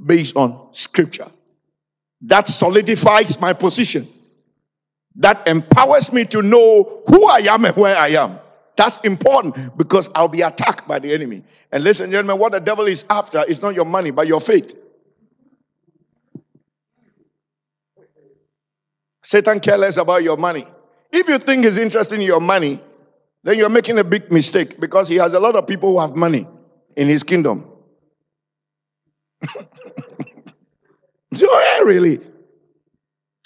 based 0.06 0.36
on 0.36 0.70
scripture. 0.72 1.30
That 2.26 2.48
solidifies 2.48 3.40
my 3.40 3.52
position. 3.52 4.06
That 5.16 5.46
empowers 5.46 6.12
me 6.12 6.24
to 6.26 6.42
know 6.42 7.02
who 7.06 7.28
I 7.28 7.38
am 7.40 7.64
and 7.64 7.76
where 7.76 7.96
I 7.96 8.08
am. 8.08 8.38
That's 8.76 9.00
important 9.00 9.76
because 9.76 10.10
I'll 10.14 10.28
be 10.28 10.40
attacked 10.40 10.88
by 10.88 10.98
the 10.98 11.12
enemy. 11.14 11.44
And 11.70 11.84
listen, 11.84 12.10
gentlemen, 12.10 12.38
what 12.38 12.52
the 12.52 12.60
devil 12.60 12.86
is 12.86 13.04
after 13.08 13.44
is 13.44 13.62
not 13.62 13.74
your 13.74 13.84
money, 13.84 14.10
but 14.10 14.26
your 14.26 14.40
faith. 14.40 14.76
Satan 19.22 19.60
cares 19.60 19.78
less 19.78 19.96
about 19.96 20.22
your 20.22 20.36
money. 20.36 20.64
If 21.12 21.28
you 21.28 21.38
think 21.38 21.64
he's 21.64 21.78
interested 21.78 22.16
in 22.16 22.22
your 22.22 22.40
money, 22.40 22.80
then 23.42 23.58
you're 23.58 23.68
making 23.68 23.98
a 23.98 24.04
big 24.04 24.32
mistake 24.32 24.80
because 24.80 25.08
he 25.08 25.16
has 25.16 25.34
a 25.34 25.40
lot 25.40 25.54
of 25.54 25.66
people 25.66 25.92
who 25.92 26.00
have 26.00 26.16
money 26.16 26.48
in 26.96 27.06
his 27.06 27.22
kingdom. 27.22 27.70
really. 31.84 32.20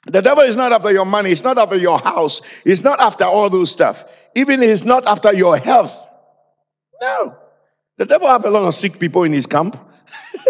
The 0.07 0.23
devil 0.23 0.45
is 0.45 0.57
not 0.57 0.73
after 0.73 0.91
your 0.91 1.05
money, 1.05 1.31
It's 1.31 1.45
not 1.45 1.59
after 1.59 1.77
your 1.77 1.99
house, 1.99 2.41
It's 2.65 2.83
not 2.83 3.01
after 3.01 3.25
all 3.25 3.51
those 3.51 3.71
stuff. 3.71 4.05
Even 4.35 4.63
he's 4.63 4.85
not 4.85 5.07
after 5.09 5.33
your 5.35 5.57
health. 5.57 5.95
No. 7.01 7.37
The 7.97 8.07
devil 8.07 8.29
have 8.29 8.45
a 8.45 8.51
lot 8.51 8.65
of 8.65 8.75
sick 8.75 8.99
people 8.99 9.25
in 9.25 9.33
his 9.33 9.47
camp. 9.47 9.77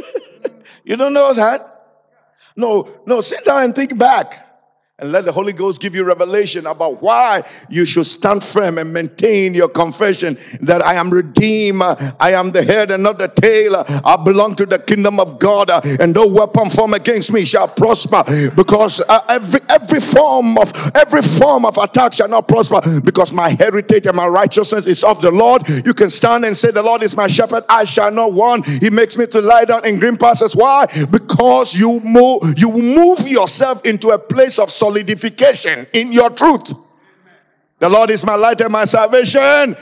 you 0.84 0.97
don't 0.97 1.14
know 1.14 1.32
that? 1.32 1.61
No, 2.57 2.89
no, 3.07 3.20
sit 3.20 3.45
down 3.45 3.62
and 3.62 3.74
think 3.74 3.97
back 3.97 4.47
and 5.01 5.12
let 5.12 5.24
the 5.24 5.30
Holy 5.30 5.53
Ghost 5.53 5.80
give 5.80 5.94
you 5.94 6.03
revelation 6.03 6.66
about 6.66 7.01
why 7.01 7.44
you 7.68 7.84
should 7.84 8.07
stand 8.07 8.42
firm 8.42 8.78
and 8.78 8.92
maintain 8.92 9.55
your 9.55 9.68
confession 9.68 10.36
that 10.62 10.84
I 10.84 10.94
am 10.94 11.09
redeemed, 11.09 11.80
I 11.82 12.32
am 12.32 12.51
the 12.51 12.64
head 12.64 12.90
and 12.90 13.05
not 13.05 13.16
the 13.16 13.28
tail, 13.28 13.84
I 13.86 14.16
belong 14.16 14.57
to 14.57 14.66
the 14.66 14.80
kingdom 14.80 15.20
of 15.20 15.38
God, 15.38 15.70
and 15.70 16.12
no 16.12 16.26
weapon 16.26 16.68
formed 16.68 16.94
against 16.94 17.32
me 17.32 17.44
shall 17.44 17.68
prosper 17.68 18.24
because 18.57 19.01
uh, 19.09 19.20
every 19.28 19.61
every 19.68 20.01
form 20.01 20.59
of 20.59 20.72
every 20.96 21.22
form 21.22 21.64
of 21.64 21.78
attack 21.78 22.12
shall 22.14 22.26
not 22.26 22.49
prosper 22.49 23.01
because 23.01 23.32
my 23.32 23.51
heritage 23.51 24.07
and 24.07 24.16
my 24.16 24.26
righteousness 24.26 24.88
is 24.88 25.05
of 25.05 25.22
the 25.22 25.30
Lord. 25.30 25.68
You 25.68 25.94
can 25.94 26.11
stand 26.11 26.44
and 26.44 26.57
say, 26.57 26.72
The 26.72 26.82
Lord 26.82 27.05
is 27.05 27.16
my 27.16 27.28
shepherd, 27.28 27.62
I 27.68 27.84
shall 27.84 28.11
not 28.11 28.32
want. 28.32 28.66
He 28.66 28.90
makes 28.90 29.16
me 29.16 29.28
to 29.28 29.40
lie 29.40 29.64
down 29.64 29.86
in 29.86 30.01
green 30.01 30.16
pastures. 30.16 30.57
Why? 30.57 30.86
Because 31.09 31.72
you 31.72 32.01
move, 32.01 32.55
you 32.57 32.72
move 32.72 33.28
yourself 33.28 33.84
into 33.84 34.09
a 34.09 34.18
place 34.18 34.59
of 34.59 34.72
solidification 34.89 35.86
in 35.93 36.12
your 36.12 36.30
truth. 36.30 36.72
The 37.78 37.89
Lord 37.89 38.11
is 38.11 38.24
my 38.24 38.34
light 38.34 38.61
and 38.61 38.72
my 38.72 38.86
salvation. 38.86 39.76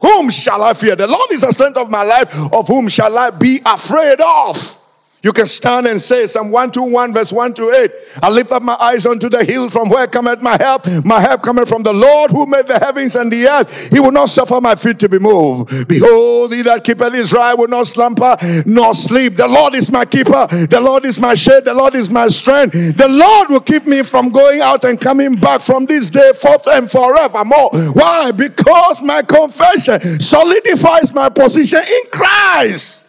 Whom 0.00 0.30
shall 0.30 0.62
I 0.62 0.74
fear? 0.74 0.94
The 0.96 1.06
Lord 1.06 1.32
is 1.32 1.40
the 1.40 1.50
strength 1.52 1.78
of 1.78 1.90
my 1.90 2.02
life. 2.02 2.34
Of 2.52 2.68
whom 2.68 2.88
shall 2.88 3.16
I 3.16 3.30
be 3.30 3.60
afraid 3.64 4.20
of? 4.20 4.80
You 5.24 5.32
can 5.32 5.46
stand 5.46 5.86
and 5.86 6.02
say 6.02 6.26
Psalm 6.26 6.50
121 6.50 7.14
verse 7.14 7.32
1 7.32 7.54
to 7.54 7.70
8. 7.70 7.90
I 8.22 8.28
lift 8.28 8.52
up 8.52 8.62
my 8.62 8.74
eyes 8.74 9.06
unto 9.06 9.30
the 9.30 9.42
hill 9.42 9.70
from 9.70 9.88
where 9.88 10.06
cometh 10.06 10.42
my 10.42 10.58
help. 10.60 10.86
My 11.02 11.18
help 11.18 11.40
cometh 11.40 11.66
from 11.66 11.82
the 11.82 11.94
Lord 11.94 12.30
who 12.30 12.44
made 12.44 12.68
the 12.68 12.78
heavens 12.78 13.16
and 13.16 13.32
the 13.32 13.48
earth. 13.48 13.88
He 13.88 14.00
will 14.00 14.12
not 14.12 14.28
suffer 14.28 14.60
my 14.60 14.74
feet 14.74 14.98
to 14.98 15.08
be 15.08 15.18
moved. 15.18 15.88
Behold, 15.88 16.52
he 16.52 16.60
that 16.60 16.84
keepeth 16.84 17.14
Israel 17.14 17.56
will 17.56 17.68
not 17.68 17.86
slumber 17.86 18.36
nor 18.66 18.92
sleep. 18.92 19.38
The 19.38 19.48
Lord 19.48 19.74
is 19.74 19.90
my 19.90 20.04
keeper. 20.04 20.46
The 20.46 20.80
Lord 20.80 21.06
is 21.06 21.18
my 21.18 21.32
shade. 21.32 21.64
The 21.64 21.72
Lord 21.72 21.94
is 21.94 22.10
my 22.10 22.28
strength. 22.28 22.72
The 22.72 23.08
Lord 23.08 23.48
will 23.48 23.60
keep 23.60 23.86
me 23.86 24.02
from 24.02 24.28
going 24.28 24.60
out 24.60 24.84
and 24.84 25.00
coming 25.00 25.36
back 25.36 25.62
from 25.62 25.86
this 25.86 26.10
day 26.10 26.34
forth 26.34 26.66
and 26.66 26.90
forevermore. 26.90 27.70
Why? 27.94 28.30
Because 28.30 29.00
my 29.00 29.22
confession 29.22 30.20
solidifies 30.20 31.14
my 31.14 31.30
position 31.30 31.80
in 31.80 32.10
Christ. 32.12 33.03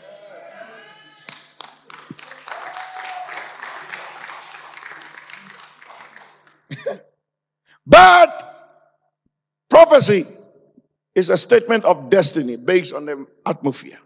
But 7.85 8.43
prophecy 9.69 10.25
is 11.13 11.29
a 11.29 11.37
statement 11.37 11.85
of 11.85 12.09
destiny 12.09 12.57
based 12.57 12.93
on 12.93 13.05
the 13.05 13.25
atmosphere. 13.45 13.97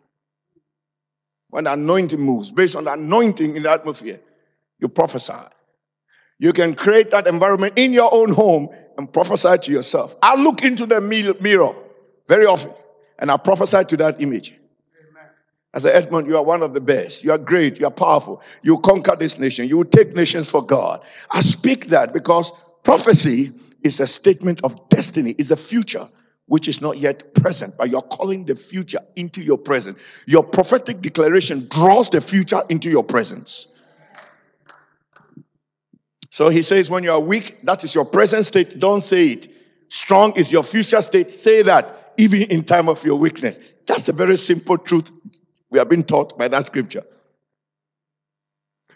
When 1.50 1.64
the 1.64 1.74
anointing 1.74 2.20
moves, 2.20 2.52
based 2.52 2.76
on 2.76 2.84
the 2.84 2.94
anointing 2.94 3.56
in 3.56 3.64
the 3.64 3.72
atmosphere, 3.72 4.20
you 4.80 4.88
prophesy. 4.88 5.34
You 6.38 6.54
can 6.54 6.74
create 6.74 7.12
that 7.12 7.28
environment 7.28 7.78
in 7.78 7.92
your 7.92 8.14
own 8.14 8.32
home 8.32 8.70
and 8.98 9.12
prophesy 9.12 9.58
to 9.64 9.72
yourself. 9.72 10.16
I 10.22 10.36
look 10.36 10.64
into 10.64 10.86
the 10.86 11.02
mirror 11.02 11.74
very 12.28 12.46
often 12.46 12.72
and 13.18 13.32
I 13.32 13.38
prophesy 13.38 13.84
to 13.86 13.98
that 13.98 14.22
image. 14.22 14.54
I 15.74 15.80
say, 15.80 15.92
Edmund, 15.92 16.28
you 16.28 16.36
are 16.36 16.44
one 16.44 16.64
of 16.64 16.74
the 16.74 16.82
best. 16.82 17.24
You 17.24 17.32
are 17.32 17.38
great. 17.38 17.80
You 17.80 17.86
are 17.86 17.92
powerful. 17.92 18.42
You 18.64 18.80
conquer 18.80 19.16
this 19.16 19.38
nation. 19.38 19.68
You 19.68 19.78
will 19.78 19.86
take 19.86 20.16
nations 20.16 20.50
for 20.50 20.66
God. 20.66 21.02
I 21.30 21.42
speak 21.42 21.88
that 21.88 22.12
because 22.12 22.52
prophecy 22.84 23.52
is 23.84 24.00
a 24.00 24.08
statement 24.08 24.62
of 24.64 24.90
destiny, 24.90 25.36
is 25.38 25.52
a 25.52 25.58
future 25.58 26.08
which 26.46 26.68
is 26.68 26.82
not 26.82 26.98
yet 26.98 27.34
present, 27.36 27.76
but 27.78 27.90
you're 27.90 28.02
calling 28.02 28.46
the 28.46 28.56
future 28.56 29.00
into 29.16 29.42
your 29.42 29.58
present. 29.58 29.98
Your 30.26 30.44
prophetic 30.44 31.00
declaration 31.02 31.68
draws 31.70 32.10
the 32.10 32.22
future 32.22 32.62
into 32.70 32.90
your 32.90 33.04
presence. 33.04 33.68
So 36.32 36.50
he 36.50 36.62
says, 36.62 36.90
when 36.90 37.04
you 37.04 37.12
are 37.12 37.20
weak, 37.20 37.60
that 37.64 37.84
is 37.84 37.94
your 37.94 38.06
present 38.06 38.46
state. 38.46 38.80
Don't 38.80 39.02
say 39.02 39.28
it. 39.28 39.48
Strong 39.90 40.38
is 40.38 40.52
your 40.52 40.64
future 40.64 41.02
state. 41.02 41.32
Say 41.32 41.62
that 41.64 42.14
even 42.18 42.42
in 42.44 42.64
time 42.64 42.90
of 42.90 43.04
your 43.04 43.18
weakness. 43.18 43.60
That's 43.88 44.10
a 44.10 44.14
very 44.14 44.38
simple 44.38 44.78
truth 44.78 45.12
we 45.70 45.80
have 45.80 45.90
been 45.90 46.04
taught 46.04 46.38
by 46.38 46.48
that 46.48 46.66
scripture. 46.66 47.04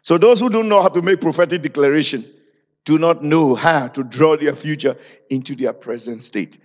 So 0.02 0.18
those 0.18 0.40
who 0.40 0.50
don't 0.50 0.70
know 0.70 0.82
how 0.82 0.90
to 0.90 1.02
make 1.02 1.22
prophetic 1.22 1.62
declaration, 1.62 2.26
do 2.86 2.98
not 2.98 3.24
know 3.24 3.56
how 3.56 3.88
to 3.88 4.04
draw 4.04 4.36
their 4.36 4.56
future 4.56 4.98
into 5.30 5.56
their 5.56 5.74
present 5.74 6.24
state. 6.24 6.58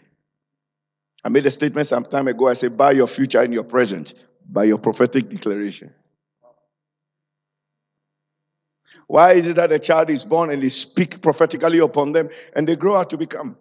I 1.25 1.29
made 1.29 1.47
a 1.47 1.51
statement 1.51 1.87
some 1.87 2.05
time 2.05 2.29
ago. 2.29 2.49
I 2.49 2.55
said, 2.55 2.77
buy 2.77 2.93
your 2.93 3.07
future 3.07 3.43
in 3.43 3.53
your 3.53 3.65
present 3.65 4.15
by 4.51 4.65
your 4.65 4.79
prophetic 4.79 5.29
declaration. 5.29 5.93
Why 9.07 9.33
is 9.33 9.49
it 9.49 9.57
that 9.57 9.73
a 9.73 9.79
child 9.79 10.11
is 10.11 10.25
born 10.25 10.51
and 10.51 10.63
they 10.63 10.69
speak 10.69 11.23
prophetically 11.23 11.79
upon 11.79 12.13
them 12.13 12.29
and 12.55 12.69
they 12.69 12.77
grow 12.77 12.95
up 12.95 13.09
to 13.11 13.17
become? 13.17 13.57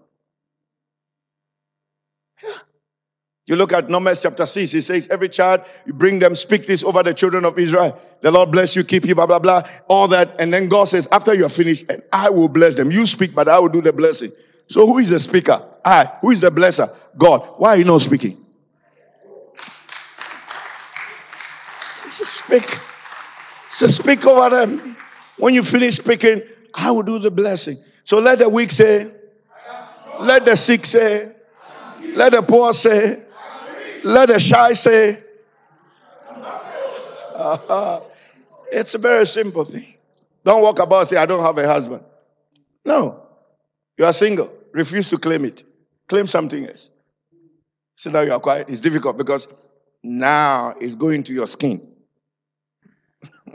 You 3.48 3.56
look 3.56 3.72
at 3.72 3.90
Numbers 3.90 4.20
chapter 4.20 4.46
6, 4.46 4.72
he 4.72 4.82
says, 4.82 5.08
Every 5.08 5.30
child, 5.30 5.62
you 5.86 5.94
bring 5.94 6.20
them, 6.20 6.36
speak 6.36 6.68
this 6.68 6.84
over 6.84 7.02
the 7.02 7.14
children 7.14 7.46
of 7.46 7.58
Israel. 7.58 7.98
The 8.20 8.30
Lord 8.30 8.52
bless 8.52 8.76
you, 8.76 8.84
keep 8.84 9.06
you, 9.06 9.16
blah, 9.16 9.26
blah, 9.26 9.40
blah. 9.40 9.64
All 9.88 10.10
that. 10.10 10.36
And 10.38 10.54
then 10.54 10.68
God 10.68 10.84
says, 10.86 11.08
After 11.14 11.34
you're 11.34 11.48
finished, 11.48 11.86
and 11.90 12.04
I 12.12 12.30
will 12.30 12.50
bless 12.50 12.76
them. 12.76 12.92
You 12.92 13.06
speak, 13.06 13.34
but 13.34 13.48
I 13.48 13.58
will 13.60 13.70
do 13.70 13.82
the 13.82 13.94
blessing. 13.94 14.32
So 14.68 14.86
who 14.86 14.98
is 14.98 15.12
the 15.12 15.20
speaker? 15.20 15.64
I. 15.86 16.12
Who 16.22 16.32
is 16.32 16.42
the 16.42 16.52
blesser? 16.52 16.94
God. 17.18 17.48
Why 17.58 17.70
are 17.70 17.78
you 17.78 17.86
not 17.86 18.02
speaking? 18.02 18.46
He 22.04 22.12
says, 22.12 22.28
speak. 22.28 22.78
So 23.70 23.88
speak 23.88 24.26
over 24.28 24.50
them. 24.50 24.98
When 25.38 25.54
you 25.54 25.64
finish 25.64 25.96
speaking, 25.96 26.42
I 26.74 26.92
will 26.92 27.04
do 27.04 27.18
the 27.18 27.32
blessing. 27.32 27.78
So 28.04 28.20
let 28.20 28.40
the 28.40 28.50
weak 28.50 28.74
say, 28.74 29.10
let 30.20 30.44
the 30.44 30.58
sick 30.58 30.86
say, 30.86 31.32
let 32.14 32.34
the 32.34 32.42
poor 32.42 32.74
say, 32.74 33.24
let 34.04 34.30
the 34.30 34.40
shy 34.40 34.74
say, 34.74 35.24
uh, 36.30 38.00
it's 38.72 38.96
a 38.96 38.98
very 38.98 39.26
simple 39.26 39.66
thing. 39.66 39.94
Don't 40.44 40.62
walk 40.62 40.80
about 40.80 41.08
say, 41.08 41.18
I 41.18 41.26
don't 41.26 41.44
have 41.44 41.58
a 41.58 41.68
husband. 41.68 42.04
No. 42.86 43.24
You 43.98 44.06
are 44.06 44.14
single. 44.14 44.54
Refuse 44.72 45.10
to 45.10 45.18
claim 45.18 45.46
it. 45.46 45.64
Claim 46.08 46.28
something 46.28 46.68
else. 46.68 46.90
So 47.96 48.12
now 48.12 48.22
you 48.22 48.32
are 48.32 48.40
quiet. 48.40 48.70
It's 48.70 48.82
difficult 48.82 49.18
because 49.18 49.48
now 50.04 50.76
it's 50.80 50.96
going 50.96 51.24
to 51.24 51.34
your 51.34 51.48
skin. 51.48 51.86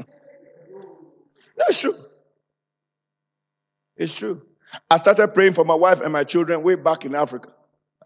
That's 1.57 1.78
true. 1.78 1.95
It's 3.97 4.14
true. 4.14 4.43
I 4.90 4.97
started 4.97 5.28
praying 5.28 5.53
for 5.53 5.64
my 5.64 5.74
wife 5.74 6.01
and 6.01 6.12
my 6.12 6.24
children 6.24 6.62
way 6.62 6.74
back 6.74 7.05
in 7.05 7.14
Africa. 7.14 7.53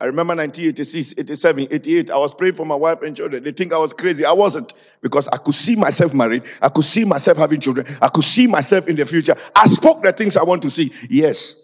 I 0.00 0.06
remember 0.06 0.34
1986, 0.34 1.14
87, 1.18 1.68
88. 1.70 2.10
I 2.10 2.16
was 2.18 2.34
praying 2.34 2.54
for 2.54 2.66
my 2.66 2.74
wife 2.74 3.02
and 3.02 3.16
children. 3.16 3.42
They 3.42 3.52
think 3.52 3.72
I 3.72 3.78
was 3.78 3.92
crazy. 3.92 4.24
I 4.24 4.32
wasn't 4.32 4.74
because 5.00 5.28
I 5.28 5.38
could 5.38 5.54
see 5.54 5.76
myself 5.76 6.12
married. 6.12 6.44
I 6.60 6.68
could 6.68 6.84
see 6.84 7.04
myself 7.04 7.38
having 7.38 7.60
children. 7.60 7.86
I 8.02 8.08
could 8.08 8.24
see 8.24 8.46
myself 8.46 8.88
in 8.88 8.96
the 8.96 9.06
future. 9.06 9.36
I 9.54 9.68
spoke 9.68 10.02
the 10.02 10.12
things 10.12 10.36
I 10.36 10.42
want 10.42 10.62
to 10.62 10.70
see. 10.70 10.92
Yes. 11.08 11.62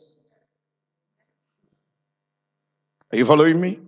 Are 3.12 3.18
you 3.18 3.26
following 3.26 3.60
me? 3.60 3.78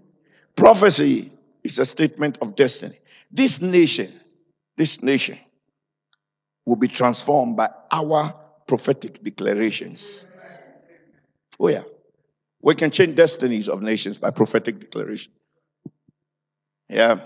Prophecy 0.57 1.33
is 1.63 1.79
a 1.79 1.87
statement 1.87 2.39
of 2.43 2.55
destiny. 2.55 2.99
This 3.31 3.63
nation, 3.63 4.13
this 4.77 5.03
nation 5.03 5.39
will 6.67 6.77
be 6.77 6.89
transformed 6.89 7.57
by 7.57 7.71
our 7.91 8.35
prophetic 8.67 9.23
declarations. 9.23 10.25
Oh, 11.59 11.69
yeah. 11.69 11.83
We 12.65 12.75
can 12.75 12.91
change 12.91 13.15
destinies 13.15 13.69
of 13.69 13.83
nations 13.83 14.17
by 14.17 14.31
prophetic 14.31 14.81
declaration. 14.81 15.31
Yeah. 16.89 17.19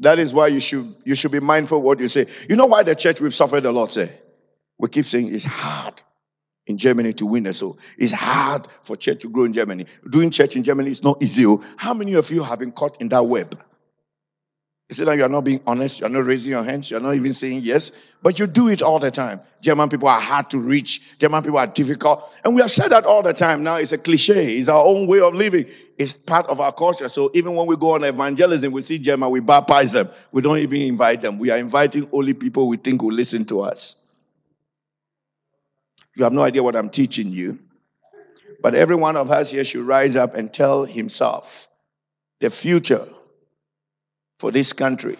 That 0.00 0.18
is 0.18 0.34
why 0.34 0.48
you 0.48 0.60
should 0.60 0.94
you 1.06 1.14
should 1.14 1.32
be 1.32 1.40
mindful 1.40 1.80
what 1.80 2.00
you 2.00 2.08
say. 2.08 2.26
You 2.46 2.56
know 2.56 2.66
why 2.66 2.82
the 2.82 2.94
church 2.94 3.18
we've 3.18 3.34
suffered 3.34 3.64
a 3.64 3.72
lot, 3.72 3.92
say? 3.92 4.12
We 4.78 4.90
keep 4.90 5.06
saying 5.06 5.34
it's 5.34 5.46
hard 5.46 6.02
in 6.66 6.76
Germany 6.76 7.14
to 7.14 7.24
win 7.24 7.46
a 7.46 7.54
soul. 7.54 7.78
It's 7.96 8.12
hard 8.12 8.68
for 8.82 8.94
church 8.94 9.22
to 9.22 9.30
grow 9.30 9.44
in 9.44 9.54
Germany. 9.54 9.86
Doing 10.06 10.30
church 10.30 10.54
in 10.54 10.64
Germany 10.64 10.90
is 10.90 11.02
not 11.02 11.22
easy. 11.22 11.46
Oh. 11.46 11.64
How 11.78 11.94
many 11.94 12.12
of 12.12 12.30
you 12.30 12.42
have 12.42 12.58
been 12.58 12.72
caught 12.72 13.00
in 13.00 13.08
that 13.08 13.26
web? 13.26 13.58
Is 14.88 15.00
it 15.00 15.06
that 15.06 15.16
you 15.16 15.24
are 15.24 15.28
not 15.28 15.42
being 15.42 15.60
honest? 15.66 15.98
You're 15.98 16.08
not 16.08 16.24
raising 16.26 16.52
your 16.52 16.62
hands. 16.62 16.88
You're 16.90 17.00
not 17.00 17.16
even 17.16 17.32
saying 17.34 17.62
yes. 17.62 17.90
But 18.22 18.38
you 18.38 18.46
do 18.46 18.68
it 18.68 18.82
all 18.82 19.00
the 19.00 19.10
time. 19.10 19.40
German 19.60 19.88
people 19.88 20.06
are 20.06 20.20
hard 20.20 20.48
to 20.50 20.58
reach. 20.58 21.18
German 21.18 21.42
people 21.42 21.58
are 21.58 21.66
difficult. 21.66 22.32
And 22.44 22.54
we 22.54 22.60
have 22.60 22.70
said 22.70 22.88
that 22.88 23.04
all 23.04 23.20
the 23.20 23.34
time. 23.34 23.64
Now 23.64 23.76
it's 23.76 23.90
a 23.90 23.98
cliche. 23.98 24.56
It's 24.56 24.68
our 24.68 24.84
own 24.84 25.08
way 25.08 25.18
of 25.18 25.34
living. 25.34 25.66
It's 25.98 26.12
part 26.12 26.46
of 26.46 26.60
our 26.60 26.72
culture. 26.72 27.08
So 27.08 27.32
even 27.34 27.56
when 27.56 27.66
we 27.66 27.76
go 27.76 27.92
on 27.94 28.04
evangelism, 28.04 28.72
we 28.72 28.80
see 28.82 29.00
German, 29.00 29.30
we 29.30 29.40
baptize 29.40 29.90
them. 29.90 30.08
We 30.30 30.40
don't 30.40 30.58
even 30.58 30.80
invite 30.82 31.20
them. 31.20 31.40
We 31.40 31.50
are 31.50 31.58
inviting 31.58 32.08
only 32.12 32.34
people 32.34 32.68
we 32.68 32.76
think 32.76 33.02
will 33.02 33.12
listen 33.12 33.44
to 33.46 33.62
us. 33.62 34.00
You 36.14 36.22
have 36.22 36.32
no 36.32 36.42
idea 36.42 36.62
what 36.62 36.76
I'm 36.76 36.90
teaching 36.90 37.28
you. 37.28 37.58
But 38.62 38.76
every 38.76 38.96
one 38.96 39.16
of 39.16 39.32
us 39.32 39.50
here 39.50 39.64
should 39.64 39.84
rise 39.84 40.14
up 40.14 40.36
and 40.36 40.52
tell 40.52 40.84
himself 40.84 41.68
the 42.38 42.50
future 42.50 43.06
for 44.38 44.50
this 44.50 44.72
country 44.72 45.16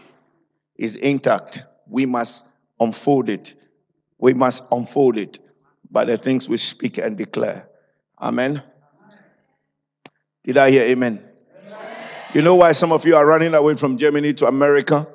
is 0.76 0.96
intact. 0.96 1.64
We 1.88 2.06
must 2.06 2.44
unfold 2.80 3.30
it. 3.30 3.54
We 4.18 4.34
must 4.34 4.64
unfold 4.70 5.18
it 5.18 5.38
by 5.90 6.04
the 6.04 6.16
things 6.16 6.48
we 6.48 6.56
speak 6.56 6.98
and 6.98 7.16
declare. 7.16 7.68
Amen. 8.20 8.62
Did 10.44 10.58
I 10.58 10.70
hear 10.70 10.84
amen? 10.84 11.22
amen? 11.66 11.96
You 12.34 12.42
know 12.42 12.54
why 12.54 12.72
some 12.72 12.92
of 12.92 13.04
you 13.04 13.16
are 13.16 13.26
running 13.26 13.54
away 13.54 13.76
from 13.76 13.96
Germany 13.96 14.32
to 14.34 14.46
America 14.46 15.06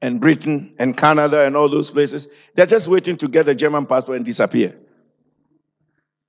and 0.00 0.20
Britain 0.20 0.74
and 0.78 0.96
Canada 0.96 1.44
and 1.44 1.56
all 1.56 1.68
those 1.68 1.90
places? 1.90 2.28
They're 2.54 2.66
just 2.66 2.88
waiting 2.88 3.16
to 3.18 3.28
get 3.28 3.48
a 3.48 3.54
German 3.54 3.86
passport 3.86 4.16
and 4.16 4.24
disappear. 4.24 4.76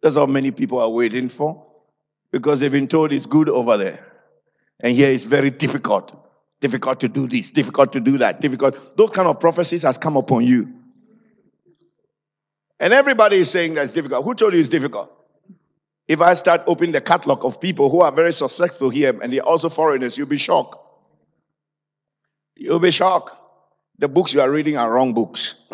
That's 0.02 0.16
how 0.16 0.26
many 0.26 0.52
people 0.52 0.80
are 0.80 0.90
waiting 0.90 1.30
for 1.30 1.66
because 2.32 2.60
they've 2.60 2.72
been 2.72 2.88
told 2.88 3.14
it's 3.14 3.26
good 3.26 3.48
over 3.48 3.78
there. 3.78 4.06
And 4.80 4.96
here 4.96 5.10
it's 5.10 5.24
very 5.24 5.50
difficult. 5.50 6.14
Difficult 6.64 7.02
to 7.02 7.10
do 7.10 7.28
this, 7.28 7.52
difficult 7.52 7.92
to 7.92 8.00
do 8.00 8.20
that, 8.20 8.40
difficult. 8.40 8.96
Those 8.96 9.10
kind 9.10 9.28
of 9.28 9.38
prophecies 9.38 9.84
has 9.84 9.98
come 9.98 10.16
upon 10.16 10.48
you. 10.48 10.74
And 12.80 12.94
everybody 12.94 13.36
is 13.36 13.52
saying 13.52 13.74
that's 13.74 13.92
difficult. 13.92 14.24
Who 14.24 14.34
told 14.34 14.54
you 14.54 14.62
it's 14.62 14.70
difficult? 14.70 15.12
If 16.08 16.22
I 16.22 16.36
start 16.36 16.62
opening 16.66 16.94
the 16.94 17.02
catalog 17.02 17.44
of 17.44 17.60
people 17.60 17.90
who 17.90 18.00
are 18.00 18.14
very 18.14 18.32
successful 18.32 18.90
here 18.90 19.14
and 19.22 19.34
they're 19.34 19.42
also 19.42 19.68
foreigners, 19.68 20.18
you'll 20.18 20.28
be 20.28 20.38
shocked. 20.38 20.78
You'll 22.56 22.80
be 22.80 22.92
shocked. 22.92 23.36
The 24.00 24.08
books 24.08 24.34
you 24.34 24.40
are 24.40 24.50
reading 24.50 24.78
are 24.78 24.90
wrong 24.90 25.14
books. 25.14 25.68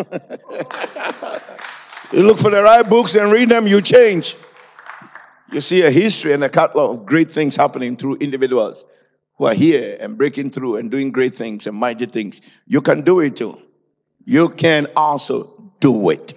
you 2.12 2.24
look 2.24 2.40
for 2.40 2.50
the 2.50 2.64
right 2.64 2.90
books 2.90 3.14
and 3.14 3.32
read 3.32 3.50
them, 3.50 3.68
you 3.68 3.84
change. 3.84 4.36
You 5.52 5.62
see 5.62 5.84
a 5.84 5.92
history 5.92 6.34
and 6.34 6.44
a 6.44 6.50
catalog 6.50 7.02
of 7.02 7.06
great 7.06 7.30
things 7.30 7.56
happening 7.56 7.96
through 7.96 8.16
individuals 8.16 8.86
who 9.40 9.46
are 9.46 9.54
here 9.54 9.98
and 10.00 10.18
breaking 10.18 10.52
through 10.52 10.76
and 10.76 10.92
doing 10.92 11.12
great 11.12 11.34
things 11.34 11.66
and 11.66 11.76
mighty 11.76 12.06
things. 12.06 12.42
You 12.68 12.82
can 12.82 13.02
do 13.02 13.22
it 13.22 13.38
too. 13.38 13.60
You 14.26 14.50
can 14.50 14.88
also 14.98 15.72
do 15.80 16.10
it. 16.10 16.34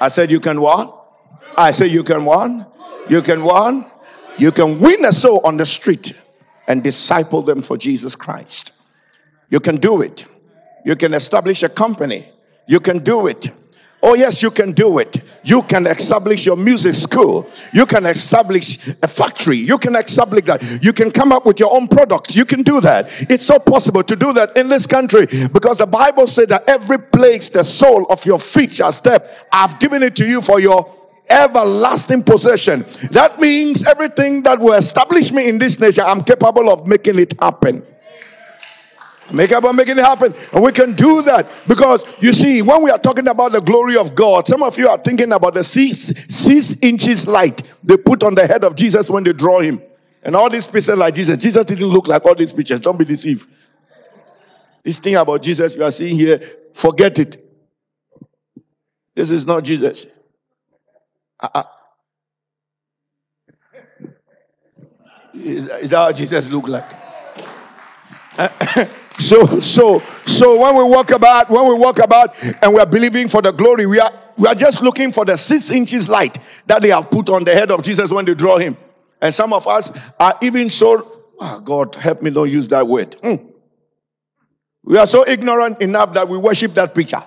I 0.00 0.08
said 0.08 0.30
you 0.30 0.38
can 0.38 0.60
what? 0.60 0.94
I 1.58 1.72
said 1.72 1.90
you 1.90 2.04
can 2.04 2.24
what? 2.24 2.72
You 3.10 3.20
can 3.20 3.42
what? 3.42 3.92
You 4.38 4.52
can 4.52 4.78
win 4.78 5.04
a 5.04 5.12
soul 5.12 5.40
on 5.44 5.56
the 5.56 5.66
street 5.66 6.14
and 6.68 6.84
disciple 6.84 7.42
them 7.42 7.62
for 7.62 7.76
Jesus 7.76 8.14
Christ. 8.14 8.72
You 9.50 9.58
can 9.58 9.76
do 9.76 10.02
it. 10.02 10.24
You 10.84 10.94
can 10.94 11.14
establish 11.14 11.64
a 11.64 11.68
company. 11.68 12.28
You 12.68 12.78
can 12.78 13.00
do 13.00 13.26
it. 13.26 13.50
Oh, 14.02 14.14
yes, 14.14 14.42
you 14.42 14.50
can 14.50 14.72
do 14.72 14.98
it. 14.98 15.16
You 15.42 15.62
can 15.62 15.86
establish 15.86 16.44
your 16.44 16.56
music 16.56 16.94
school. 16.94 17.50
You 17.72 17.86
can 17.86 18.04
establish 18.06 18.78
a 19.02 19.08
factory. 19.08 19.56
You 19.56 19.78
can 19.78 19.96
establish 19.96 20.44
that. 20.44 20.84
You 20.84 20.92
can 20.92 21.10
come 21.10 21.32
up 21.32 21.46
with 21.46 21.58
your 21.58 21.74
own 21.74 21.88
products. 21.88 22.36
You 22.36 22.44
can 22.44 22.62
do 22.62 22.80
that. 22.82 23.08
It's 23.30 23.46
so 23.46 23.58
possible 23.58 24.02
to 24.04 24.14
do 24.14 24.32
that 24.34 24.56
in 24.56 24.68
this 24.68 24.86
country 24.86 25.26
because 25.52 25.78
the 25.78 25.86
Bible 25.86 26.26
said 26.26 26.50
that 26.50 26.68
every 26.68 26.98
place 26.98 27.48
the 27.48 27.64
sole 27.64 28.06
of 28.10 28.24
your 28.26 28.38
feet 28.38 28.74
shall 28.74 28.92
step, 28.92 29.30
I've 29.50 29.78
given 29.80 30.02
it 30.02 30.16
to 30.16 30.28
you 30.28 30.40
for 30.40 30.60
your 30.60 30.94
everlasting 31.28 32.22
possession. 32.22 32.84
That 33.10 33.40
means 33.40 33.82
everything 33.84 34.42
that 34.44 34.60
will 34.60 34.74
establish 34.74 35.32
me 35.32 35.48
in 35.48 35.58
this 35.58 35.80
nation, 35.80 36.04
I'm 36.06 36.22
capable 36.22 36.70
of 36.70 36.86
making 36.86 37.18
it 37.18 37.34
happen. 37.40 37.84
Make 39.32 39.52
up 39.52 39.64
and 39.64 39.76
making 39.76 39.98
it 39.98 40.04
happen. 40.04 40.34
And 40.52 40.62
we 40.62 40.72
can 40.72 40.94
do 40.94 41.22
that 41.22 41.50
because 41.66 42.04
you 42.20 42.32
see, 42.32 42.62
when 42.62 42.82
we 42.82 42.90
are 42.90 42.98
talking 42.98 43.26
about 43.26 43.52
the 43.52 43.60
glory 43.60 43.96
of 43.96 44.14
God, 44.14 44.46
some 44.46 44.62
of 44.62 44.78
you 44.78 44.88
are 44.88 44.98
thinking 44.98 45.32
about 45.32 45.54
the 45.54 45.64
six, 45.64 46.12
six 46.28 46.76
inches 46.80 47.26
light 47.26 47.62
they 47.82 47.96
put 47.96 48.22
on 48.22 48.34
the 48.34 48.46
head 48.46 48.62
of 48.62 48.76
Jesus 48.76 49.10
when 49.10 49.24
they 49.24 49.32
draw 49.32 49.60
him. 49.60 49.82
And 50.22 50.36
all 50.36 50.50
these 50.50 50.66
pictures 50.66 50.98
like 50.98 51.14
Jesus. 51.14 51.38
Jesus 51.38 51.64
didn't 51.64 51.86
look 51.86 52.08
like 52.08 52.24
all 52.24 52.34
these 52.34 52.52
pictures. 52.52 52.80
Don't 52.80 52.98
be 52.98 53.04
deceived. 53.04 53.48
This 54.82 55.00
thing 55.00 55.16
about 55.16 55.42
Jesus 55.42 55.74
you 55.74 55.82
are 55.82 55.90
seeing 55.90 56.16
here, 56.16 56.40
forget 56.74 57.18
it. 57.18 57.42
This 59.14 59.30
is 59.30 59.46
not 59.46 59.64
Jesus. 59.64 60.06
Uh-uh. 61.40 61.64
Is, 65.34 65.68
is 65.68 65.90
that 65.90 65.96
how 65.96 66.12
Jesus 66.12 66.48
looked 66.48 66.68
like? 66.68 66.90
So, 69.18 69.60
so, 69.60 70.02
so 70.26 70.60
when 70.60 70.76
we 70.76 70.84
walk 70.84 71.10
about, 71.10 71.48
when 71.48 71.66
we 71.68 71.74
walk 71.74 71.98
about 71.98 72.36
and 72.62 72.74
we 72.74 72.80
are 72.80 72.86
believing 72.86 73.28
for 73.28 73.40
the 73.40 73.52
glory, 73.52 73.86
we 73.86 73.98
are, 73.98 74.10
we 74.36 74.46
are 74.46 74.54
just 74.54 74.82
looking 74.82 75.10
for 75.10 75.24
the 75.24 75.36
six 75.36 75.70
inches 75.70 76.08
light 76.08 76.38
that 76.66 76.82
they 76.82 76.90
have 76.90 77.10
put 77.10 77.30
on 77.30 77.44
the 77.44 77.54
head 77.54 77.70
of 77.70 77.82
Jesus 77.82 78.12
when 78.12 78.26
they 78.26 78.34
draw 78.34 78.58
him. 78.58 78.76
And 79.20 79.32
some 79.32 79.52
of 79.52 79.66
us 79.66 79.90
are 80.20 80.38
even 80.42 80.68
so, 80.68 81.24
oh 81.40 81.60
God, 81.60 81.94
help 81.94 82.20
me 82.20 82.30
don't 82.30 82.50
use 82.50 82.68
that 82.68 82.86
word. 82.86 83.12
Mm. 83.22 83.52
We 84.84 84.98
are 84.98 85.06
so 85.06 85.26
ignorant 85.26 85.80
enough 85.80 86.12
that 86.14 86.28
we 86.28 86.36
worship 86.36 86.74
that 86.74 86.94
picture. 86.94 87.22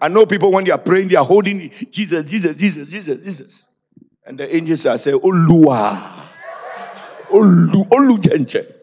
I 0.00 0.08
know 0.08 0.26
people 0.26 0.52
when 0.52 0.64
they 0.64 0.70
are 0.70 0.78
praying, 0.78 1.08
they 1.08 1.16
are 1.16 1.24
holding 1.24 1.70
Jesus, 1.90 2.24
Jesus, 2.30 2.54
Jesus, 2.56 2.88
Jesus, 2.88 3.24
Jesus. 3.24 3.62
And 4.26 4.38
the 4.38 4.54
angels 4.54 4.84
are 4.86 4.98
saying, 4.98 5.18
Olua. 5.20 6.28
Olu, 7.30 7.88
Olu 7.88 8.18
Jenche. 8.18 8.73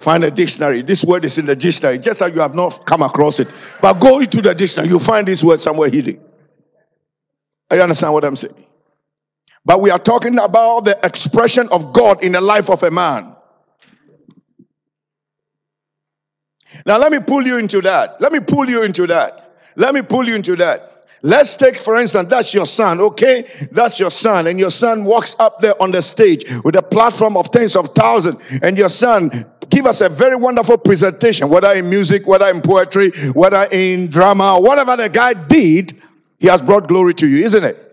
Find 0.00 0.24
a 0.24 0.30
dictionary. 0.30 0.80
This 0.80 1.04
word 1.04 1.26
is 1.26 1.36
in 1.36 1.44
the 1.44 1.54
dictionary, 1.54 1.98
just 1.98 2.22
as 2.22 2.34
you 2.34 2.40
have 2.40 2.54
not 2.54 2.86
come 2.86 3.02
across 3.02 3.38
it. 3.38 3.52
But 3.82 4.00
go 4.00 4.18
into 4.18 4.40
the 4.40 4.54
dictionary, 4.54 4.88
you 4.88 4.98
find 4.98 5.28
this 5.28 5.44
word 5.44 5.60
somewhere 5.60 5.90
hidden. 5.90 6.20
You 7.70 7.80
understand 7.80 8.14
what 8.14 8.24
I'm 8.24 8.34
saying? 8.34 8.64
But 9.64 9.82
we 9.82 9.90
are 9.90 9.98
talking 9.98 10.38
about 10.38 10.86
the 10.86 10.98
expression 11.04 11.68
of 11.70 11.92
God 11.92 12.24
in 12.24 12.32
the 12.32 12.40
life 12.40 12.70
of 12.70 12.82
a 12.82 12.90
man. 12.90 13.36
Now, 16.86 16.96
let 16.96 17.12
me 17.12 17.18
pull 17.20 17.46
you 17.46 17.58
into 17.58 17.82
that. 17.82 18.22
Let 18.22 18.32
me 18.32 18.40
pull 18.40 18.70
you 18.70 18.82
into 18.82 19.06
that. 19.08 19.54
Let 19.76 19.94
me 19.94 20.00
pull 20.00 20.26
you 20.26 20.34
into 20.34 20.56
that. 20.56 21.06
Let's 21.22 21.58
take, 21.58 21.76
for 21.76 21.98
instance, 21.98 22.30
that's 22.30 22.54
your 22.54 22.64
son, 22.64 23.00
okay? 23.00 23.46
That's 23.70 24.00
your 24.00 24.10
son, 24.10 24.46
and 24.46 24.58
your 24.58 24.70
son 24.70 25.04
walks 25.04 25.36
up 25.38 25.60
there 25.60 25.80
on 25.80 25.92
the 25.92 26.00
stage 26.00 26.50
with 26.64 26.76
a 26.76 26.82
platform 26.82 27.36
of 27.36 27.50
tens 27.50 27.76
of 27.76 27.88
thousands, 27.94 28.40
and 28.62 28.78
your 28.78 28.88
son 28.88 29.44
give 29.70 29.86
us 29.86 30.00
a 30.00 30.08
very 30.08 30.36
wonderful 30.36 30.76
presentation, 30.76 31.48
whether 31.48 31.72
in 31.72 31.88
music, 31.88 32.26
whether 32.26 32.48
in 32.48 32.60
poetry, 32.60 33.10
whether 33.32 33.68
in 33.70 34.10
drama, 34.10 34.58
whatever 34.60 34.96
the 34.96 35.08
guy 35.08 35.34
did, 35.34 35.92
he 36.38 36.48
has 36.48 36.60
brought 36.60 36.88
glory 36.88 37.14
to 37.14 37.26
you, 37.26 37.44
isn't 37.44 37.64
it? 37.64 37.86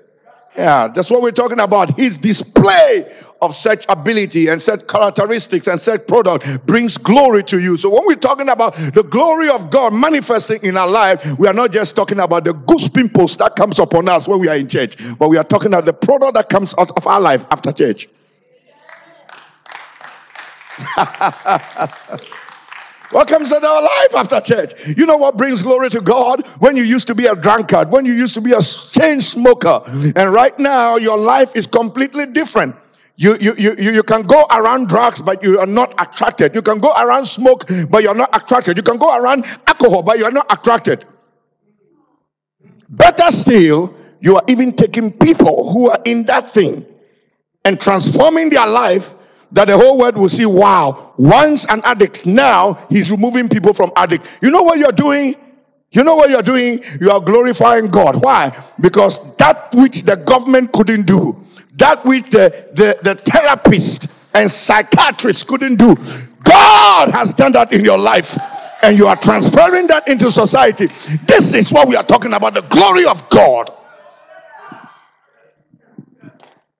Yeah, 0.55 0.87
that's 0.87 1.11
what 1.11 1.21
we're 1.21 1.31
talking 1.31 1.59
about. 1.59 1.95
His 1.95 2.17
display 2.17 3.13
of 3.41 3.53
such 3.53 3.85
ability 3.89 4.47
and 4.47 4.59
such 4.59 4.87
characteristics 4.87 5.67
and 5.67 5.79
such 5.79 6.07
product 6.07 6.65
brings 6.65 6.97
glory 6.97 7.43
to 7.43 7.59
you. 7.59 7.77
So 7.77 7.89
when 7.89 8.01
we're 8.07 8.15
talking 8.15 8.49
about 8.49 8.73
the 8.75 9.03
glory 9.03 9.49
of 9.49 9.69
God 9.69 9.93
manifesting 9.93 10.63
in 10.63 10.75
our 10.75 10.87
life, 10.87 11.37
we 11.37 11.47
are 11.47 11.53
not 11.53 11.71
just 11.71 11.95
talking 11.95 12.19
about 12.19 12.45
the 12.45 12.53
goose 12.53 12.87
pimples 12.87 13.37
that 13.37 13.55
comes 13.55 13.79
upon 13.79 14.09
us 14.09 14.27
when 14.27 14.39
we 14.39 14.47
are 14.47 14.55
in 14.55 14.67
church, 14.67 14.95
but 15.19 15.29
we 15.29 15.37
are 15.37 15.43
talking 15.43 15.67
about 15.67 15.85
the 15.85 15.93
product 15.93 16.33
that 16.33 16.49
comes 16.49 16.73
out 16.79 16.89
of 16.97 17.05
our 17.05 17.21
life 17.21 17.45
after 17.51 17.71
church. 17.71 18.07
What 23.11 23.29
comes 23.29 23.53
our 23.53 23.81
life 23.81 24.15
after 24.15 24.41
church? 24.41 24.97
You 24.97 25.05
know 25.05 25.15
what 25.17 25.37
brings 25.37 25.61
glory 25.61 25.89
to 25.91 26.01
God? 26.01 26.45
When 26.59 26.75
you 26.75 26.83
used 26.83 27.07
to 27.07 27.15
be 27.15 27.25
a 27.25 27.35
drunkard, 27.35 27.89
when 27.89 28.05
you 28.05 28.13
used 28.13 28.33
to 28.33 28.41
be 28.41 28.51
a 28.51 28.61
chain 28.61 29.21
smoker, 29.21 29.81
and 30.15 30.33
right 30.33 30.57
now 30.59 30.97
your 30.97 31.17
life 31.17 31.55
is 31.55 31.67
completely 31.67 32.25
different. 32.25 32.75
You, 33.15 33.35
you, 33.39 33.55
you, 33.57 33.73
you 33.77 34.03
can 34.03 34.23
go 34.23 34.45
around 34.51 34.89
drugs, 34.89 35.21
but 35.21 35.41
you 35.41 35.57
are 35.59 35.65
not 35.65 35.93
attracted. 35.97 36.53
You 36.53 36.61
can 36.61 36.79
go 36.79 36.93
around 36.93 37.25
smoke, 37.25 37.65
but 37.89 38.03
you're 38.03 38.13
not 38.13 38.35
attracted. 38.35 38.77
You 38.77 38.83
can 38.83 38.97
go 38.97 39.17
around 39.17 39.45
alcohol, 39.65 40.03
but 40.03 40.19
you're 40.19 40.31
not 40.31 40.45
attracted. 40.51 41.05
Better 42.89 43.31
still, 43.31 43.95
you 44.19 44.35
are 44.35 44.43
even 44.47 44.73
taking 44.73 45.13
people 45.13 45.71
who 45.71 45.89
are 45.89 45.99
in 46.05 46.25
that 46.25 46.53
thing 46.53 46.85
and 47.65 47.79
transforming 47.79 48.49
their 48.49 48.67
life 48.67 49.13
that 49.51 49.65
the 49.67 49.77
whole 49.77 49.97
world 49.97 50.17
will 50.17 50.29
see 50.29 50.45
wow 50.45 51.13
once 51.17 51.65
an 51.65 51.81
addict 51.85 52.25
now 52.25 52.73
he's 52.89 53.09
removing 53.11 53.49
people 53.49 53.73
from 53.73 53.91
addict. 53.95 54.25
You 54.41 54.51
know 54.51 54.63
what 54.63 54.77
you're 54.77 54.91
doing? 54.91 55.35
You 55.91 56.03
know 56.03 56.15
what 56.15 56.29
you're 56.29 56.41
doing? 56.41 56.83
You 56.99 57.11
are 57.11 57.21
glorifying 57.21 57.87
god. 57.87 58.21
Why? 58.21 58.51
Because 58.79 59.35
that 59.37 59.73
which 59.73 60.03
the 60.03 60.17
government 60.17 60.73
couldn't 60.73 61.07
do 61.07 61.47
that 61.77 62.03
which 62.05 62.29
the, 62.31 62.49
the, 62.73 62.99
the 63.03 63.15
therapist 63.15 64.07
and 64.33 64.49
psychiatrist 64.49 65.47
couldn't 65.47 65.75
do 65.77 65.95
god 66.43 67.09
has 67.09 67.33
done 67.33 67.53
that 67.53 67.73
in 67.73 67.83
your 67.83 67.97
life. 67.97 68.37
And 68.83 68.97
you 68.97 69.07
are 69.07 69.15
transferring 69.15 69.87
that 69.87 70.07
into 70.07 70.31
society. 70.31 70.87
This 71.25 71.53
is 71.55 71.73
what 71.73 71.87
we 71.87 71.95
are 71.95 72.03
talking 72.03 72.33
about 72.33 72.53
the 72.53 72.61
glory 72.61 73.05
of 73.05 73.27
god. 73.29 73.71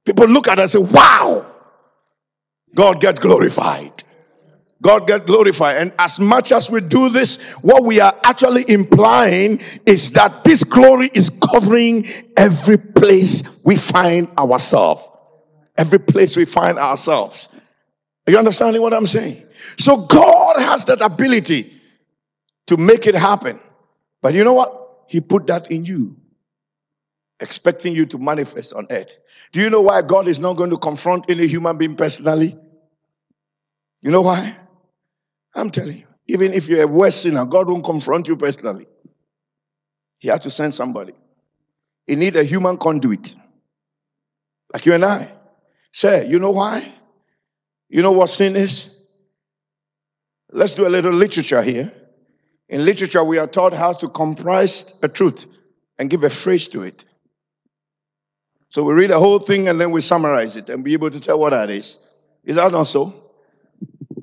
People 0.06 0.28
look 0.28 0.48
at 0.48 0.60
us 0.60 0.76
and 0.76 0.88
say 0.88 0.94
wow 0.94 1.46
God 2.76 3.02
get 3.02 3.20
glorified. 3.20 4.04
God 4.82 5.08
get 5.08 5.26
glorified. 5.26 5.78
And 5.78 5.94
as 5.98 6.20
much 6.20 6.52
as 6.52 6.70
we 6.70 6.82
do 6.82 7.10
this, 7.10 7.42
what 7.62 7.84
we 7.84 8.00
are 8.00 8.14
actually 8.24 8.64
implying 8.68 9.60
is 9.86 10.12
that 10.12 10.44
this 10.44 10.64
glory 10.64 11.10
is 11.14 11.30
covering 11.30 12.06
every 12.36 12.78
place 12.78 13.62
we 13.66 13.76
find 13.76 14.30
ourselves. 14.38 15.04
Every 15.76 16.00
place 16.00 16.36
we 16.36 16.46
find 16.46 16.78
ourselves. 16.78 17.60
Are 18.28 18.32
you 18.32 18.38
understanding 18.38 18.82
what 18.82 18.94
I'm 18.94 19.06
saying? 19.06 19.44
So 19.78 20.06
God 20.06 20.60
has 20.60 20.86
that 20.86 21.02
ability 21.02 21.80
to 22.68 22.78
make 22.78 23.08
it 23.08 23.16
happen. 23.16 23.60
But 24.22 24.34
you 24.34 24.44
know 24.44 24.54
what? 24.54 25.06
He 25.08 25.22
put 25.22 25.48
that 25.48 25.72
in 25.72 25.86
you, 25.86 26.18
expecting 27.40 27.94
you 27.94 28.06
to 28.08 28.18
manifest 28.18 28.74
on 28.74 28.88
earth. 28.90 29.12
Do 29.52 29.62
you 29.62 29.70
know 29.70 29.82
why 29.82 30.02
God 30.02 30.28
is 30.28 30.40
not 30.40 30.58
going 30.58 30.72
to 30.72 30.78
confront 30.78 31.30
any 31.30 31.48
human 31.48 31.78
being 31.78 31.96
personally? 31.96 32.58
You 34.02 34.12
know 34.12 34.22
why? 34.22 34.58
I'm 35.54 35.70
telling 35.70 36.00
you. 36.00 36.08
Even 36.28 36.54
if 36.54 36.68
you're 36.68 36.84
a 36.84 36.88
worse 36.88 37.16
sinner, 37.16 37.46
God 37.46 37.70
won't 37.70 37.86
confront 37.86 38.28
you 38.28 38.36
personally. 38.36 38.88
He 40.20 40.30
has 40.30 40.42
to 40.42 40.50
send 40.50 40.76
somebody. 40.76 41.14
He 42.06 42.16
need 42.16 42.36
a 42.36 42.44
human 42.44 42.78
conduit. 42.78 43.36
Like 44.74 44.86
you 44.86 44.94
and 44.94 45.06
I. 45.06 45.32
Say, 45.92 46.28
you 46.28 46.40
know 46.40 46.52
why? 46.52 46.94
You 47.90 48.02
know 48.02 48.12
what 48.12 48.30
sin 48.30 48.56
is? 48.56 48.94
Let's 50.52 50.76
do 50.76 50.88
a 50.88 50.90
little 50.90 51.14
literature 51.14 51.62
here. 51.62 51.92
In 52.70 52.84
literature, 52.84 53.24
we 53.24 53.38
are 53.38 53.48
taught 53.48 53.74
how 53.74 53.94
to 53.94 54.10
comprise 54.10 55.00
a 55.02 55.08
truth 55.08 55.46
and 55.98 56.10
give 56.10 56.24
a 56.24 56.30
phrase 56.30 56.68
to 56.70 56.84
it. 56.84 57.06
So 58.70 58.84
we 58.84 58.94
read 58.94 59.10
the 59.10 59.20
whole 59.20 59.40
thing 59.40 59.68
and 59.70 59.80
then 59.80 59.92
we 59.92 60.02
summarize 60.02 60.58
it 60.58 60.70
and 60.70 60.84
be 60.84 60.94
able 60.94 61.10
to 61.10 61.20
tell 61.20 61.40
what 61.40 61.52
that 61.52 61.70
is. 61.70 62.00
Is 62.44 62.58
that 62.58 62.72
not 62.72 62.84
so? 62.84 63.14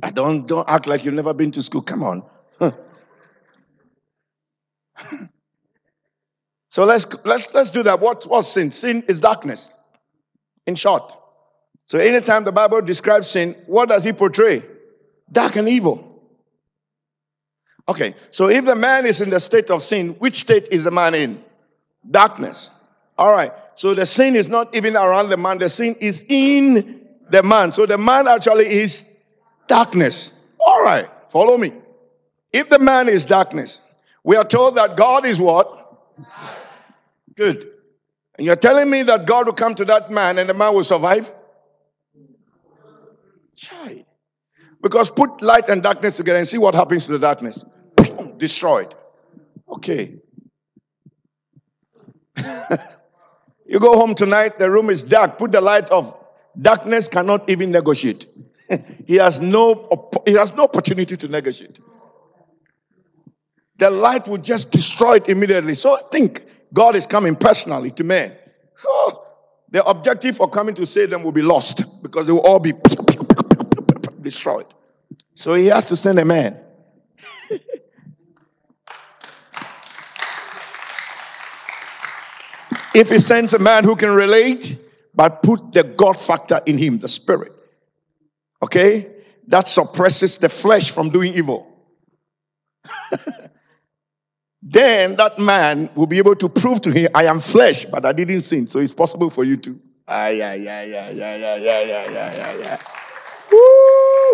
I 0.03 0.11
don't 0.11 0.47
don't 0.47 0.68
act 0.68 0.86
like 0.86 1.05
you've 1.05 1.14
never 1.14 1.32
been 1.32 1.51
to 1.53 1.62
school. 1.62 1.80
Come 1.82 2.03
on. 2.03 2.24
so 6.68 6.84
let's 6.84 7.07
let's 7.24 7.55
let's 7.55 7.70
do 7.70 7.82
that. 7.84 8.01
What 8.01 8.24
what's 8.24 8.49
sin? 8.49 8.70
Sin 8.70 9.05
is 9.09 9.20
darkness. 9.20 9.74
In 10.66 10.74
short. 10.74 11.16
So 11.86 11.99
anytime 11.99 12.45
the 12.45 12.53
Bible 12.53 12.80
describes 12.82 13.28
sin, 13.28 13.55
what 13.66 13.88
does 13.88 14.05
he 14.05 14.12
portray? 14.12 14.62
Dark 15.30 15.57
and 15.57 15.68
evil. 15.68 16.11
Okay, 17.86 18.14
so 18.30 18.49
if 18.49 18.64
the 18.64 18.76
man 18.76 19.05
is 19.05 19.20
in 19.20 19.28
the 19.28 19.40
state 19.40 19.68
of 19.70 19.82
sin, 19.82 20.14
which 20.18 20.36
state 20.36 20.68
is 20.70 20.84
the 20.84 20.90
man 20.90 21.14
in? 21.14 21.45
Darkness. 22.11 22.70
All 23.18 23.30
right. 23.30 23.53
So 23.77 23.95
the 23.95 24.07
sin 24.07 24.37
is 24.37 24.49
not 24.49 24.75
even 24.75 24.97
around 24.97 25.29
the 25.31 25.37
man, 25.37 25.59
the 25.59 25.68
sin 25.68 25.97
is 26.01 26.25
in 26.29 27.07
the 27.31 27.43
man. 27.43 27.72
So 27.72 27.87
the 27.87 27.99
man 27.99 28.29
actually 28.29 28.66
is 28.66 29.11
darkness. 29.66 30.33
All 30.59 30.83
right, 30.83 31.09
follow 31.29 31.59
me. 31.59 31.72
If 32.53 32.68
the 32.68 32.79
man 32.79 33.09
is 33.09 33.25
darkness, 33.25 33.81
we 34.22 34.37
are 34.37 34.45
told 34.45 34.77
that 34.77 34.97
God 34.97 35.27
is 35.27 35.41
what? 35.41 35.81
Good. 37.35 37.68
And 38.37 38.47
you're 38.47 38.57
telling 38.57 38.89
me 38.91 39.03
that 39.05 39.27
God 39.27 39.47
will 39.47 39.55
come 39.55 39.75
to 39.77 39.85
that 39.87 40.11
man 40.11 40.39
and 40.39 40.49
the 40.49 40.55
man 40.55 40.75
will 40.75 40.85
survive? 40.85 41.31
Chai. 43.57 44.05
Because 44.83 45.11
put 45.11 45.43
light 45.43 45.68
and 45.68 45.83
darkness 45.83 46.16
together 46.16 46.39
and 46.39 46.47
see 46.47 46.59
what 46.59 46.75
happens 46.75 47.07
to 47.07 47.12
the 47.12 47.18
darkness. 47.18 47.64
Destroyed. 48.37 48.95
Okay. 49.68 50.16
you 53.66 53.80
go 53.80 53.98
home 53.98 54.14
tonight, 54.14 54.58
the 54.58 54.70
room 54.70 54.90
is 54.90 55.02
dark. 55.02 55.38
Put 55.38 55.52
the 55.52 55.60
light 55.60 55.90
off. 55.90 56.14
Darkness 56.60 57.08
cannot 57.08 57.48
even 57.48 57.70
negotiate. 57.70 58.26
he 59.06 59.16
has 59.16 59.40
no 59.40 60.10
he 60.26 60.32
has 60.34 60.54
no 60.54 60.64
opportunity 60.64 61.16
to 61.16 61.28
negotiate. 61.28 61.80
The 63.78 63.90
light 63.90 64.28
will 64.28 64.38
just 64.38 64.70
destroy 64.70 65.14
it 65.14 65.28
immediately. 65.28 65.74
So 65.74 65.96
I 65.96 66.02
think 66.12 66.44
God 66.72 66.94
is 66.94 67.06
coming 67.06 67.34
personally 67.34 67.90
to 67.92 68.04
men. 68.04 68.36
Oh, 68.86 69.26
the 69.70 69.84
objective 69.84 70.36
for 70.36 70.48
coming 70.48 70.74
to 70.76 70.86
save 70.86 71.10
them 71.10 71.24
will 71.24 71.32
be 71.32 71.42
lost 71.42 72.02
because 72.02 72.26
they 72.26 72.32
will 72.32 72.46
all 72.46 72.60
be 72.60 72.72
destroyed. 74.20 74.66
So 75.34 75.54
he 75.54 75.66
has 75.66 75.88
to 75.88 75.96
send 75.96 76.18
a 76.20 76.24
man. 76.24 76.60
if 82.95 83.11
he 83.11 83.18
sends 83.18 83.53
a 83.53 83.59
man 83.59 83.84
who 83.84 83.97
can 83.97 84.14
relate, 84.14 84.78
but 85.14 85.42
put 85.42 85.72
the 85.72 85.82
God 85.82 86.18
factor 86.18 86.61
in 86.66 86.78
him, 86.78 86.99
the 86.99 87.09
spirit, 87.09 87.53
Okay? 88.62 89.11
That 89.49 89.68
suppresses 89.68 90.38
the 90.38 90.49
flesh 90.49 90.90
from 90.90 91.11
doing 91.11 91.34
evil. 91.34 91.70
then 94.62 95.16
that 95.16 95.38
man 95.38 95.90
will 95.95 96.07
be 96.07 96.18
able 96.18 96.34
to 96.36 96.49
prove 96.49 96.80
to 96.82 96.90
him, 96.90 97.11
I 97.14 97.26
am 97.26 97.40
flesh, 97.40 97.84
but 97.84 98.07
I 98.07 98.12
didn't 98.12 98.40
sin. 98.40 98.66
So 98.66 98.78
it's 98.78 98.95
possible 98.95 99.28
for 99.28 99.45
you 99.45 99.59
to. 99.59 99.80
Ah, 100.09 100.28
yeah, 100.28 100.55
yeah, 100.55 100.82
yeah, 100.82 101.11
yeah, 101.11 101.36
yeah, 101.36 101.57
yeah, 101.57 101.82
yeah, 101.84 102.11
yeah, 102.11 102.55
yeah. 102.57 102.78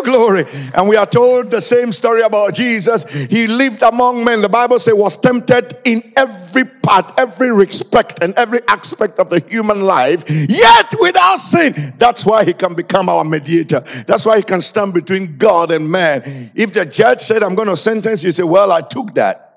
Glory. 0.03 0.45
And 0.73 0.89
we 0.89 0.95
are 0.95 1.05
told 1.05 1.51
the 1.51 1.61
same 1.61 1.91
story 1.91 2.21
about 2.21 2.53
Jesus. 2.53 3.03
He 3.03 3.47
lived 3.47 3.83
among 3.83 4.23
men. 4.23 4.41
The 4.41 4.49
Bible 4.49 4.79
says 4.79 4.93
was 4.93 5.17
tempted 5.17 5.77
in 5.85 6.13
every 6.15 6.65
part, 6.65 7.13
every 7.19 7.51
respect, 7.51 8.23
and 8.23 8.33
every 8.35 8.61
aspect 8.67 9.19
of 9.19 9.29
the 9.29 9.39
human 9.39 9.81
life, 9.81 10.23
yet 10.27 10.93
without 10.99 11.37
sin. 11.37 11.93
That's 11.97 12.25
why 12.25 12.43
he 12.45 12.53
can 12.53 12.73
become 12.73 13.09
our 13.09 13.23
mediator. 13.23 13.81
That's 14.07 14.25
why 14.25 14.37
he 14.37 14.43
can 14.43 14.61
stand 14.61 14.93
between 14.93 15.37
God 15.37 15.71
and 15.71 15.89
man. 15.89 16.23
If 16.55 16.73
the 16.73 16.85
judge 16.85 17.21
said, 17.21 17.43
I'm 17.43 17.55
going 17.55 17.67
to 17.69 17.77
sentence 17.77 18.23
you, 18.23 18.31
say, 18.31 18.43
Well, 18.43 18.71
I 18.71 18.81
took 18.81 19.13
that. 19.15 19.47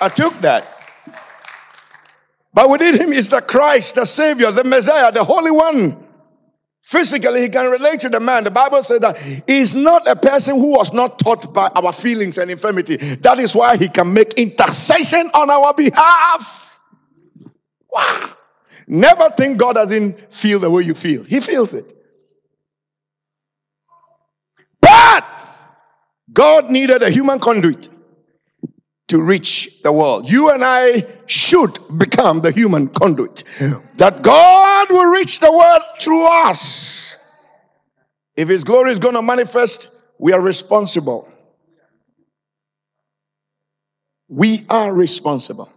I 0.00 0.08
took 0.08 0.40
that. 0.40 0.81
But 2.54 2.68
within 2.68 3.00
him 3.00 3.12
is 3.12 3.30
the 3.30 3.40
Christ, 3.40 3.94
the 3.94 4.04
Savior, 4.04 4.50
the 4.52 4.64
Messiah, 4.64 5.10
the 5.10 5.24
Holy 5.24 5.50
One. 5.50 6.08
Physically, 6.82 7.42
he 7.42 7.48
can 7.48 7.70
relate 7.70 8.00
to 8.00 8.08
the 8.08 8.20
man. 8.20 8.44
The 8.44 8.50
Bible 8.50 8.82
says 8.82 9.00
that 9.00 9.16
he's 9.46 9.74
not 9.74 10.06
a 10.08 10.16
person 10.16 10.56
who 10.58 10.72
was 10.72 10.92
not 10.92 11.18
taught 11.18 11.54
by 11.54 11.68
our 11.68 11.92
feelings 11.92 12.38
and 12.38 12.50
infirmity. 12.50 12.96
That 12.96 13.38
is 13.38 13.54
why 13.54 13.76
he 13.76 13.88
can 13.88 14.12
make 14.12 14.34
intercession 14.34 15.30
on 15.32 15.48
our 15.48 15.72
behalf. 15.72 16.80
Wow. 17.90 18.32
Never 18.88 19.30
think 19.36 19.58
God 19.58 19.74
doesn't 19.74 20.32
feel 20.32 20.58
the 20.58 20.70
way 20.70 20.82
you 20.82 20.94
feel. 20.94 21.22
He 21.22 21.40
feels 21.40 21.72
it. 21.72 21.96
But 24.80 25.24
God 26.32 26.68
needed 26.68 27.02
a 27.02 27.10
human 27.10 27.38
conduit 27.38 27.88
to 29.12 29.20
reach 29.20 29.82
the 29.82 29.92
world. 29.92 30.30
You 30.30 30.48
and 30.48 30.64
I 30.64 31.06
should 31.26 31.78
become 31.98 32.40
the 32.40 32.50
human 32.50 32.88
conduit. 32.88 33.44
That 33.98 34.22
God 34.22 34.88
will 34.88 35.10
reach 35.12 35.38
the 35.38 35.52
world 35.52 35.82
through 36.00 36.24
us. 36.24 37.18
If 38.36 38.48
His 38.48 38.64
glory 38.64 38.90
is 38.90 39.00
going 39.00 39.14
to 39.14 39.20
manifest, 39.20 39.88
we 40.18 40.32
are 40.32 40.40
responsible. 40.40 41.30
We 44.28 44.64
are 44.70 44.90
responsible. 44.90 45.70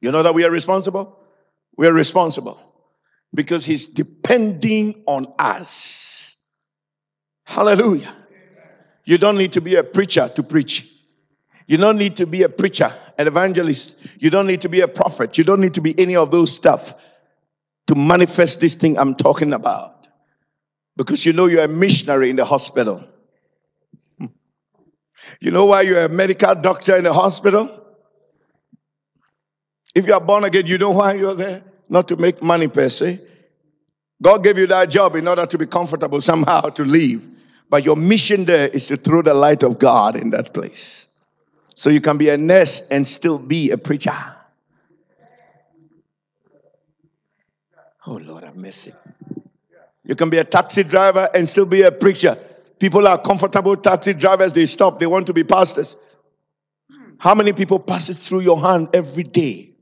You 0.00 0.12
know 0.12 0.22
that 0.22 0.34
we 0.34 0.44
are 0.44 0.50
responsible? 0.50 1.18
We 1.76 1.88
are 1.88 1.92
responsible 1.92 2.60
because 3.34 3.64
He's 3.64 3.88
depending 3.88 5.02
on 5.06 5.34
us. 5.36 6.36
Hallelujah. 7.44 8.14
You 9.04 9.18
don't 9.18 9.36
need 9.36 9.52
to 9.52 9.60
be 9.60 9.74
a 9.74 9.82
preacher 9.82 10.30
to 10.36 10.44
preach. 10.44 10.92
You 11.66 11.76
don't 11.78 11.98
need 11.98 12.16
to 12.16 12.26
be 12.26 12.42
a 12.42 12.48
preacher, 12.48 12.92
an 13.18 13.26
evangelist. 13.26 14.06
You 14.18 14.30
don't 14.30 14.46
need 14.46 14.60
to 14.62 14.68
be 14.68 14.80
a 14.80 14.88
prophet. 14.88 15.36
You 15.38 15.44
don't 15.44 15.60
need 15.60 15.74
to 15.74 15.80
be 15.80 15.98
any 15.98 16.16
of 16.16 16.30
those 16.30 16.54
stuff. 16.54 16.94
to 17.86 17.94
manifest 17.94 18.60
this 18.60 18.74
thing 18.74 18.98
I'm 18.98 19.14
talking 19.14 19.52
about. 19.52 20.08
Because 20.96 21.24
you 21.24 21.32
know 21.32 21.46
you're 21.46 21.64
a 21.64 21.68
missionary 21.68 22.30
in 22.30 22.36
the 22.36 22.44
hospital. 22.44 23.04
Hmm. 24.18 24.26
You 25.40 25.50
know 25.50 25.66
why 25.66 25.82
you're 25.82 26.04
a 26.04 26.08
medical 26.08 26.54
doctor 26.54 26.96
in 26.96 27.04
the 27.04 27.12
hospital? 27.12 27.82
If 29.94 30.06
you 30.06 30.14
are 30.14 30.20
born 30.20 30.44
again, 30.44 30.66
you 30.66 30.78
know 30.78 30.90
why 30.90 31.14
you're 31.14 31.34
there? 31.34 31.62
Not 31.88 32.08
to 32.08 32.16
make 32.16 32.42
money 32.42 32.68
per 32.68 32.88
se. 32.88 33.20
God 34.22 34.42
gave 34.42 34.58
you 34.58 34.66
that 34.68 34.90
job 34.90 35.14
in 35.14 35.28
order 35.28 35.46
to 35.46 35.58
be 35.58 35.66
comfortable 35.66 36.20
somehow 36.20 36.62
to 36.62 36.84
leave. 36.84 37.26
But 37.68 37.84
your 37.84 37.96
mission 37.96 38.44
there 38.44 38.68
is 38.68 38.86
to 38.88 38.96
throw 38.96 39.22
the 39.22 39.34
light 39.34 39.62
of 39.62 39.78
God 39.78 40.16
in 40.16 40.30
that 40.30 40.54
place. 40.54 41.08
So 41.76 41.90
you 41.90 42.00
can 42.00 42.16
be 42.16 42.30
a 42.30 42.38
nurse 42.38 42.88
and 42.88 43.06
still 43.06 43.38
be 43.38 43.70
a 43.70 43.76
preacher. 43.76 44.16
Oh 48.06 48.14
Lord, 48.14 48.44
I 48.44 48.50
miss 48.52 48.86
it. 48.86 48.94
You 50.02 50.14
can 50.14 50.30
be 50.30 50.38
a 50.38 50.44
taxi 50.44 50.84
driver 50.84 51.28
and 51.34 51.46
still 51.46 51.66
be 51.66 51.82
a 51.82 51.92
preacher. 51.92 52.36
People 52.78 53.06
are 53.06 53.20
comfortable 53.20 53.76
taxi 53.76 54.14
drivers, 54.14 54.54
they 54.54 54.64
stop, 54.64 54.98
they 54.98 55.06
want 55.06 55.26
to 55.26 55.34
be 55.34 55.44
pastors. 55.44 55.96
How 57.18 57.34
many 57.34 57.52
people 57.52 57.78
passes 57.78 58.18
through 58.18 58.40
your 58.40 58.60
hand 58.60 58.88
every 58.94 59.24
day? 59.24 59.72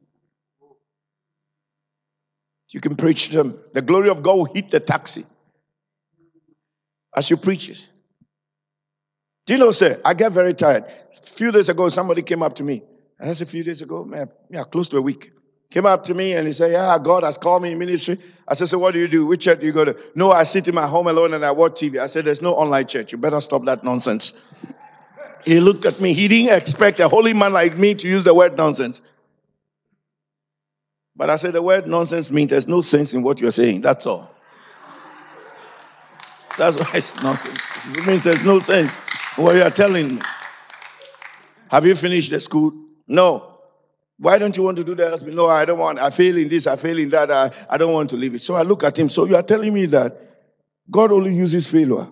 You 2.70 2.80
can 2.80 2.97
preach 2.97 3.28
them. 3.28 3.57
The 3.72 3.82
glory 3.82 4.09
of 4.09 4.24
God 4.24 4.34
will 4.34 4.53
hit 4.53 4.72
the 4.72 4.80
taxi 4.80 5.24
as 7.14 7.30
you 7.30 7.36
preach 7.36 7.68
it. 7.68 7.88
Do 9.47 9.53
you 9.53 9.59
know, 9.59 9.72
sir? 9.72 10.01
I 10.05 10.14
get 10.14 10.32
very 10.32 10.55
tired. 10.55 10.84
A 10.84 11.20
few 11.20 11.53
days 11.53 11.68
ago, 11.68 11.88
somebody 11.88 12.22
came 12.22 12.42
up 12.42 12.57
to 12.57 12.64
me. 12.64 12.82
And 13.18 13.28
that's 13.28 13.40
a 13.40 13.47
few 13.47 13.62
days 13.62 13.82
ago, 13.82 14.05
man, 14.05 14.30
yeah, 14.51 14.64
close 14.64 14.88
to 14.88 14.97
a 14.99 15.03
week. 15.03 15.30
Came 15.70 15.86
up 15.86 16.05
to 16.05 16.14
me 16.14 16.34
and 16.34 16.47
he 16.47 16.53
said, 16.53 16.72
Yeah, 16.72 16.97
God 17.03 17.24
has 17.24 17.36
called 17.36 17.62
me 17.62 17.72
in 17.72 17.78
ministry. 17.78 18.18
I 18.47 18.55
said, 18.55 18.68
So 18.68 18.78
what 18.78 18.95
do 18.95 19.01
you 19.01 19.09
do? 19.09 19.26
Which 19.26 19.45
church 19.45 19.61
do 19.61 19.66
you 19.66 19.72
go 19.72 19.84
to? 19.84 19.97
No, 20.14 20.30
I 20.30 20.45
sit 20.45 20.68
in 20.68 20.74
my 20.74 20.86
home 20.86 21.09
alone 21.09 21.34
and 21.34 21.45
I 21.45 21.51
watch 21.51 21.72
TV. 21.72 21.99
I 21.99 22.07
said, 22.07 22.24
There's 22.24 22.42
no 22.42 22.55
online 22.55 22.86
church. 22.86 23.12
You 23.12 23.18
better 23.18 23.40
stop 23.40 23.64
that 23.64 23.82
nonsense. 23.82 24.40
He 25.45 25.61
looked 25.61 25.84
at 25.84 26.01
me. 26.01 26.14
He 26.14 26.28
didn't 26.28 26.57
expect 26.57 27.01
a 27.01 27.09
holy 27.09 27.34
man 27.34 27.53
like 27.53 27.76
me 27.76 27.95
to 27.95 28.09
use 28.09 28.24
the 28.24 28.32
word 28.32 28.57
nonsense. 28.57 29.01
But 31.16 31.28
I 31.28 31.36
said, 31.36 31.55
The 31.55 31.62
word 31.62 31.88
nonsense 31.88 32.30
means 32.30 32.51
there's 32.51 32.68
no 32.68 32.80
sense 32.80 33.12
in 33.12 33.22
what 33.22 33.40
you're 33.40 33.51
saying. 33.51 33.80
That's 33.80 34.07
all. 34.07 34.30
That's 36.57 36.76
why 36.76 36.99
it's 36.99 37.22
nonsense. 37.22 37.59
It 37.97 38.07
means 38.07 38.22
there's 38.22 38.45
no 38.45 38.61
sense 38.61 38.97
in 39.37 39.45
what 39.45 39.57
you're 39.57 39.70
telling 39.70 40.16
me. 40.16 40.22
Have 41.70 41.87
you 41.87 41.95
finished 41.95 42.30
the 42.30 42.41
school? 42.41 42.72
No. 43.07 43.59
Why 44.18 44.39
don't 44.39 44.57
you 44.57 44.62
want 44.62 44.76
to 44.76 44.85
do 44.85 44.95
the 44.95 45.11
husband? 45.11 45.37
No, 45.37 45.49
I 45.49 45.64
don't 45.64 45.78
want. 45.78 45.99
I 45.99 46.11
fail 46.11 46.39
in 46.39 46.49
this, 46.49 46.66
I 46.66 46.76
fail 46.76 46.99
in 46.99 47.11
that. 47.11 47.30
I, 47.30 47.51
I 47.68 47.78
don't 47.78 47.93
want 47.93 48.11
to 48.11 48.16
leave 48.16 48.35
it. 48.35 48.41
So 48.41 48.55
I 48.55 48.62
look 48.62 48.85
at 48.85 48.99
him. 48.99 49.09
So 49.09 49.24
you 49.24 49.35
are 49.37 49.43
telling 49.43 49.74
me 49.74 49.87
that 49.87 50.16
God 50.91 51.11
only 51.11 51.35
uses 51.35 51.66
failure. 51.66 52.07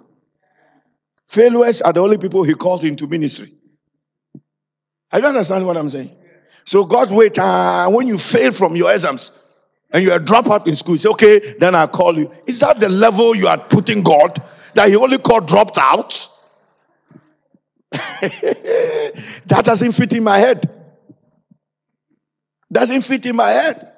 Failures 1.29 1.81
are 1.81 1.93
the 1.93 2.01
only 2.01 2.19
people 2.19 2.43
he 2.43 2.55
called 2.55 2.85
into 2.85 3.07
ministry. 3.07 3.53
Are 5.13 5.21
you 5.21 5.27
understand 5.27 5.67
what 5.67 5.77
I'm 5.77 5.89
saying? 5.89 6.11
So 6.65 6.85
God's 6.85 7.13
wait, 7.13 7.39
uh, 7.39 7.89
when 7.91 8.09
you 8.09 8.19
fail 8.19 8.53
from 8.53 8.77
your 8.77 8.93
exams 8.93 9.31
and 9.91 10.03
you 10.03 10.13
are 10.13 10.19
drop 10.19 10.51
out 10.51 10.67
in 10.67 10.75
school, 10.77 10.99
say, 10.99 11.09
okay, 11.11 11.55
then 11.59 11.75
I'll 11.75 11.89
call 11.89 12.19
you. 12.19 12.33
Is 12.47 12.61
that 12.61 12.81
the 12.81 12.89
level 12.89 13.35
you 13.37 13.47
are 13.47 13.59
putting 13.59 14.03
God? 14.03 14.37
That 14.75 14.89
he 14.89 14.97
only 14.97 15.19
called 15.19 15.47
dropped 15.47 15.79
out? 15.79 16.29
that 19.47 19.63
doesn't 19.65 19.93
fit 19.93 20.13
in 20.13 20.25
my 20.25 20.39
head. 20.39 20.69
Doesn't 22.73 23.03
fit 23.03 23.27
in 23.27 23.37
my 23.37 23.51
head. 23.51 23.89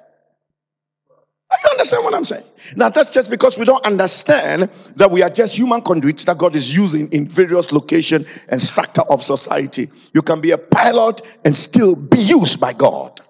You 1.63 1.69
understand 1.71 2.03
what 2.03 2.13
I'm 2.13 2.25
saying? 2.25 2.43
Now, 2.75 2.89
that's 2.89 3.11
just 3.11 3.29
because 3.29 3.57
we 3.57 3.65
don't 3.65 3.85
understand 3.85 4.69
that 4.97 5.11
we 5.11 5.21
are 5.23 5.29
just 5.29 5.55
human 5.55 5.81
conduits 5.81 6.25
that 6.25 6.37
God 6.37 6.55
is 6.55 6.75
using 6.75 7.11
in 7.13 7.29
various 7.29 7.71
location 7.71 8.25
and 8.49 8.61
structure 8.61 9.01
of 9.01 9.23
society. 9.23 9.89
You 10.13 10.21
can 10.21 10.41
be 10.41 10.51
a 10.51 10.57
pilot 10.57 11.21
and 11.45 11.55
still 11.55 11.95
be 11.95 12.19
used 12.19 12.59
by 12.59 12.73
God. 12.73 13.21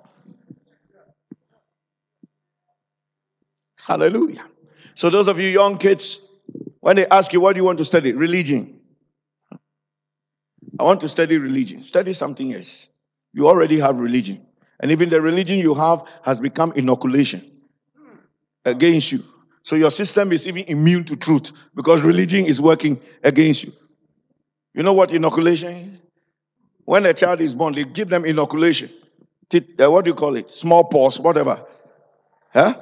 Hallelujah. 3.75 4.45
So, 4.95 5.11
those 5.11 5.27
of 5.27 5.39
you 5.39 5.47
young 5.47 5.77
kids, 5.77 6.39
when 6.79 6.95
they 6.95 7.05
ask 7.05 7.31
you, 7.33 7.41
what 7.41 7.53
do 7.53 7.59
you 7.59 7.65
want 7.65 7.77
to 7.77 7.85
study? 7.85 8.13
Religion. 8.13 8.79
I 10.79 10.83
want 10.83 11.01
to 11.01 11.09
study 11.09 11.37
religion. 11.37 11.83
Study 11.83 12.13
something 12.13 12.53
else. 12.53 12.87
You 13.33 13.47
already 13.47 13.79
have 13.79 13.99
religion. 13.99 14.45
And 14.79 14.91
even 14.91 15.09
the 15.09 15.21
religion 15.21 15.59
you 15.59 15.73
have 15.73 16.03
has 16.23 16.39
become 16.39 16.73
inoculation 16.73 17.49
against 18.65 19.11
you. 19.11 19.23
So 19.63 19.75
your 19.75 19.91
system 19.91 20.31
is 20.31 20.47
even 20.47 20.65
immune 20.65 21.05
to 21.05 21.15
truth 21.15 21.51
because 21.73 22.01
religion 22.01 22.45
is 22.45 22.61
working 22.61 23.01
against 23.23 23.63
you. 23.63 23.73
You 24.73 24.83
know 24.83 24.93
what 24.93 25.13
inoculation 25.13 25.73
is? 25.73 25.99
When 26.83 27.05
a 27.05 27.13
child 27.13 27.41
is 27.41 27.55
born, 27.55 27.73
they 27.73 27.83
give 27.83 28.09
them 28.09 28.25
inoculation. 28.25 28.89
Uh, 29.53 29.91
what 29.91 30.05
do 30.05 30.11
you 30.11 30.15
call 30.15 30.35
it? 30.35 30.49
Smallpox, 30.49 31.19
whatever. 31.19 31.65
Huh? 32.53 32.73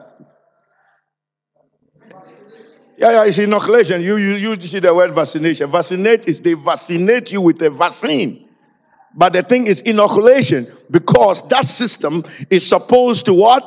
Yeah, 3.03 3.11
yeah, 3.11 3.25
it's 3.25 3.37
inoculation. 3.37 4.01
You, 4.01 4.15
you, 4.15 4.53
you 4.53 4.61
see 4.61 4.79
the 4.79 4.95
word 4.95 5.13
vaccination. 5.13 5.69
Vaccinate 5.69 6.25
is 6.25 6.39
they 6.39 6.53
vaccinate 6.53 7.33
you 7.33 7.41
with 7.41 7.61
a 7.61 7.69
vaccine. 7.69 8.47
But 9.13 9.33
the 9.33 9.43
thing 9.43 9.67
is 9.67 9.81
inoculation 9.81 10.67
because 10.89 11.45
that 11.49 11.65
system 11.65 12.23
is 12.49 12.65
supposed 12.65 13.25
to 13.25 13.33
what? 13.33 13.61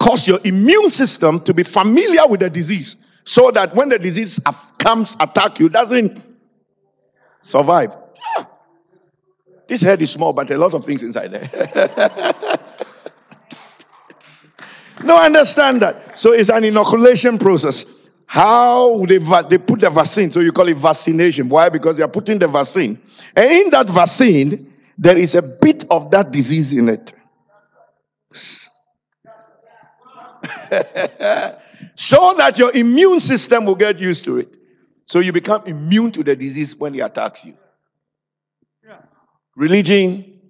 Cause 0.00 0.26
your 0.26 0.40
immune 0.42 0.90
system 0.90 1.38
to 1.42 1.54
be 1.54 1.62
familiar 1.62 2.26
with 2.26 2.40
the 2.40 2.50
disease 2.50 2.96
so 3.22 3.52
that 3.52 3.76
when 3.76 3.90
the 3.90 3.98
disease 4.00 4.40
comes 4.78 5.16
attack 5.20 5.60
you 5.60 5.68
doesn't 5.68 6.20
survive. 7.42 7.96
Yeah. 8.36 8.46
This 9.68 9.82
head 9.82 10.02
is 10.02 10.10
small, 10.10 10.32
but 10.32 10.50
a 10.50 10.58
lot 10.58 10.74
of 10.74 10.84
things 10.84 11.04
inside 11.04 11.28
there. 11.28 11.48
no, 15.04 15.16
understand 15.16 15.82
that. 15.82 16.18
So 16.18 16.32
it's 16.32 16.50
an 16.50 16.64
inoculation 16.64 17.38
process. 17.38 17.93
How 18.26 19.04
they, 19.04 19.18
they 19.18 19.58
put 19.58 19.80
the 19.80 19.90
vaccine, 19.90 20.30
so 20.30 20.40
you 20.40 20.52
call 20.52 20.68
it 20.68 20.76
vaccination. 20.76 21.48
Why? 21.48 21.68
Because 21.68 21.96
they 21.96 22.02
are 22.02 22.08
putting 22.08 22.38
the 22.38 22.48
vaccine. 22.48 23.00
And 23.36 23.52
in 23.52 23.70
that 23.70 23.88
vaccine, 23.88 24.72
there 24.98 25.16
is 25.16 25.34
a 25.34 25.42
bit 25.42 25.84
of 25.90 26.10
that 26.10 26.30
disease 26.30 26.72
in 26.72 26.88
it. 26.88 27.12
so 31.96 32.34
that 32.38 32.58
your 32.58 32.74
immune 32.74 33.20
system 33.20 33.66
will 33.66 33.74
get 33.74 33.98
used 33.98 34.24
to 34.24 34.38
it. 34.38 34.56
So 35.06 35.20
you 35.20 35.32
become 35.32 35.64
immune 35.66 36.12
to 36.12 36.22
the 36.22 36.34
disease 36.34 36.74
when 36.76 36.94
it 36.94 37.00
attacks 37.00 37.44
you. 37.44 37.54
Religion 39.56 40.40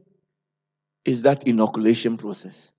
is 1.04 1.22
that 1.22 1.46
inoculation 1.46 2.16
process. 2.16 2.70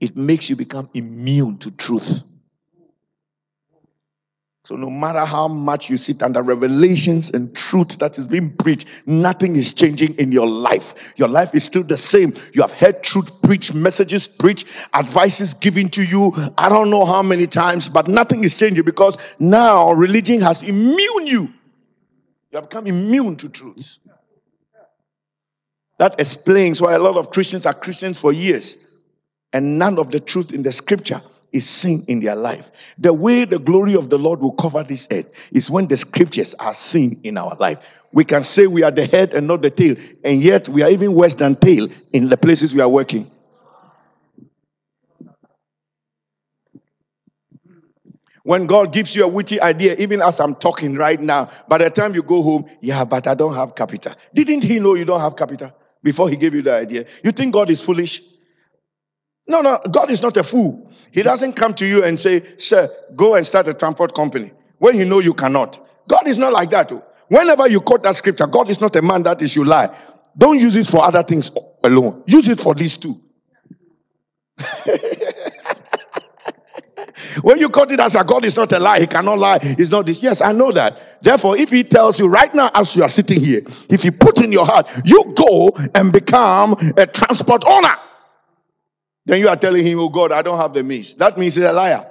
It 0.00 0.16
makes 0.16 0.50
you 0.50 0.56
become 0.56 0.90
immune 0.92 1.58
to 1.58 1.70
truth. 1.70 2.22
So 4.66 4.74
no 4.74 4.90
matter 4.90 5.24
how 5.24 5.46
much 5.46 5.88
you 5.90 5.96
sit 5.96 6.24
under 6.24 6.42
revelations 6.42 7.30
and 7.30 7.54
truth 7.54 8.00
that 8.00 8.18
is 8.18 8.26
being 8.26 8.50
preached, 8.50 8.88
nothing 9.06 9.54
is 9.54 9.72
changing 9.72 10.16
in 10.16 10.32
your 10.32 10.48
life. 10.48 11.14
Your 11.14 11.28
life 11.28 11.54
is 11.54 11.62
still 11.62 11.84
the 11.84 11.96
same. 11.96 12.34
You 12.52 12.62
have 12.62 12.72
heard 12.72 13.00
truth 13.04 13.42
preached, 13.42 13.74
messages 13.74 14.26
preached, 14.26 14.66
advices 14.92 15.54
given 15.54 15.88
to 15.90 16.02
you. 16.02 16.32
I 16.58 16.68
don't 16.68 16.90
know 16.90 17.04
how 17.04 17.22
many 17.22 17.46
times, 17.46 17.88
but 17.88 18.08
nothing 18.08 18.42
is 18.42 18.58
changing 18.58 18.84
because 18.84 19.16
now 19.38 19.92
religion 19.92 20.40
has 20.40 20.64
immune 20.64 21.28
you. 21.28 21.42
You 22.50 22.54
have 22.54 22.68
become 22.68 22.88
immune 22.88 23.36
to 23.36 23.48
truth. 23.48 23.98
That 25.98 26.18
explains 26.18 26.82
why 26.82 26.94
a 26.94 26.98
lot 26.98 27.16
of 27.16 27.30
Christians 27.30 27.66
are 27.66 27.74
Christians 27.74 28.18
for 28.18 28.32
years 28.32 28.76
and 29.52 29.78
none 29.78 30.00
of 30.00 30.10
the 30.10 30.18
truth 30.18 30.52
in 30.52 30.64
the 30.64 30.72
scripture 30.72 31.22
is 31.52 31.68
seen 31.68 32.04
in 32.08 32.20
their 32.20 32.36
life. 32.36 32.70
The 32.98 33.12
way 33.12 33.44
the 33.44 33.58
glory 33.58 33.94
of 33.94 34.10
the 34.10 34.18
Lord 34.18 34.40
will 34.40 34.52
cover 34.52 34.82
this 34.82 35.08
earth 35.10 35.30
is 35.52 35.70
when 35.70 35.88
the 35.88 35.96
scriptures 35.96 36.54
are 36.54 36.74
seen 36.74 37.20
in 37.24 37.38
our 37.38 37.56
life. 37.56 37.78
We 38.12 38.24
can 38.24 38.44
say 38.44 38.66
we 38.66 38.82
are 38.82 38.90
the 38.90 39.06
head 39.06 39.34
and 39.34 39.46
not 39.46 39.62
the 39.62 39.70
tail, 39.70 39.96
and 40.24 40.42
yet 40.42 40.68
we 40.68 40.82
are 40.82 40.90
even 40.90 41.14
worse 41.14 41.34
than 41.34 41.56
tail 41.56 41.88
in 42.12 42.28
the 42.28 42.36
places 42.36 42.74
we 42.74 42.80
are 42.80 42.88
working. 42.88 43.30
When 48.42 48.68
God 48.68 48.92
gives 48.92 49.16
you 49.16 49.24
a 49.24 49.28
witty 49.28 49.60
idea, 49.60 49.96
even 49.96 50.22
as 50.22 50.38
I'm 50.38 50.54
talking 50.54 50.94
right 50.94 51.20
now, 51.20 51.50
by 51.66 51.78
the 51.78 51.90
time 51.90 52.14
you 52.14 52.22
go 52.22 52.42
home, 52.42 52.70
yeah, 52.80 53.04
but 53.04 53.26
I 53.26 53.34
don't 53.34 53.54
have 53.54 53.74
capital. 53.74 54.14
Didn't 54.32 54.62
He 54.62 54.78
know 54.78 54.94
you 54.94 55.04
don't 55.04 55.20
have 55.20 55.34
capital 55.34 55.72
before 56.00 56.28
He 56.28 56.36
gave 56.36 56.54
you 56.54 56.62
the 56.62 56.74
idea? 56.74 57.06
You 57.24 57.32
think 57.32 57.52
God 57.52 57.70
is 57.70 57.82
foolish? 57.82 58.22
No, 59.48 59.62
no, 59.62 59.80
God 59.90 60.10
is 60.10 60.22
not 60.22 60.36
a 60.36 60.44
fool. 60.44 60.92
He 61.12 61.22
doesn't 61.22 61.54
come 61.54 61.74
to 61.74 61.86
you 61.86 62.04
and 62.04 62.18
say, 62.18 62.42
Sir, 62.58 62.88
go 63.14 63.34
and 63.34 63.46
start 63.46 63.68
a 63.68 63.74
transport 63.74 64.14
company 64.14 64.52
when 64.78 64.96
you 64.96 65.04
know 65.04 65.20
you 65.20 65.34
cannot. 65.34 65.78
God 66.08 66.28
is 66.28 66.38
not 66.38 66.52
like 66.52 66.70
that. 66.70 66.92
Oh. 66.92 67.04
Whenever 67.28 67.68
you 67.68 67.80
quote 67.80 68.02
that 68.04 68.16
scripture, 68.16 68.46
God 68.46 68.70
is 68.70 68.80
not 68.80 68.94
a 68.96 69.02
man 69.02 69.22
that 69.24 69.42
is 69.42 69.56
you 69.56 69.64
lie. 69.64 69.96
Don't 70.38 70.58
use 70.58 70.76
it 70.76 70.86
for 70.86 71.02
other 71.02 71.22
things 71.22 71.50
alone. 71.82 72.22
Use 72.26 72.48
it 72.48 72.60
for 72.60 72.74
these 72.74 72.96
two. 72.96 73.20
When 77.42 77.58
you 77.58 77.68
quote 77.68 77.92
it 77.92 78.00
as 78.00 78.14
a 78.14 78.24
God 78.24 78.44
is 78.44 78.56
not 78.56 78.72
a 78.72 78.78
lie, 78.78 79.00
he 79.00 79.06
cannot 79.06 79.38
lie. 79.38 79.58
He's 79.58 79.90
not 79.90 80.06
this. 80.06 80.22
Yes, 80.22 80.40
I 80.40 80.52
know 80.52 80.72
that. 80.72 81.22
Therefore, 81.22 81.56
if 81.56 81.70
he 81.70 81.82
tells 81.82 82.18
you 82.18 82.28
right 82.28 82.54
now, 82.54 82.70
as 82.74 82.94
you 82.96 83.02
are 83.02 83.08
sitting 83.08 83.42
here, 83.42 83.60
if 83.88 84.04
you 84.04 84.12
put 84.12 84.40
in 84.42 84.52
your 84.52 84.66
heart, 84.66 84.88
you 85.04 85.34
go 85.36 85.70
and 85.94 86.12
become 86.12 86.72
a 86.96 87.06
transport 87.06 87.64
owner, 87.66 87.94
then 89.26 89.40
you 89.40 89.48
are 89.48 89.56
telling 89.56 89.84
him, 89.84 89.98
Oh 89.98 90.08
God, 90.08 90.32
I 90.32 90.40
don't 90.40 90.56
have 90.56 90.72
the 90.72 90.82
means. 90.82 91.14
That 91.14 91.36
means 91.36 91.56
he's 91.56 91.64
a 91.64 91.72
liar. 91.72 92.06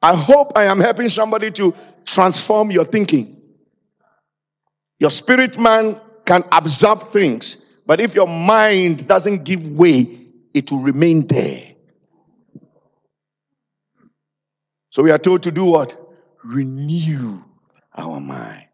I 0.00 0.14
hope 0.14 0.52
I 0.56 0.64
am 0.64 0.78
helping 0.78 1.08
somebody 1.08 1.50
to 1.52 1.74
transform 2.06 2.70
your 2.70 2.84
thinking. 2.84 3.42
Your 5.00 5.10
spirit 5.10 5.58
man 5.58 6.00
can 6.24 6.44
absorb 6.52 7.10
things, 7.10 7.68
but 7.84 8.00
if 8.00 8.14
your 8.14 8.28
mind 8.28 9.08
doesn't 9.08 9.44
give 9.44 9.66
way, 9.66 10.26
it 10.54 10.70
will 10.70 10.80
remain 10.80 11.26
there. 11.26 11.74
So 14.90 15.02
we 15.02 15.10
are 15.10 15.18
told 15.18 15.42
to 15.44 15.50
do 15.50 15.64
what? 15.64 15.96
Renew 16.44 17.42
our 17.96 18.20
mind. 18.20 18.67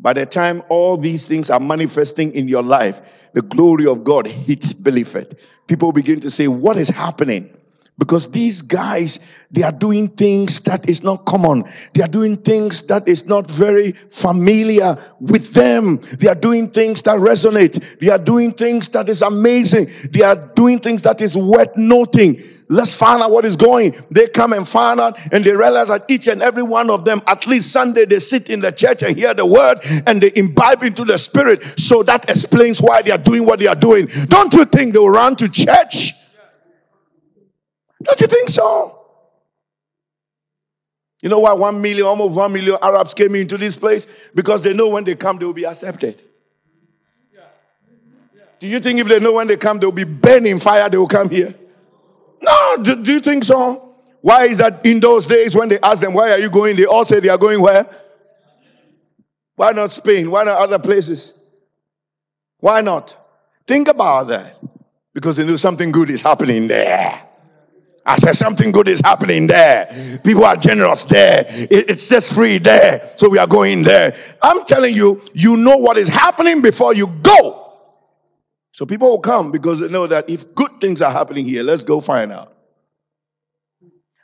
By 0.00 0.14
the 0.14 0.24
time 0.24 0.62
all 0.70 0.96
these 0.96 1.26
things 1.26 1.50
are 1.50 1.60
manifesting 1.60 2.34
in 2.34 2.48
your 2.48 2.62
life, 2.62 3.28
the 3.34 3.42
glory 3.42 3.86
of 3.86 4.02
God 4.02 4.26
hits 4.26 4.72
Bielefeld. 4.72 5.36
People 5.66 5.92
begin 5.92 6.20
to 6.20 6.30
say, 6.30 6.48
What 6.48 6.78
is 6.78 6.88
happening? 6.88 7.54
Because 7.98 8.30
these 8.30 8.62
guys, 8.62 9.20
they 9.50 9.62
are 9.62 9.72
doing 9.72 10.08
things 10.08 10.60
that 10.60 10.88
is 10.88 11.02
not 11.02 11.26
common. 11.26 11.64
They 11.92 12.02
are 12.02 12.08
doing 12.08 12.38
things 12.38 12.80
that 12.86 13.06
is 13.06 13.26
not 13.26 13.50
very 13.50 13.92
familiar 13.92 14.96
with 15.20 15.52
them. 15.52 16.00
They 16.18 16.28
are 16.28 16.34
doing 16.34 16.70
things 16.70 17.02
that 17.02 17.18
resonate. 17.18 17.98
They 17.98 18.08
are 18.08 18.18
doing 18.18 18.52
things 18.52 18.88
that 18.88 19.10
is 19.10 19.20
amazing. 19.20 19.88
They 20.10 20.22
are 20.22 20.50
doing 20.54 20.78
things 20.78 21.02
that 21.02 21.20
is 21.20 21.36
worth 21.36 21.76
noting. 21.76 22.42
Let's 22.72 22.94
find 22.94 23.20
out 23.20 23.32
what 23.32 23.44
is 23.44 23.56
going. 23.56 23.96
They 24.12 24.28
come 24.28 24.52
and 24.52 24.66
find 24.66 25.00
out 25.00 25.18
and 25.32 25.44
they 25.44 25.56
realize 25.56 25.88
that 25.88 26.04
each 26.08 26.28
and 26.28 26.40
every 26.40 26.62
one 26.62 26.88
of 26.88 27.04
them, 27.04 27.20
at 27.26 27.44
least 27.48 27.72
Sunday, 27.72 28.04
they 28.04 28.20
sit 28.20 28.48
in 28.48 28.60
the 28.60 28.70
church 28.70 29.02
and 29.02 29.16
hear 29.16 29.34
the 29.34 29.44
word 29.44 29.80
and 30.06 30.22
they 30.22 30.30
imbibe 30.36 30.84
into 30.84 31.04
the 31.04 31.18
spirit. 31.18 31.64
So 31.64 32.04
that 32.04 32.30
explains 32.30 32.80
why 32.80 33.02
they 33.02 33.10
are 33.10 33.18
doing 33.18 33.44
what 33.44 33.58
they 33.58 33.66
are 33.66 33.74
doing. 33.74 34.06
Don't 34.26 34.54
you 34.54 34.64
think 34.66 34.92
they 34.92 35.00
will 35.00 35.10
run 35.10 35.34
to 35.36 35.48
church? 35.48 36.12
Don't 38.04 38.20
you 38.20 38.28
think 38.28 38.48
so? 38.48 39.00
You 41.22 41.28
know 41.28 41.40
why 41.40 41.54
one 41.54 41.82
million, 41.82 42.06
almost 42.06 42.36
one 42.36 42.52
million 42.52 42.78
Arabs 42.80 43.14
came 43.14 43.34
into 43.34 43.58
this 43.58 43.76
place? 43.76 44.06
Because 44.32 44.62
they 44.62 44.74
know 44.74 44.88
when 44.88 45.02
they 45.02 45.16
come, 45.16 45.38
they 45.38 45.44
will 45.44 45.52
be 45.52 45.66
accepted. 45.66 46.22
Do 48.60 48.68
you 48.68 48.78
think 48.78 49.00
if 49.00 49.08
they 49.08 49.18
know 49.18 49.32
when 49.32 49.48
they 49.48 49.56
come, 49.56 49.80
they 49.80 49.86
will 49.86 49.92
be 49.92 50.04
burning 50.04 50.60
fire, 50.60 50.88
they 50.88 50.98
will 50.98 51.08
come 51.08 51.30
here? 51.30 51.56
No, 52.40 52.76
do, 52.82 53.02
do 53.02 53.12
you 53.12 53.20
think 53.20 53.44
so? 53.44 53.94
Why 54.22 54.46
is 54.46 54.58
that 54.58 54.84
in 54.84 55.00
those 55.00 55.26
days 55.26 55.54
when 55.54 55.68
they 55.68 55.78
ask 55.80 56.00
them, 56.00 56.14
why 56.14 56.30
are 56.30 56.38
you 56.38 56.50
going? 56.50 56.76
They 56.76 56.84
all 56.84 57.04
say 57.04 57.20
they 57.20 57.28
are 57.28 57.38
going 57.38 57.60
where? 57.60 57.88
Why 59.56 59.72
not 59.72 59.92
Spain? 59.92 60.30
Why 60.30 60.44
not 60.44 60.58
other 60.58 60.78
places? 60.78 61.34
Why 62.58 62.80
not? 62.80 63.16
Think 63.66 63.88
about 63.88 64.28
that. 64.28 64.56
Because 65.12 65.36
they 65.36 65.44
know 65.44 65.56
something 65.56 65.92
good 65.92 66.10
is 66.10 66.22
happening 66.22 66.68
there. 66.68 67.22
I 68.06 68.16
said 68.16 68.32
something 68.36 68.72
good 68.72 68.88
is 68.88 69.00
happening 69.00 69.46
there. 69.46 70.20
People 70.24 70.44
are 70.44 70.56
generous 70.56 71.04
there. 71.04 71.44
it's 71.48 72.08
just 72.08 72.34
free 72.34 72.58
there. 72.58 73.12
So 73.16 73.28
we 73.28 73.38
are 73.38 73.46
going 73.46 73.82
there. 73.82 74.16
I'm 74.42 74.64
telling 74.64 74.94
you, 74.94 75.22
you 75.34 75.56
know 75.56 75.76
what 75.76 75.98
is 75.98 76.08
happening 76.08 76.62
before 76.62 76.94
you 76.94 77.06
go. 77.22 77.59
So 78.80 78.86
people 78.86 79.10
will 79.10 79.20
come 79.20 79.50
because 79.50 79.78
they 79.78 79.88
know 79.88 80.06
that 80.06 80.30
if 80.30 80.54
good 80.54 80.70
things 80.80 81.02
are 81.02 81.12
happening 81.12 81.44
here, 81.44 81.62
let's 81.62 81.84
go 81.84 82.00
find 82.00 82.32
out. 82.32 82.56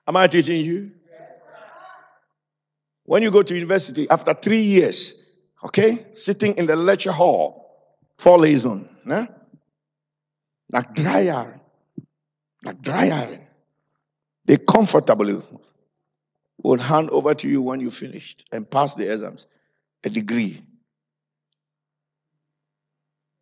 Am 0.08 0.16
I 0.16 0.28
teaching 0.28 0.64
you? 0.64 0.92
When 3.04 3.22
you 3.22 3.30
go 3.30 3.42
to 3.42 3.54
university 3.54 4.08
after 4.08 4.32
three 4.32 4.62
years, 4.62 5.22
okay, 5.62 6.06
sitting 6.14 6.54
in 6.54 6.64
the 6.64 6.74
lecture 6.74 7.12
hall, 7.12 8.00
four 8.16 8.36
on, 8.36 8.88
né? 9.06 9.28
Like 10.72 10.94
dry 10.94 11.28
iron. 11.28 11.60
Like 12.64 12.80
dry 12.80 13.10
iron. 13.10 13.46
They 14.46 14.56
comfortably 14.56 15.38
will 16.62 16.78
hand 16.78 17.10
over 17.10 17.34
to 17.34 17.46
you 17.46 17.60
when 17.60 17.80
you 17.80 17.90
finished 17.90 18.46
and 18.50 18.70
pass 18.70 18.94
the 18.94 19.12
exams 19.12 19.46
a 20.02 20.08
degree. 20.08 20.62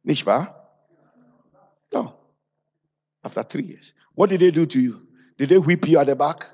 Nicht 0.03 0.27
wahr? 0.27 0.63
After 3.25 3.43
three 3.43 3.65
years. 3.65 3.95
What 4.15 4.31
did 4.31 4.41
they 4.41 4.51
do 4.51 4.67
to 4.67 4.81
you? 4.81 5.07
Did 5.39 5.49
they 5.49 5.59
whip 5.59 5.89
you 5.89 5.99
at 5.99 6.07
the 6.07 6.17
back? 6.17 6.47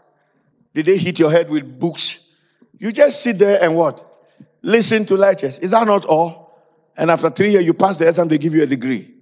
Did 0.74 0.86
they 0.86 0.96
hit 0.96 1.18
your 1.18 1.30
head 1.30 1.50
with 1.50 1.78
books? 1.78 2.34
You 2.78 2.92
just 2.92 3.22
sit 3.22 3.38
there 3.38 3.62
and 3.62 3.74
what? 3.74 4.06
Listen 4.62 5.04
to 5.06 5.16
lectures. 5.16 5.58
Is 5.58 5.72
that 5.72 5.86
not 5.86 6.04
all? 6.04 6.58
And 6.96 7.10
after 7.10 7.30
three 7.30 7.52
years, 7.52 7.66
you 7.66 7.74
pass 7.74 7.98
the 7.98 8.08
exam, 8.08 8.28
they 8.28 8.38
give 8.38 8.54
you 8.54 8.62
a 8.62 8.66
degree. 8.66 9.14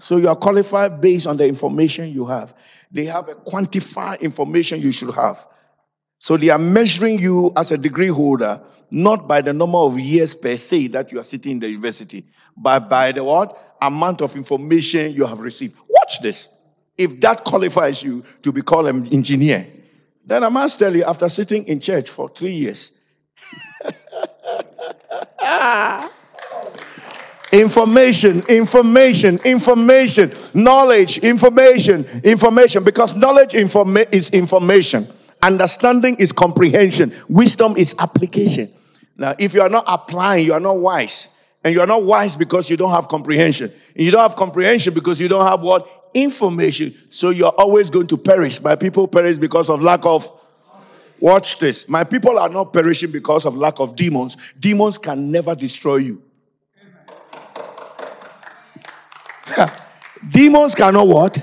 So 0.00 0.16
you 0.16 0.28
are 0.28 0.36
qualified 0.36 1.00
based 1.00 1.26
on 1.26 1.36
the 1.36 1.46
information 1.46 2.08
you 2.08 2.26
have. 2.26 2.54
They 2.90 3.04
have 3.06 3.28
a 3.28 3.34
quantified 3.34 4.20
information 4.20 4.80
you 4.80 4.92
should 4.92 5.14
have. 5.14 5.46
So 6.18 6.36
they 6.36 6.50
are 6.50 6.58
measuring 6.58 7.18
you 7.18 7.52
as 7.56 7.72
a 7.72 7.78
degree 7.78 8.08
holder, 8.08 8.62
not 8.90 9.28
by 9.28 9.42
the 9.42 9.52
number 9.52 9.78
of 9.78 9.98
years 9.98 10.34
per 10.34 10.56
se 10.56 10.88
that 10.88 11.12
you 11.12 11.20
are 11.20 11.24
sitting 11.24 11.52
in 11.52 11.58
the 11.60 11.68
university, 11.68 12.26
but 12.56 12.88
by 12.88 13.12
the 13.12 13.22
what? 13.22 13.76
Amount 13.82 14.22
of 14.22 14.34
information 14.36 15.12
you 15.12 15.26
have 15.26 15.40
received. 15.40 15.76
Watch 15.88 16.20
this. 16.22 16.48
If 16.96 17.20
that 17.20 17.44
qualifies 17.44 18.02
you 18.02 18.24
to 18.42 18.52
be 18.52 18.62
called 18.62 18.86
an 18.86 19.12
engineer, 19.12 19.66
then 20.26 20.44
I 20.44 20.48
must 20.48 20.78
tell 20.78 20.94
you, 20.94 21.04
after 21.04 21.28
sitting 21.28 21.66
in 21.66 21.80
church 21.80 22.08
for 22.08 22.28
three 22.28 22.52
years, 22.52 22.92
Information, 27.54 28.42
information, 28.48 29.38
information, 29.44 30.32
knowledge, 30.54 31.18
information, 31.18 32.04
information. 32.24 32.82
Because 32.82 33.14
knowledge 33.14 33.52
informa- 33.52 34.12
is 34.12 34.30
information, 34.30 35.06
understanding 35.40 36.16
is 36.16 36.32
comprehension, 36.32 37.14
wisdom 37.28 37.76
is 37.76 37.94
application. 38.00 38.72
Now, 39.16 39.36
if 39.38 39.54
you 39.54 39.62
are 39.62 39.68
not 39.68 39.84
applying, 39.86 40.46
you 40.46 40.52
are 40.52 40.58
not 40.58 40.78
wise. 40.78 41.28
And 41.62 41.72
you 41.72 41.80
are 41.80 41.86
not 41.86 42.02
wise 42.02 42.34
because 42.34 42.68
you 42.68 42.76
don't 42.76 42.90
have 42.90 43.06
comprehension. 43.06 43.70
You 43.94 44.10
don't 44.10 44.20
have 44.20 44.34
comprehension 44.34 44.92
because 44.92 45.20
you 45.20 45.28
don't 45.28 45.46
have 45.46 45.60
what? 45.60 45.88
Information. 46.14 46.94
So 47.10 47.30
you 47.30 47.46
are 47.46 47.52
always 47.58 47.90
going 47.90 48.06
to 48.08 48.16
perish. 48.16 48.60
My 48.60 48.76
people 48.76 49.06
perish 49.08 49.38
because 49.38 49.68
of 49.68 49.82
lack 49.82 50.06
of. 50.06 50.30
Watch 51.20 51.58
this. 51.58 51.88
My 51.88 52.04
people 52.04 52.38
are 52.38 52.48
not 52.48 52.72
perishing 52.72 53.10
because 53.10 53.46
of 53.46 53.56
lack 53.56 53.80
of 53.80 53.96
demons. 53.96 54.36
Demons 54.58 54.98
can 54.98 55.30
never 55.30 55.54
destroy 55.54 55.96
you. 55.96 56.22
demons 60.30 60.74
cannot 60.74 61.06
what? 61.06 61.42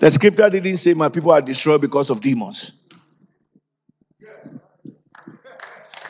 The 0.00 0.10
scripture 0.10 0.48
didn't 0.50 0.76
say 0.76 0.94
my 0.94 1.08
people 1.08 1.32
are 1.32 1.40
destroyed 1.40 1.80
because 1.80 2.10
of 2.10 2.20
demons. 2.20 2.72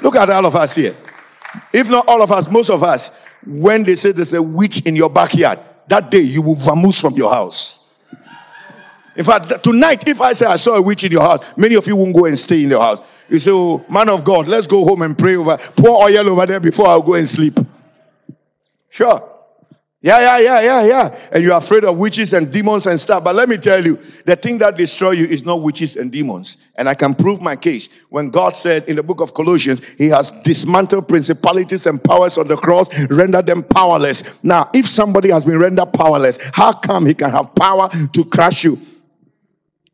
Look 0.00 0.16
at 0.16 0.30
all 0.30 0.46
of 0.46 0.54
us 0.54 0.74
here. 0.74 0.94
If 1.72 1.88
not 1.88 2.06
all 2.08 2.22
of 2.22 2.30
us, 2.30 2.48
most 2.50 2.70
of 2.70 2.82
us, 2.82 3.10
when 3.46 3.84
they 3.84 3.96
say 3.96 4.12
there's 4.12 4.34
a 4.34 4.42
witch 4.42 4.86
in 4.86 4.94
your 4.94 5.10
backyard, 5.10 5.58
that 5.88 6.10
day 6.10 6.20
you 6.20 6.42
will 6.42 6.56
vamoose 6.56 7.00
from 7.00 7.14
your 7.14 7.32
house. 7.32 7.78
In 9.16 9.24
fact, 9.24 9.64
tonight, 9.64 10.08
if 10.08 10.20
I 10.20 10.32
say 10.32 10.46
I 10.46 10.56
saw 10.56 10.76
a 10.76 10.82
witch 10.82 11.02
in 11.02 11.10
your 11.10 11.22
house, 11.22 11.44
many 11.56 11.74
of 11.74 11.86
you 11.88 11.96
won't 11.96 12.14
go 12.14 12.26
and 12.26 12.38
stay 12.38 12.62
in 12.62 12.70
your 12.70 12.80
house. 12.80 13.00
You 13.28 13.40
say, 13.40 13.50
oh, 13.52 13.84
man 13.90 14.08
of 14.08 14.22
God, 14.22 14.46
let's 14.46 14.68
go 14.68 14.84
home 14.84 15.02
and 15.02 15.18
pray 15.18 15.34
over, 15.34 15.58
pour 15.76 16.04
oil 16.04 16.28
over 16.28 16.46
there 16.46 16.60
before 16.60 16.88
I 16.88 17.00
go 17.04 17.14
and 17.14 17.28
sleep. 17.28 17.58
Sure. 18.90 19.37
Yeah, 20.00 20.20
yeah, 20.20 20.38
yeah, 20.38 20.60
yeah, 20.60 20.84
yeah. 20.84 21.18
And 21.32 21.42
you're 21.42 21.56
afraid 21.56 21.84
of 21.84 21.98
witches 21.98 22.32
and 22.32 22.52
demons 22.52 22.86
and 22.86 23.00
stuff. 23.00 23.24
But 23.24 23.34
let 23.34 23.48
me 23.48 23.56
tell 23.56 23.84
you, 23.84 23.96
the 24.26 24.36
thing 24.36 24.58
that 24.58 24.76
destroy 24.76 25.10
you 25.10 25.26
is 25.26 25.44
not 25.44 25.60
witches 25.60 25.96
and 25.96 26.12
demons. 26.12 26.56
And 26.76 26.88
I 26.88 26.94
can 26.94 27.16
prove 27.16 27.40
my 27.40 27.56
case. 27.56 27.88
When 28.08 28.30
God 28.30 28.54
said 28.54 28.88
in 28.88 28.94
the 28.94 29.02
book 29.02 29.20
of 29.20 29.34
Colossians, 29.34 29.84
He 29.98 30.06
has 30.08 30.30
dismantled 30.44 31.08
principalities 31.08 31.88
and 31.88 32.02
powers 32.02 32.38
on 32.38 32.46
the 32.46 32.56
cross, 32.56 32.96
rendered 33.10 33.46
them 33.46 33.64
powerless. 33.64 34.42
Now, 34.44 34.70
if 34.72 34.86
somebody 34.86 35.30
has 35.30 35.44
been 35.44 35.58
rendered 35.58 35.92
powerless, 35.92 36.38
how 36.52 36.74
come 36.74 37.04
He 37.04 37.14
can 37.14 37.30
have 37.32 37.56
power 37.56 37.90
to 38.12 38.24
crush 38.24 38.62
you? 38.62 38.78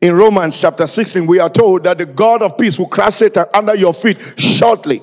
In 0.03 0.15
Romans 0.15 0.61
chapter 0.61 0.87
16, 0.87 1.27
we 1.27 1.39
are 1.39 1.49
told 1.49 1.85
that 1.85 1.97
the 1.97 2.05
God 2.05 2.43
of 2.43 2.59
peace 2.59 2.79
will 2.79 2.89
crush 2.89 3.15
Satan 3.15 3.47
under 3.55 3.75
your 3.75 3.95
feet 3.95 4.19
shortly. 4.37 5.01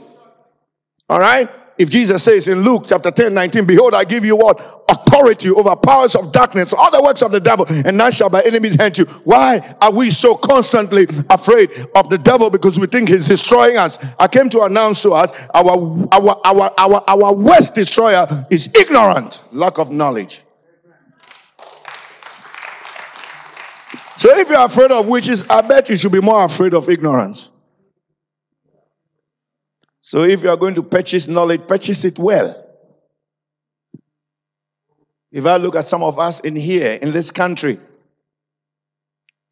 All 1.10 1.20
right? 1.20 1.49
If 1.82 1.89
Jesus 1.89 2.23
says 2.23 2.47
in 2.47 2.61
Luke 2.61 2.84
chapter 2.88 3.09
10, 3.09 3.34
19, 3.34 3.65
Behold, 3.65 3.95
I 3.95 4.03
give 4.03 4.23
you 4.23 4.36
what? 4.36 4.84
Authority 4.88 5.49
over 5.49 5.75
powers 5.75 6.15
of 6.15 6.32
darkness, 6.32 6.73
all 6.73 6.91
the 6.91 7.01
works 7.01 7.23
of 7.23 7.32
the 7.32 7.39
devil, 7.39 7.65
and 7.67 7.97
none 7.97 8.11
shall 8.11 8.29
by 8.29 8.41
enemies 8.43 8.75
hand 8.75 8.99
you. 8.99 9.05
Why 9.23 9.75
are 9.82 9.91
we 9.91 10.11
so 10.11 10.36
constantly 10.36 11.07
afraid 11.32 11.71
of 11.95 12.07
the 12.11 12.19
devil? 12.19 12.51
Because 12.51 12.77
we 12.77 12.86
think 12.86 13.09
he's 13.09 13.27
destroying 13.27 13.77
us. 13.77 13.97
I 14.19 14.27
came 14.27 14.47
to 14.51 14.61
announce 14.61 15.01
to 15.01 15.13
us 15.13 15.32
our 15.55 16.07
our 16.11 16.39
our 16.45 16.71
our, 16.77 17.03
our 17.07 17.34
worst 17.34 17.73
destroyer 17.73 18.27
is 18.51 18.69
ignorant, 18.75 19.41
lack 19.51 19.79
of 19.79 19.89
knowledge. 19.89 20.43
So 24.17 24.38
if 24.38 24.49
you're 24.49 24.63
afraid 24.63 24.91
of 24.91 25.07
witches, 25.07 25.43
I 25.49 25.61
bet 25.61 25.89
you 25.89 25.97
should 25.97 26.11
be 26.11 26.21
more 26.21 26.43
afraid 26.43 26.75
of 26.75 26.89
ignorance. 26.89 27.49
So 30.02 30.24
if 30.24 30.43
you 30.43 30.49
are 30.49 30.58
going 30.58 30.76
to 30.76 30.84
purchase 30.84 31.28
knowledge, 31.28 31.68
purchase 31.68 32.04
it 32.06 32.18
well. 32.18 32.68
If 35.32 35.45
I 35.45 35.58
look 35.58 35.76
at 35.76 35.86
some 35.86 36.04
of 36.04 36.20
us 36.20 36.41
in 36.41 36.56
here, 36.56 36.99
in 37.02 37.14
this 37.14 37.32
country, 37.32 37.80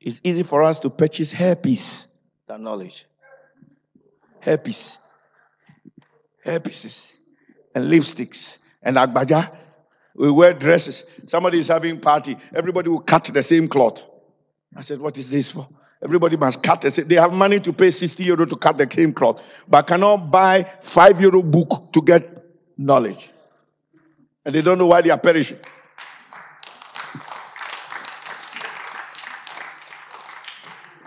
it's 0.02 0.20
easy 0.24 0.44
for 0.44 0.64
us 0.64 0.80
to 0.80 0.90
purchase 0.90 1.34
hairpiece 1.34 2.14
than 2.48 2.64
knowledge. 2.64 3.06
Hairpiece. 4.46 4.98
Hairpieces. 6.46 7.16
And 7.76 7.86
lipsticks. 7.92 8.58
And 8.82 8.98
agbaja. 8.98 9.56
We 10.16 10.32
wear 10.32 10.54
dresses. 10.54 11.06
Somebody 11.28 11.60
is 11.60 11.68
having 11.68 12.00
party. 12.02 12.36
Everybody 12.54 12.90
will 12.90 13.00
cut 13.00 13.26
the 13.26 13.44
same 13.44 13.68
cloth. 13.68 14.04
I 14.76 14.82
said, 14.82 15.00
what 15.00 15.18
is 15.18 15.30
this 15.30 15.52
for? 15.52 15.68
Everybody 16.02 16.38
must 16.38 16.64
cut. 16.64 16.82
They 16.82 17.16
have 17.16 17.34
money 17.34 17.60
to 17.60 17.74
pay 17.74 17.90
60 17.92 18.24
euro 18.24 18.46
to 18.46 18.56
cut 18.56 18.78
the 18.78 18.88
same 18.90 19.14
cloth, 19.14 19.64
but 19.68 19.86
cannot 19.86 20.32
buy 20.32 20.64
5 20.82 21.22
euro 21.22 21.42
book 21.42 21.92
to 21.92 22.02
get 22.02 22.46
knowledge. 22.78 23.30
And 24.46 24.56
they 24.56 24.62
don't 24.62 24.78
know 24.78 24.88
why 24.88 25.02
they 25.02 25.10
are 25.10 25.18
perishing. 25.18 25.60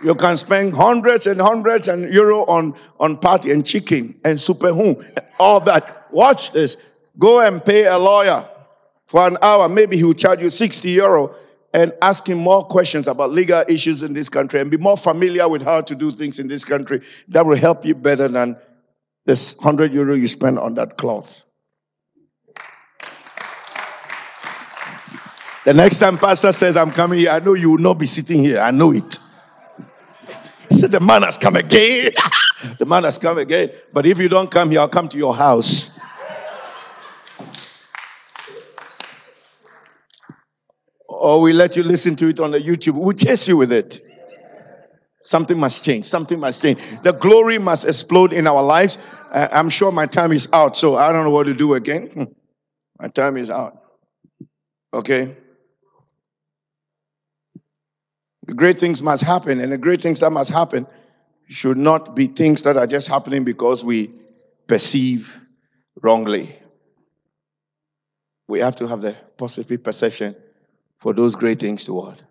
You 0.03 0.15
can 0.15 0.35
spend 0.37 0.73
hundreds 0.73 1.27
and 1.27 1.39
hundreds 1.39 1.87
and 1.87 2.13
euro 2.13 2.45
on, 2.45 2.75
on 2.99 3.15
party 3.15 3.51
and 3.51 3.65
chicken 3.65 4.19
and 4.25 4.39
super 4.39 4.73
home, 4.73 5.03
all 5.39 5.61
that. 5.61 6.07
Watch 6.11 6.51
this. 6.51 6.77
Go 7.17 7.39
and 7.39 7.63
pay 7.63 7.85
a 7.85 7.97
lawyer 7.97 8.45
for 9.05 9.25
an 9.25 9.37
hour. 9.41 9.69
Maybe 9.69 9.95
he 9.97 10.03
will 10.03 10.13
charge 10.13 10.41
you 10.41 10.49
60 10.49 10.89
euro 10.89 11.33
and 11.73 11.91
ask 12.01 12.27
him 12.27 12.37
more 12.37 12.63
questions 12.63 13.07
about 13.07 13.31
legal 13.31 13.63
issues 13.67 14.03
in 14.03 14.13
this 14.13 14.29
country 14.29 14.61
and 14.61 14.69
be 14.69 14.77
more 14.77 14.95
familiar 14.95 15.49
with 15.49 15.63
how 15.63 15.81
to 15.81 15.95
do 15.95 16.11
things 16.11 16.39
in 16.39 16.47
this 16.47 16.63
country. 16.63 17.01
That 17.29 17.45
will 17.45 17.57
help 17.57 17.85
you 17.85 17.95
better 17.95 18.27
than 18.27 18.57
this 19.25 19.55
100 19.55 19.91
euro 19.91 20.15
you 20.15 20.27
spend 20.27 20.59
on 20.59 20.75
that 20.75 20.97
cloth. 20.97 21.43
The 25.65 25.73
next 25.73 25.99
time 25.99 26.17
pastor 26.17 26.51
says, 26.51 26.75
I'm 26.75 26.91
coming 26.91 27.19
here, 27.19 27.29
I 27.29 27.39
know 27.39 27.53
you 27.53 27.71
will 27.71 27.77
not 27.77 27.97
be 27.97 28.05
sitting 28.05 28.43
here. 28.43 28.59
I 28.59 28.71
know 28.71 28.91
it. 28.91 29.19
He 30.69 30.75
said, 30.75 30.91
The 30.91 30.99
man 30.99 31.23
has 31.23 31.37
come 31.37 31.55
again. 31.55 32.11
the 32.79 32.85
man 32.85 33.05
has 33.05 33.17
come 33.17 33.37
again. 33.37 33.71
But 33.93 34.05
if 34.05 34.19
you 34.19 34.27
don't 34.27 34.51
come 34.51 34.71
here, 34.71 34.81
I'll 34.81 34.89
come 34.89 35.07
to 35.07 35.17
your 35.17 35.33
house. 35.33 35.92
Or 41.23 41.39
we 41.39 41.53
let 41.53 41.77
you 41.77 41.83
listen 41.83 42.17
to 42.17 42.27
it 42.27 42.41
on 42.41 42.51
the 42.51 42.59
YouTube. 42.59 42.95
We'll 43.01 43.13
chase 43.13 43.47
you 43.47 43.55
with 43.55 43.71
it. 43.71 44.01
Something 45.21 45.57
must 45.57 45.85
change. 45.85 46.03
Something 46.03 46.37
must 46.37 46.61
change. 46.61 46.81
The 47.01 47.13
glory 47.13 47.59
must 47.59 47.85
explode 47.85 48.33
in 48.33 48.45
our 48.45 48.61
lives. 48.61 48.97
I'm 49.31 49.69
sure 49.69 49.89
my 49.93 50.05
time 50.05 50.33
is 50.33 50.49
out, 50.51 50.75
so 50.75 50.97
I 50.97 51.13
don't 51.13 51.23
know 51.23 51.29
what 51.29 51.45
to 51.45 51.53
do 51.53 51.75
again. 51.75 52.07
Hmm. 52.07 52.23
My 52.99 53.07
time 53.07 53.37
is 53.37 53.49
out. 53.49 53.81
Okay? 54.93 55.37
The 58.47 58.53
great 58.53 58.77
things 58.77 59.01
must 59.01 59.23
happen, 59.23 59.61
and 59.61 59.71
the 59.71 59.77
great 59.77 60.01
things 60.01 60.19
that 60.19 60.31
must 60.31 60.51
happen 60.51 60.87
should 61.47 61.77
not 61.77 62.17
be 62.17 62.27
things 62.27 62.63
that 62.63 62.75
are 62.75 62.87
just 62.87 63.07
happening 63.07 63.45
because 63.45 63.81
we 63.81 64.11
perceive 64.67 65.39
wrongly. 66.01 66.53
We 68.49 68.59
have 68.59 68.75
to 68.77 68.87
have 68.89 68.99
the 68.99 69.15
positive 69.37 69.81
perception 69.81 70.35
for 71.03 71.13
those 71.13 71.35
great 71.35 71.59
things 71.59 71.83
to 71.83 71.93
what? 71.93 72.23